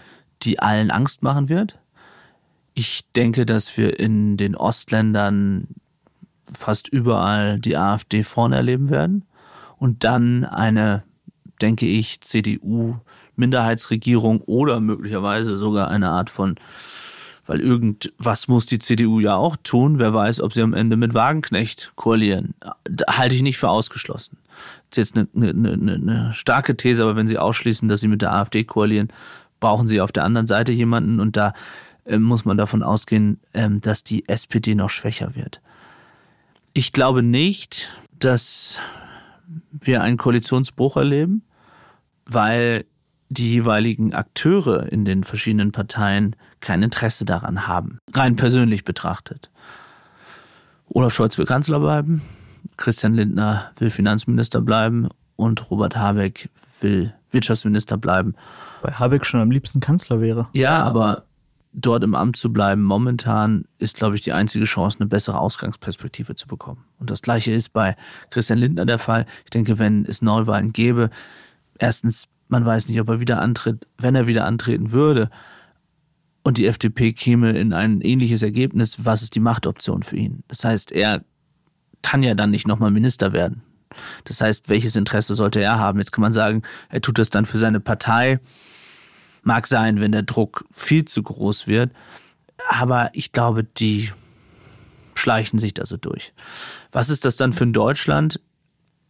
die 0.41 0.57
allen 0.59 0.89
Angst 0.89 1.21
machen 1.21 1.47
wird. 1.47 1.77
Ich 2.73 3.05
denke, 3.15 3.45
dass 3.45 3.77
wir 3.77 3.99
in 3.99 4.35
den 4.35 4.55
Ostländern 4.55 5.67
fast 6.51 6.87
überall 6.87 7.59
die 7.59 7.77
AfD 7.77 8.23
vorne 8.23 8.55
erleben 8.55 8.89
werden 8.89 9.25
und 9.77 10.03
dann 10.03 10.43
eine, 10.43 11.03
denke 11.61 11.85
ich, 11.85 12.21
CDU-Minderheitsregierung 12.21 14.41
oder 14.41 14.79
möglicherweise 14.79 15.59
sogar 15.59 15.89
eine 15.89 16.09
Art 16.09 16.31
von 16.31 16.55
weil 17.45 17.59
irgendwas 17.59 18.47
muss 18.47 18.65
die 18.65 18.79
CDU 18.79 19.19
ja 19.19 19.35
auch 19.35 19.57
tun. 19.63 19.99
Wer 19.99 20.13
weiß, 20.13 20.41
ob 20.41 20.53
sie 20.53 20.61
am 20.61 20.73
Ende 20.73 20.95
mit 20.95 21.13
Wagenknecht 21.13 21.91
koalieren. 21.95 22.53
Da 22.83 23.17
halte 23.17 23.35
ich 23.35 23.41
nicht 23.41 23.57
für 23.57 23.69
ausgeschlossen. 23.69 24.37
Das 24.89 24.99
ist 24.99 25.15
jetzt 25.15 25.29
eine, 25.35 25.49
eine, 25.49 25.93
eine, 25.93 26.33
starke 26.33 26.77
These, 26.77 27.03
aber 27.03 27.15
wenn 27.15 27.27
sie 27.27 27.37
ausschließen, 27.37 27.87
dass 27.87 28.01
sie 28.01 28.07
mit 28.07 28.21
der 28.21 28.33
AfD 28.33 28.63
koalieren, 28.63 29.09
brauchen 29.59 29.87
sie 29.87 30.01
auf 30.01 30.11
der 30.11 30.23
anderen 30.23 30.47
Seite 30.47 30.71
jemanden 30.71 31.19
und 31.19 31.37
da 31.37 31.53
äh, 32.05 32.17
muss 32.17 32.45
man 32.45 32.57
davon 32.57 32.83
ausgehen, 32.83 33.39
ähm, 33.53 33.81
dass 33.81 34.03
die 34.03 34.27
SPD 34.27 34.75
noch 34.75 34.89
schwächer 34.89 35.35
wird. 35.35 35.61
Ich 36.73 36.93
glaube 36.93 37.23
nicht, 37.23 37.89
dass 38.19 38.79
wir 39.71 40.01
einen 40.01 40.17
Koalitionsbruch 40.17 40.97
erleben, 40.97 41.43
weil 42.25 42.85
die 43.29 43.51
jeweiligen 43.51 44.13
Akteure 44.13 44.91
in 44.91 45.05
den 45.05 45.23
verschiedenen 45.23 45.71
Parteien 45.71 46.35
kein 46.61 46.83
Interesse 46.83 47.25
daran 47.25 47.67
haben, 47.67 47.99
rein 48.13 48.35
persönlich 48.35 48.83
betrachtet. 48.83 49.51
Olaf 50.87 51.13
Scholz 51.13 51.37
will 51.37 51.45
Kanzler 51.45 51.79
bleiben, 51.79 52.21
Christian 52.77 53.13
Lindner 53.13 53.71
will 53.77 53.89
Finanzminister 53.89 54.61
bleiben 54.61 55.09
und 55.35 55.69
Robert 55.71 55.95
Habeck 55.95 56.49
will 56.81 57.13
Wirtschaftsminister 57.31 57.97
bleiben. 57.97 58.35
Weil 58.81 58.99
Habeck 58.99 59.25
schon 59.25 59.39
am 59.39 59.51
liebsten 59.51 59.79
Kanzler 59.79 60.21
wäre. 60.21 60.47
Ja, 60.53 60.81
aber 60.83 61.23
dort 61.73 62.03
im 62.03 62.15
Amt 62.15 62.35
zu 62.35 62.51
bleiben 62.51 62.81
momentan 62.81 63.65
ist, 63.77 63.95
glaube 63.95 64.15
ich, 64.15 64.21
die 64.21 64.33
einzige 64.33 64.65
Chance, 64.65 64.99
eine 64.99 65.07
bessere 65.07 65.39
Ausgangsperspektive 65.39 66.35
zu 66.35 66.47
bekommen. 66.47 66.83
Und 66.99 67.09
das 67.09 67.21
Gleiche 67.21 67.53
ist 67.53 67.71
bei 67.71 67.95
Christian 68.29 68.59
Lindner 68.59 68.85
der 68.85 68.99
Fall. 68.99 69.25
Ich 69.45 69.51
denke, 69.51 69.79
wenn 69.79 70.05
es 70.05 70.21
Neuwahlen 70.21 70.73
gäbe, 70.73 71.09
erstens 71.79 72.27
man 72.49 72.65
weiß 72.65 72.89
nicht, 72.89 72.99
ob 72.99 73.07
er 73.07 73.21
wieder 73.21 73.41
antritt. 73.41 73.87
Wenn 73.97 74.13
er 74.13 74.27
wieder 74.27 74.45
antreten 74.45 74.91
würde 74.91 75.29
und 76.43 76.57
die 76.57 76.65
FDP 76.65 77.13
käme 77.13 77.51
in 77.51 77.73
ein 77.73 78.01
ähnliches 78.01 78.41
Ergebnis, 78.41 79.05
was 79.05 79.21
ist 79.21 79.35
die 79.35 79.39
Machtoption 79.39 80.03
für 80.03 80.17
ihn? 80.17 80.43
Das 80.47 80.63
heißt, 80.63 80.91
er 80.91 81.23
kann 82.01 82.23
ja 82.23 82.33
dann 82.33 82.51
nicht 82.51 82.67
nochmal 82.67 82.91
Minister 82.91 83.33
werden. 83.33 83.61
Das 84.23 84.41
heißt, 84.41 84.69
welches 84.69 84.95
Interesse 84.95 85.35
sollte 85.35 85.61
er 85.61 85.77
haben? 85.77 85.99
Jetzt 85.99 86.11
kann 86.11 86.21
man 86.21 86.33
sagen, 86.33 86.63
er 86.89 87.01
tut 87.01 87.19
das 87.19 87.29
dann 87.29 87.45
für 87.45 87.57
seine 87.57 87.79
Partei. 87.79 88.39
Mag 89.43 89.67
sein, 89.67 89.99
wenn 89.99 90.11
der 90.11 90.23
Druck 90.23 90.65
viel 90.71 91.05
zu 91.05 91.21
groß 91.21 91.67
wird. 91.67 91.91
Aber 92.69 93.09
ich 93.13 93.31
glaube, 93.31 93.63
die 93.63 94.11
schleichen 95.13 95.59
sich 95.59 95.73
da 95.73 95.85
so 95.85 95.97
durch. 95.97 96.33
Was 96.91 97.09
ist 97.09 97.25
das 97.25 97.35
dann 97.35 97.53
für 97.53 97.65
ein 97.65 97.73
Deutschland? 97.73 98.39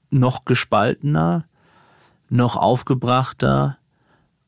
Noch 0.09 0.43
gespaltener, 0.43 1.45
noch 2.29 2.57
aufgebrachter 2.57 3.77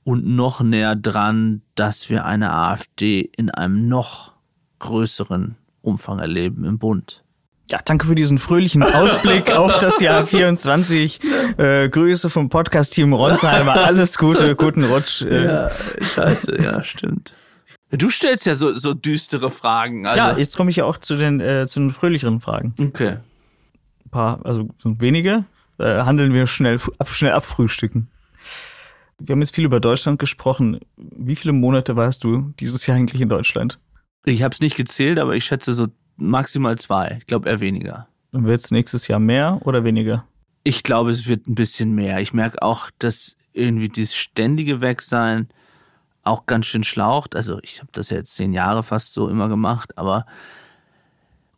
und 0.03 0.25
noch 0.25 0.61
näher 0.61 0.95
dran, 0.95 1.61
dass 1.75 2.09
wir 2.09 2.25
eine 2.25 2.51
AfD 2.51 3.21
in 3.21 3.49
einem 3.49 3.87
noch 3.87 4.33
größeren 4.79 5.55
Umfang 5.81 6.19
erleben 6.19 6.65
im 6.65 6.79
Bund. 6.79 7.23
Ja, 7.71 7.79
danke 7.83 8.05
für 8.05 8.15
diesen 8.15 8.37
fröhlichen 8.37 8.83
Ausblick 8.83 9.51
auf 9.55 9.79
das 9.79 9.99
Jahr 9.99 10.25
24. 10.25 11.19
Äh, 11.57 11.89
Grüße 11.89 12.29
vom 12.29 12.49
Podcast-Team 12.49 13.13
Ronsheimer. 13.13 13.75
Alles 13.85 14.17
Gute, 14.17 14.55
guten 14.55 14.83
Rutsch. 14.83 15.21
Äh. 15.21 15.45
Ja, 15.45 15.71
scheiße, 16.01 16.61
ja, 16.61 16.83
stimmt. 16.83 17.35
Du 17.89 18.09
stellst 18.09 18.45
ja 18.45 18.55
so, 18.55 18.75
so 18.75 18.93
düstere 18.93 19.49
Fragen. 19.49 20.05
Also. 20.05 20.19
Ja, 20.19 20.37
jetzt 20.37 20.57
komme 20.57 20.71
ich 20.71 20.77
ja 20.77 20.85
auch 20.85 20.97
zu 20.97 21.15
den, 21.15 21.39
äh, 21.39 21.65
zu 21.67 21.79
den 21.79 21.91
fröhlicheren 21.91 22.41
Fragen. 22.41 22.73
Okay. 22.79 23.17
Ein 24.05 24.09
paar, 24.09 24.45
also 24.45 24.67
so 24.79 24.99
wenige, 24.99 25.45
äh, 25.77 26.01
handeln 26.01 26.33
wir 26.33 26.47
schnell, 26.47 26.79
ab, 26.97 27.09
schnell 27.09 27.31
abfrühstücken. 27.31 28.09
Wir 29.25 29.33
haben 29.33 29.39
jetzt 29.39 29.55
viel 29.55 29.63
über 29.63 29.79
Deutschland 29.79 30.19
gesprochen. 30.19 30.81
Wie 30.97 31.37
viele 31.37 31.53
Monate 31.53 31.95
warst 31.95 32.25
du 32.25 32.53
dieses 32.59 32.85
Jahr 32.85 32.97
eigentlich 32.97 33.21
in 33.21 33.29
Deutschland? 33.29 33.79
Ich 34.25 34.43
habe 34.43 34.53
es 34.53 34.59
nicht 34.59 34.75
gezählt, 34.75 35.17
aber 35.17 35.33
ich 35.33 35.45
schätze 35.45 35.73
so 35.73 35.87
maximal 36.17 36.77
zwei. 36.77 37.19
Ich 37.21 37.25
glaube 37.25 37.47
eher 37.47 37.61
weniger. 37.61 38.07
Und 38.33 38.43
wird 38.43 38.59
es 38.59 38.71
nächstes 38.71 39.07
Jahr 39.07 39.19
mehr 39.19 39.61
oder 39.63 39.85
weniger? 39.85 40.25
Ich 40.65 40.83
glaube, 40.83 41.11
es 41.11 41.25
wird 41.25 41.47
ein 41.47 41.55
bisschen 41.55 41.95
mehr. 41.95 42.19
Ich 42.19 42.33
merke 42.33 42.61
auch, 42.61 42.91
dass 42.99 43.37
irgendwie 43.53 43.87
dieses 43.87 44.13
ständige 44.13 44.81
Wegsein 44.81 45.47
auch 46.23 46.45
ganz 46.45 46.65
schön 46.65 46.83
schlaucht. 46.83 47.33
Also 47.33 47.59
ich 47.63 47.79
habe 47.79 47.89
das 47.93 48.09
ja 48.09 48.17
jetzt 48.17 48.35
zehn 48.35 48.51
Jahre 48.51 48.83
fast 48.83 49.13
so 49.13 49.29
immer 49.29 49.47
gemacht, 49.47 49.97
aber 49.97 50.25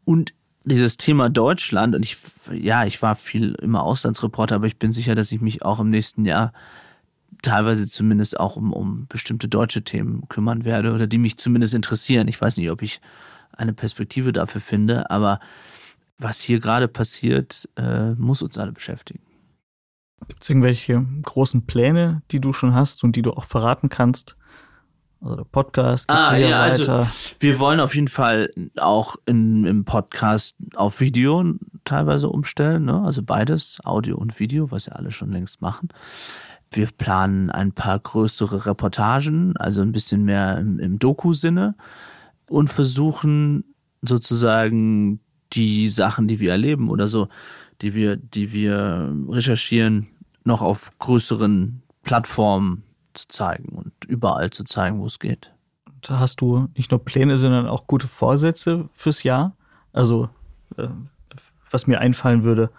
und 0.03 0.35
dieses 0.65 0.97
Thema 0.97 1.29
Deutschland 1.29 1.95
und 1.95 2.03
ich 2.03 2.17
ja, 2.51 2.85
ich 2.85 3.01
war 3.01 3.15
viel 3.15 3.55
immer 3.55 3.81
Auslandsreporter, 3.81 4.55
aber 4.55 4.67
ich 4.67 4.77
bin 4.77 4.91
sicher, 4.91 5.15
dass 5.15 5.31
ich 5.31 5.41
mich 5.41 5.63
auch 5.65 5.79
im 5.79 5.89
nächsten 5.89 6.25
Jahr 6.25 6.53
teilweise 7.45 7.87
zumindest 7.87 8.39
auch 8.39 8.55
um, 8.55 8.73
um 8.73 9.07
bestimmte 9.07 9.47
deutsche 9.47 9.83
Themen 9.83 10.27
kümmern 10.27 10.65
werde 10.65 10.93
oder 10.93 11.07
die 11.07 11.17
mich 11.17 11.37
zumindest 11.37 11.73
interessieren. 11.73 12.27
Ich 12.27 12.41
weiß 12.41 12.57
nicht, 12.57 12.69
ob 12.69 12.81
ich 12.81 13.01
eine 13.53 13.73
Perspektive 13.73 14.33
dafür 14.33 14.61
finde, 14.61 15.09
aber 15.09 15.39
was 16.17 16.41
hier 16.41 16.59
gerade 16.59 16.87
passiert, 16.87 17.69
äh, 17.75 18.11
muss 18.13 18.41
uns 18.41 18.57
alle 18.57 18.71
beschäftigen. 18.71 19.21
Gibt 20.27 20.43
es 20.43 20.49
irgendwelche 20.49 21.05
großen 21.23 21.65
Pläne, 21.65 22.21
die 22.31 22.39
du 22.39 22.53
schon 22.53 22.73
hast 22.73 23.03
und 23.03 23.15
die 23.15 23.21
du 23.21 23.31
auch 23.31 23.45
verraten 23.45 23.89
kannst? 23.89 24.37
Also 25.21 25.35
der 25.35 25.43
Podcast 25.43 26.07
geht's 26.07 26.19
ah, 26.19 26.35
ja, 26.35 26.61
also 26.61 26.83
weiter. 26.83 26.99
Also 26.99 27.11
wir 27.39 27.59
wollen 27.59 27.79
auf 27.79 27.95
jeden 27.95 28.07
Fall 28.07 28.51
auch 28.77 29.15
in, 29.25 29.65
im 29.65 29.85
Podcast 29.85 30.55
auf 30.75 30.99
Video 30.99 31.43
teilweise 31.83 32.29
umstellen, 32.29 32.85
ne? 32.85 33.01
also 33.03 33.23
beides, 33.23 33.79
Audio 33.83 34.17
und 34.17 34.39
Video, 34.39 34.71
was 34.71 34.87
ja 34.87 34.93
alle 34.93 35.11
schon 35.11 35.31
längst 35.31 35.61
machen. 35.61 35.89
Wir 36.75 36.87
planen 36.87 37.49
ein 37.49 37.71
paar 37.71 37.97
größere 37.99 38.65
Reportagen, 38.65 39.55
also 39.57 39.81
ein 39.81 39.93
bisschen 39.93 40.23
mehr 40.25 40.57
im, 40.57 40.79
im 40.79 40.99
Doku-Sinne 40.99 41.75
und 42.49 42.69
versuchen 42.69 43.63
sozusagen 44.01 45.19
die 45.53 45.89
Sachen, 45.89 46.27
die 46.27 46.39
wir 46.39 46.51
erleben 46.51 46.89
oder 46.89 47.07
so, 47.07 47.29
die 47.81 47.95
wir, 47.95 48.17
die 48.17 48.51
wir 48.51 49.15
recherchieren, 49.29 50.07
noch 50.43 50.61
auf 50.61 50.91
größeren 50.99 51.81
Plattformen 52.03 52.83
zu 53.13 53.27
zeigen 53.29 53.69
und 53.69 53.93
überall 54.05 54.49
zu 54.49 54.63
zeigen, 54.65 54.99
wo 54.99 55.05
es 55.05 55.19
geht. 55.19 55.51
Da 56.01 56.19
hast 56.19 56.41
du 56.41 56.67
nicht 56.75 56.91
nur 56.91 57.03
Pläne, 57.03 57.37
sondern 57.37 57.67
auch 57.67 57.87
gute 57.87 58.07
Vorsätze 58.07 58.89
fürs 58.93 59.23
Jahr. 59.23 59.55
Also, 59.93 60.29
äh, 60.77 60.87
was 61.71 61.87
mir 61.87 61.99
einfallen 61.99 62.43
würde, 62.43 62.69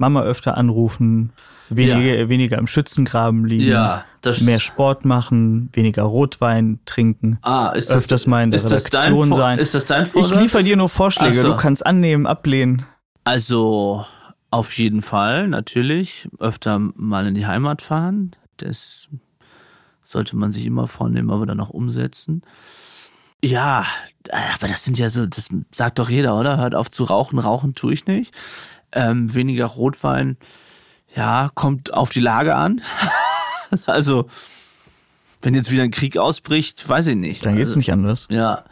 Mama 0.00 0.22
öfter 0.22 0.56
anrufen, 0.56 1.32
weniger, 1.68 2.00
ja. 2.00 2.28
weniger 2.28 2.58
im 2.58 2.66
Schützengraben 2.66 3.44
liegen, 3.44 3.70
ja, 3.70 4.04
mehr 4.40 4.58
Sport 4.58 5.04
machen, 5.04 5.68
weniger 5.74 6.02
Rotwein 6.04 6.80
trinken, 6.86 7.38
ah, 7.42 7.68
ist 7.68 7.90
öfters 7.90 8.22
das, 8.22 8.26
mal 8.26 8.42
in 8.42 8.50
der 8.50 8.64
Redaktion 8.64 9.34
sein. 9.34 9.58
Ist 9.58 9.74
das 9.74 9.84
dein 9.84 10.06
Vorsatz? 10.06 10.36
Ich 10.36 10.42
liefere 10.42 10.64
dir 10.64 10.76
nur 10.76 10.88
Vorschläge, 10.88 11.42
so. 11.42 11.48
du 11.48 11.56
kannst 11.56 11.84
annehmen, 11.84 12.26
ablehnen. 12.26 12.86
Also 13.24 14.06
auf 14.50 14.76
jeden 14.78 15.02
Fall, 15.02 15.48
natürlich, 15.48 16.28
öfter 16.38 16.78
mal 16.78 17.26
in 17.26 17.34
die 17.34 17.46
Heimat 17.46 17.82
fahren. 17.82 18.34
Das 18.56 19.08
sollte 20.02 20.34
man 20.34 20.50
sich 20.50 20.64
immer 20.64 20.86
vornehmen, 20.86 21.30
aber 21.30 21.44
dann 21.44 21.60
auch 21.60 21.70
umsetzen. 21.70 22.42
Ja, 23.44 23.86
aber 24.54 24.68
das 24.68 24.84
sind 24.84 24.98
ja 24.98 25.08
so, 25.08 25.26
das 25.26 25.48
sagt 25.70 25.98
doch 25.98 26.10
jeder, 26.10 26.38
oder? 26.38 26.56
Hört 26.56 26.74
auf 26.74 26.90
zu 26.90 27.04
rauchen, 27.04 27.38
rauchen 27.38 27.74
tue 27.74 27.92
ich 27.92 28.06
nicht 28.06 28.34
ähm, 28.92 29.32
weniger 29.34 29.66
Rotwein, 29.66 30.36
ja, 31.14 31.50
kommt 31.54 31.92
auf 31.92 32.10
die 32.10 32.20
Lage 32.20 32.54
an. 32.54 32.80
also, 33.86 34.28
wenn 35.42 35.54
jetzt 35.54 35.70
wieder 35.70 35.82
ein 35.82 35.90
Krieg 35.90 36.18
ausbricht, 36.18 36.88
weiß 36.88 37.08
ich 37.08 37.16
nicht. 37.16 37.44
Dann 37.44 37.56
geht's 37.56 37.70
also, 37.70 37.80
nicht 37.80 37.92
anders. 37.92 38.26
Ja. 38.30 38.64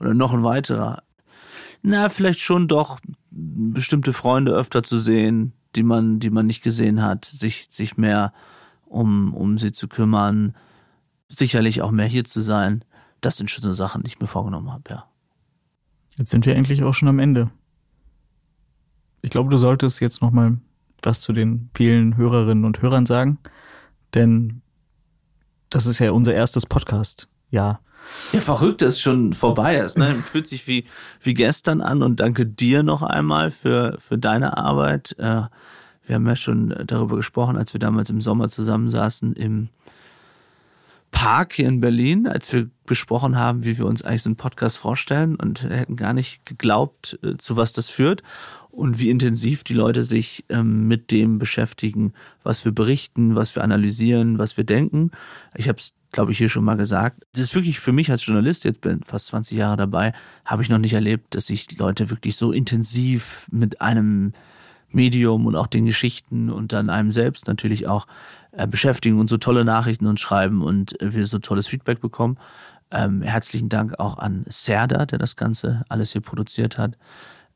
Oder 0.00 0.14
noch 0.14 0.32
ein 0.32 0.42
weiterer. 0.42 1.02
Na, 1.82 2.08
vielleicht 2.08 2.40
schon 2.40 2.68
doch 2.68 3.00
bestimmte 3.30 4.12
Freunde 4.12 4.52
öfter 4.52 4.82
zu 4.82 4.98
sehen, 4.98 5.52
die 5.76 5.82
man, 5.82 6.18
die 6.18 6.30
man 6.30 6.46
nicht 6.46 6.62
gesehen 6.62 7.02
hat, 7.02 7.24
sich, 7.26 7.68
sich 7.70 7.96
mehr 7.96 8.32
um, 8.86 9.34
um 9.34 9.58
sie 9.58 9.72
zu 9.72 9.88
kümmern, 9.88 10.54
sicherlich 11.28 11.82
auch 11.82 11.90
mehr 11.90 12.06
hier 12.06 12.24
zu 12.24 12.40
sein. 12.40 12.84
Das 13.20 13.36
sind 13.36 13.50
schon 13.50 13.62
so 13.62 13.74
Sachen, 13.74 14.02
die 14.02 14.08
ich 14.08 14.20
mir 14.20 14.26
vorgenommen 14.26 14.72
habe, 14.72 14.82
ja. 14.90 15.04
Jetzt 16.16 16.30
sind 16.30 16.46
wir 16.46 16.56
eigentlich 16.56 16.82
auch 16.82 16.94
schon 16.94 17.08
am 17.08 17.18
Ende. 17.18 17.50
Ich 19.26 19.30
glaube, 19.30 19.50
du 19.50 19.56
solltest 19.56 19.98
jetzt 20.00 20.22
noch 20.22 20.30
mal 20.30 20.56
was 21.02 21.20
zu 21.20 21.32
den 21.32 21.68
vielen 21.74 22.16
Hörerinnen 22.16 22.64
und 22.64 22.80
Hörern 22.80 23.06
sagen, 23.06 23.38
denn 24.14 24.62
das 25.68 25.86
ist 25.86 25.98
ja 25.98 26.12
unser 26.12 26.32
erstes 26.32 26.64
Podcast. 26.64 27.26
Ja. 27.50 27.80
Ja, 28.32 28.40
verrückt, 28.40 28.82
dass 28.82 28.94
es 28.94 29.00
schon 29.00 29.32
vorbei 29.32 29.78
ist. 29.78 29.98
Ne? 29.98 30.14
Fühlt 30.30 30.46
sich 30.46 30.68
wie, 30.68 30.84
wie 31.20 31.34
gestern 31.34 31.80
an 31.80 32.04
und 32.04 32.20
danke 32.20 32.46
dir 32.46 32.84
noch 32.84 33.02
einmal 33.02 33.50
für, 33.50 33.98
für 33.98 34.16
deine 34.16 34.56
Arbeit. 34.56 35.16
Äh, 35.18 35.42
wir 36.06 36.14
haben 36.14 36.26
ja 36.28 36.36
schon 36.36 36.72
darüber 36.86 37.16
gesprochen, 37.16 37.56
als 37.56 37.72
wir 37.72 37.80
damals 37.80 38.10
im 38.10 38.20
Sommer 38.20 38.48
zusammensaßen 38.48 39.32
im 39.32 39.70
Park 41.10 41.54
hier 41.54 41.66
in 41.66 41.80
Berlin, 41.80 42.28
als 42.28 42.52
wir 42.52 42.68
besprochen 42.84 43.36
haben, 43.36 43.64
wie 43.64 43.78
wir 43.78 43.86
uns 43.86 44.02
eigentlich 44.02 44.22
so 44.22 44.28
einen 44.28 44.36
Podcast 44.36 44.76
vorstellen 44.76 45.34
und 45.34 45.64
hätten 45.64 45.96
gar 45.96 46.12
nicht 46.12 46.46
geglaubt, 46.46 47.18
äh, 47.24 47.36
zu 47.38 47.56
was 47.56 47.72
das 47.72 47.88
führt 47.88 48.22
und 48.76 48.98
wie 48.98 49.08
intensiv 49.08 49.64
die 49.64 49.74
Leute 49.74 50.04
sich 50.04 50.44
ähm, 50.50 50.86
mit 50.86 51.10
dem 51.10 51.38
beschäftigen, 51.38 52.12
was 52.42 52.66
wir 52.66 52.72
berichten, 52.72 53.34
was 53.34 53.56
wir 53.56 53.64
analysieren, 53.64 54.38
was 54.38 54.58
wir 54.58 54.64
denken. 54.64 55.12
Ich 55.54 55.68
habe 55.68 55.78
es, 55.78 55.94
glaube 56.12 56.32
ich, 56.32 56.38
hier 56.38 56.50
schon 56.50 56.64
mal 56.64 56.76
gesagt. 56.76 57.22
Das 57.32 57.42
ist 57.42 57.54
wirklich 57.54 57.80
für 57.80 57.92
mich 57.92 58.10
als 58.10 58.26
Journalist, 58.26 58.64
jetzt 58.64 58.82
bin 58.82 59.00
fast 59.02 59.28
20 59.28 59.56
Jahre 59.56 59.78
dabei, 59.78 60.12
habe 60.44 60.62
ich 60.62 60.68
noch 60.68 60.78
nicht 60.78 60.92
erlebt, 60.92 61.34
dass 61.34 61.46
sich 61.46 61.78
Leute 61.78 62.10
wirklich 62.10 62.36
so 62.36 62.52
intensiv 62.52 63.46
mit 63.50 63.80
einem 63.80 64.34
Medium 64.90 65.46
und 65.46 65.56
auch 65.56 65.68
den 65.68 65.86
Geschichten 65.86 66.50
und 66.50 66.74
dann 66.74 66.90
einem 66.90 67.12
selbst 67.12 67.48
natürlich 67.48 67.86
auch 67.86 68.06
äh, 68.52 68.66
beschäftigen 68.66 69.18
und 69.18 69.30
so 69.30 69.38
tolle 69.38 69.64
Nachrichten 69.64 70.06
uns 70.06 70.20
schreiben 70.20 70.60
und 70.60 71.00
äh, 71.00 71.14
wir 71.14 71.26
so 71.26 71.38
tolles 71.38 71.66
Feedback 71.66 72.00
bekommen. 72.00 72.36
Ähm, 72.90 73.22
herzlichen 73.22 73.70
Dank 73.70 73.98
auch 73.98 74.18
an 74.18 74.44
Serda, 74.48 75.06
der 75.06 75.18
das 75.18 75.34
Ganze 75.34 75.82
alles 75.88 76.12
hier 76.12 76.20
produziert 76.20 76.76
hat 76.76 76.96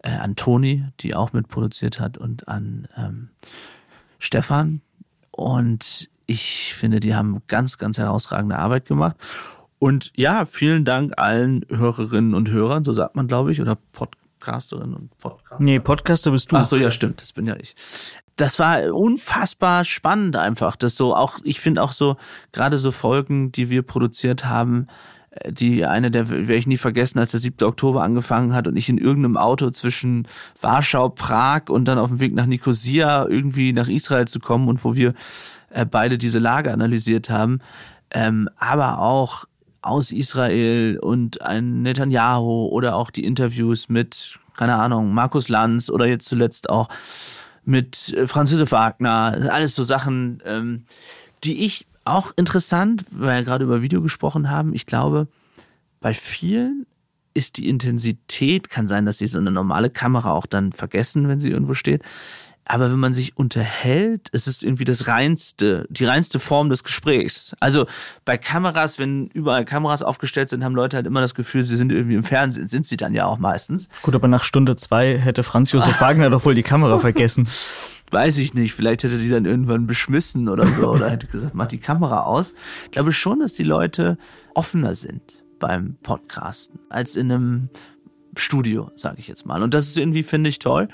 äh, 0.02 0.10
an 0.10 0.36
Toni, 0.36 0.84
die 1.00 1.14
auch 1.14 1.32
mitproduziert 1.32 2.00
hat, 2.00 2.18
und 2.18 2.48
an 2.48 2.88
ähm, 2.96 3.30
Stefan. 4.18 4.80
Und 5.30 6.08
ich 6.26 6.74
finde, 6.74 7.00
die 7.00 7.14
haben 7.14 7.42
ganz, 7.48 7.78
ganz 7.78 7.98
herausragende 7.98 8.58
Arbeit 8.58 8.86
gemacht. 8.86 9.16
Und 9.78 10.12
ja, 10.14 10.44
vielen 10.44 10.84
Dank 10.84 11.14
allen 11.16 11.64
Hörerinnen 11.68 12.34
und 12.34 12.50
Hörern, 12.50 12.84
so 12.84 12.92
sagt 12.92 13.16
man, 13.16 13.26
glaube 13.26 13.50
ich, 13.50 13.60
oder 13.60 13.78
Podcasterinnen 13.92 14.94
und 14.94 15.18
Podcaster. 15.18 15.62
Nee, 15.62 15.80
Podcaster 15.80 16.30
bist 16.30 16.52
du. 16.52 16.56
Ach 16.56 16.64
so, 16.64 16.76
ja, 16.76 16.90
stimmt, 16.90 17.22
das 17.22 17.32
bin 17.32 17.46
ja 17.46 17.56
ich. 17.56 17.74
Das 18.36 18.58
war 18.58 18.94
unfassbar 18.94 19.84
spannend 19.84 20.36
einfach, 20.36 20.76
das 20.76 20.96
so 20.96 21.14
auch, 21.14 21.40
ich 21.44 21.60
finde 21.60 21.82
auch 21.82 21.92
so, 21.92 22.16
gerade 22.52 22.78
so 22.78 22.92
Folgen, 22.92 23.52
die 23.52 23.70
wir 23.70 23.82
produziert 23.82 24.44
haben, 24.44 24.86
die 25.48 25.84
eine 25.86 26.10
der 26.10 26.28
werde 26.28 26.56
ich 26.56 26.66
nie 26.66 26.76
vergessen, 26.76 27.18
als 27.20 27.30
der 27.30 27.40
7. 27.40 27.64
Oktober 27.66 28.02
angefangen 28.02 28.52
hat 28.52 28.66
und 28.66 28.76
ich 28.76 28.88
in 28.88 28.98
irgendeinem 28.98 29.36
Auto 29.36 29.70
zwischen 29.70 30.26
Warschau, 30.60 31.08
Prag 31.08 31.68
und 31.68 31.84
dann 31.86 31.98
auf 31.98 32.08
dem 32.08 32.20
Weg 32.20 32.34
nach 32.34 32.46
Nicosia 32.46 33.26
irgendwie 33.26 33.72
nach 33.72 33.88
Israel 33.88 34.26
zu 34.26 34.40
kommen 34.40 34.68
und 34.68 34.84
wo 34.84 34.96
wir 34.96 35.14
äh, 35.70 35.86
beide 35.86 36.18
diese 36.18 36.40
Lage 36.40 36.72
analysiert 36.72 37.30
haben, 37.30 37.60
ähm, 38.10 38.48
aber 38.56 38.98
auch 38.98 39.44
aus 39.82 40.10
Israel 40.10 40.98
und 40.98 41.40
ein 41.42 41.82
Netanyahu 41.82 42.66
oder 42.66 42.96
auch 42.96 43.10
die 43.10 43.24
Interviews 43.24 43.88
mit, 43.88 44.38
keine 44.56 44.74
Ahnung, 44.74 45.14
Markus 45.14 45.48
Lanz 45.48 45.88
oder 45.90 46.06
jetzt 46.06 46.28
zuletzt 46.28 46.68
auch 46.68 46.88
mit 47.64 48.12
äh, 48.14 48.26
Französe 48.26 48.70
Wagner, 48.72 49.48
alles 49.50 49.76
so 49.76 49.84
Sachen, 49.84 50.42
ähm, 50.44 50.84
die 51.44 51.64
ich 51.64 51.86
auch 52.12 52.32
interessant, 52.36 53.04
weil 53.10 53.38
wir 53.38 53.44
gerade 53.44 53.64
über 53.64 53.82
Video 53.82 54.02
gesprochen 54.02 54.50
haben. 54.50 54.74
Ich 54.74 54.86
glaube, 54.86 55.28
bei 56.00 56.14
vielen 56.14 56.86
ist 57.34 57.56
die 57.56 57.68
Intensität, 57.68 58.70
kann 58.70 58.88
sein, 58.88 59.06
dass 59.06 59.18
sie 59.18 59.26
so 59.26 59.38
eine 59.38 59.50
normale 59.50 59.90
Kamera 59.90 60.32
auch 60.32 60.46
dann 60.46 60.72
vergessen, 60.72 61.28
wenn 61.28 61.38
sie 61.40 61.50
irgendwo 61.50 61.74
steht. 61.74 62.02
Aber 62.64 62.90
wenn 62.90 63.00
man 63.00 63.14
sich 63.14 63.36
unterhält, 63.36 64.28
ist 64.28 64.46
es 64.46 64.62
irgendwie 64.62 64.84
das 64.84 65.08
reinste, 65.08 65.86
die 65.90 66.04
reinste 66.04 66.38
Form 66.38 66.70
des 66.70 66.84
Gesprächs. 66.84 67.54
Also 67.58 67.86
bei 68.24 68.38
Kameras, 68.38 68.98
wenn 68.98 69.26
überall 69.28 69.64
Kameras 69.64 70.02
aufgestellt 70.02 70.50
sind, 70.50 70.62
haben 70.62 70.76
Leute 70.76 70.96
halt 70.96 71.06
immer 71.06 71.20
das 71.20 71.34
Gefühl, 71.34 71.64
sie 71.64 71.76
sind 71.76 71.90
irgendwie 71.90 72.14
im 72.14 72.22
Fernsehen. 72.22 72.68
Sind 72.68 72.86
sie 72.86 72.96
dann 72.96 73.12
ja 73.12 73.26
auch 73.26 73.38
meistens. 73.38 73.88
Gut, 74.02 74.14
aber 74.14 74.28
nach 74.28 74.44
Stunde 74.44 74.76
zwei 74.76 75.18
hätte 75.18 75.42
Franz 75.42 75.72
Josef 75.72 76.00
Wagner 76.00 76.30
doch 76.30 76.44
wohl 76.44 76.54
die 76.54 76.62
Kamera 76.62 76.98
vergessen 77.00 77.48
weiß 78.10 78.38
ich 78.38 78.54
nicht, 78.54 78.74
vielleicht 78.74 79.02
hätte 79.02 79.18
die 79.18 79.28
dann 79.28 79.44
irgendwann 79.44 79.86
beschmissen 79.86 80.48
oder 80.48 80.66
so 80.66 80.90
oder 80.90 81.10
hätte 81.10 81.26
gesagt, 81.26 81.54
mach 81.54 81.66
die 81.66 81.78
Kamera 81.78 82.22
aus. 82.24 82.54
Ich 82.84 82.90
glaube 82.90 83.12
schon, 83.12 83.40
dass 83.40 83.54
die 83.54 83.64
Leute 83.64 84.18
offener 84.54 84.94
sind 84.94 85.44
beim 85.58 85.96
Podcasten 86.02 86.80
als 86.88 87.16
in 87.16 87.30
einem 87.30 87.68
Studio, 88.36 88.90
sage 88.96 89.16
ich 89.18 89.28
jetzt 89.28 89.46
mal. 89.46 89.62
Und 89.62 89.74
das 89.74 89.86
ist 89.86 89.98
irgendwie, 89.98 90.22
finde 90.22 90.50
ich, 90.50 90.58
toll. 90.58 90.88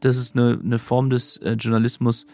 Das 0.00 0.16
ist 0.16 0.36
eine, 0.36 0.58
eine 0.62 0.78
Form 0.78 1.10
des 1.10 1.36
äh, 1.38 1.52
Journalismus, 1.52 2.26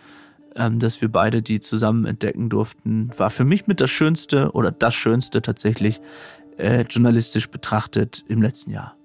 ähm, 0.57 0.79
dass 0.79 1.01
wir 1.01 1.11
beide 1.11 1.43
die 1.43 1.61
zusammen 1.61 2.05
entdecken 2.05 2.49
durften. 2.49 3.11
War 3.17 3.31
für 3.31 3.45
mich 3.45 3.67
mit 3.67 3.81
das 3.81 3.91
Schönste 3.91 4.53
oder 4.53 4.71
das 4.71 4.95
Schönste 4.95 5.43
tatsächlich 5.43 6.01
äh, 6.57 6.83
journalistisch 6.83 7.49
betrachtet 7.49 8.25
im 8.29 8.43
letzten 8.43 8.71
Jahr. 8.71 8.97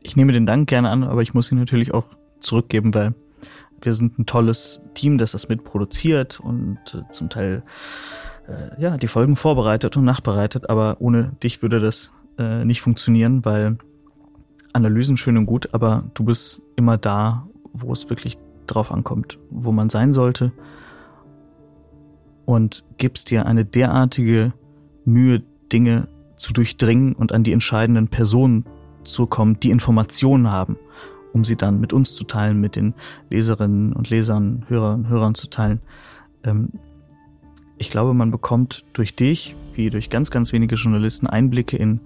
Ich 0.00 0.16
nehme 0.16 0.32
den 0.32 0.46
Dank 0.46 0.68
gerne 0.68 0.90
an, 0.90 1.04
aber 1.04 1.22
ich 1.22 1.34
muss 1.34 1.50
ihn 1.52 1.58
natürlich 1.58 1.92
auch 1.92 2.06
zurückgeben, 2.38 2.94
weil 2.94 3.14
wir 3.82 3.94
sind 3.94 4.18
ein 4.18 4.26
tolles 4.26 4.80
Team, 4.94 5.18
das 5.18 5.32
das 5.32 5.48
mitproduziert 5.48 6.40
und 6.40 6.78
äh, 6.94 7.10
zum 7.10 7.28
Teil 7.28 7.62
äh, 8.48 8.80
ja 8.80 8.96
die 8.96 9.08
Folgen 9.08 9.36
vorbereitet 9.36 9.96
und 9.96 10.04
nachbereitet, 10.04 10.68
aber 10.68 10.96
ohne 11.00 11.32
dich 11.42 11.62
würde 11.62 11.80
das 11.80 12.12
äh, 12.38 12.64
nicht 12.64 12.80
funktionieren, 12.80 13.44
weil 13.44 13.78
Analysen 14.72 15.16
schön 15.16 15.36
und 15.36 15.46
gut, 15.46 15.70
aber 15.72 16.04
du 16.14 16.24
bist 16.24 16.62
immer 16.76 16.96
da, 16.96 17.46
wo 17.72 17.92
es 17.92 18.08
wirklich 18.08 18.38
drauf 18.66 18.92
ankommt, 18.92 19.38
wo 19.50 19.72
man 19.72 19.90
sein 19.90 20.12
sollte. 20.12 20.52
Und 22.44 22.84
gibst 22.98 23.30
dir 23.30 23.46
eine 23.46 23.64
derartige 23.64 24.52
Mühe, 25.04 25.42
Dinge 25.72 26.08
zu 26.36 26.52
durchdringen 26.52 27.12
und 27.14 27.32
an 27.32 27.44
die 27.44 27.52
entscheidenden 27.52 28.08
Personen 28.08 28.64
zu 29.04 29.26
kommen, 29.26 29.60
die 29.60 29.70
Informationen 29.70 30.50
haben, 30.50 30.76
um 31.32 31.44
sie 31.44 31.56
dann 31.56 31.80
mit 31.80 31.92
uns 31.92 32.14
zu 32.14 32.24
teilen, 32.24 32.60
mit 32.60 32.76
den 32.76 32.94
Leserinnen 33.28 33.92
und 33.92 34.10
Lesern, 34.10 34.64
Hörern 34.68 35.00
und 35.00 35.08
Hörern 35.08 35.34
zu 35.34 35.48
teilen. 35.48 35.80
Ähm, 36.44 36.70
ich 37.78 37.90
glaube, 37.90 38.12
man 38.14 38.30
bekommt 38.30 38.84
durch 38.92 39.14
dich, 39.14 39.56
wie 39.74 39.90
durch 39.90 40.10
ganz, 40.10 40.30
ganz 40.30 40.52
wenige 40.52 40.74
Journalisten, 40.74 41.26
Einblicke 41.26 41.76
in 41.76 42.00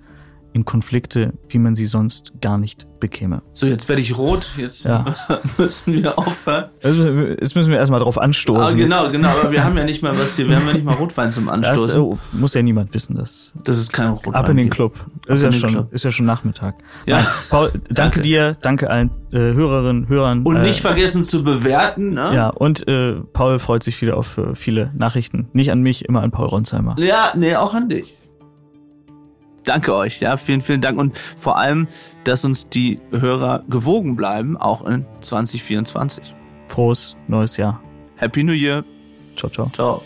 in 0.54 0.64
Konflikte, 0.64 1.32
wie 1.48 1.58
man 1.58 1.74
sie 1.74 1.86
sonst 1.86 2.32
gar 2.40 2.58
nicht 2.58 2.86
bekäme. 3.00 3.42
So, 3.54 3.66
jetzt 3.66 3.88
werde 3.88 4.00
ich 4.00 4.16
rot, 4.16 4.52
jetzt 4.56 4.84
ja. 4.84 5.04
müssen 5.58 5.92
wir 5.92 6.16
aufhören. 6.16 6.70
Also, 6.80 7.04
jetzt 7.04 7.56
müssen 7.56 7.72
wir 7.72 7.78
erstmal 7.78 7.98
drauf 7.98 8.18
anstoßen. 8.18 8.62
Ah, 8.62 8.72
genau, 8.72 9.10
genau, 9.10 9.30
aber 9.30 9.50
wir 9.50 9.64
haben 9.64 9.76
ja 9.76 9.82
nicht 9.82 10.00
mal 10.00 10.16
was 10.16 10.36
hier, 10.36 10.48
wir 10.48 10.56
haben 10.56 10.66
ja 10.68 10.74
nicht 10.74 10.84
mal 10.84 10.94
Rotwein 10.94 11.32
zum 11.32 11.48
Anstoßen. 11.48 11.88
Das 11.88 11.96
oh, 11.96 12.18
muss 12.30 12.54
ja 12.54 12.62
niemand 12.62 12.94
wissen, 12.94 13.16
dass 13.16 13.52
das 13.64 13.78
ist 13.78 13.92
kein 13.92 14.10
Rotwein. 14.10 14.34
Ab 14.34 14.48
in 14.48 14.56
den 14.56 14.70
Club. 14.70 14.94
Ist 15.26 15.42
ja 15.42 15.52
schon, 15.52 15.70
Club. 15.70 15.92
ist 15.92 16.04
ja 16.04 16.12
schon 16.12 16.24
Nachmittag. 16.24 16.76
Ja. 17.04 17.16
Nein, 17.16 17.26
Paul, 17.50 17.70
danke, 17.72 17.94
danke, 17.94 18.20
dir, 18.20 18.56
danke 18.62 18.90
allen 18.90 19.10
äh, 19.32 19.38
Hörerinnen, 19.38 20.08
Hörern. 20.08 20.44
Und 20.44 20.62
nicht 20.62 20.78
äh, 20.78 20.82
vergessen 20.82 21.24
zu 21.24 21.42
bewerten. 21.42 22.14
Ne? 22.14 22.30
Ja, 22.32 22.50
und 22.50 22.86
äh, 22.86 23.14
Paul 23.32 23.58
freut 23.58 23.82
sich 23.82 24.00
wieder 24.00 24.16
auf 24.16 24.38
äh, 24.38 24.54
viele 24.54 24.92
Nachrichten. 24.96 25.48
Nicht 25.52 25.72
an 25.72 25.82
mich, 25.82 26.04
immer 26.04 26.22
an 26.22 26.30
Paul 26.30 26.46
Ronsheimer. 26.46 26.94
Ja, 27.00 27.32
nee, 27.34 27.56
auch 27.56 27.74
an 27.74 27.88
dich 27.88 28.14
danke 29.64 29.94
euch, 29.94 30.20
ja, 30.20 30.36
vielen, 30.36 30.60
vielen 30.60 30.80
Dank 30.80 30.98
und 30.98 31.16
vor 31.18 31.58
allem, 31.58 31.88
dass 32.24 32.44
uns 32.44 32.68
die 32.68 33.00
Hörer 33.10 33.64
gewogen 33.68 34.16
bleiben, 34.16 34.56
auch 34.56 34.86
in 34.86 35.06
2024. 35.20 36.34
Frohes 36.68 37.16
neues 37.28 37.56
Jahr. 37.56 37.80
Happy 38.16 38.42
New 38.42 38.52
Year. 38.52 38.84
Ciao, 39.36 39.50
ciao. 39.50 39.70
Ciao. 39.74 40.02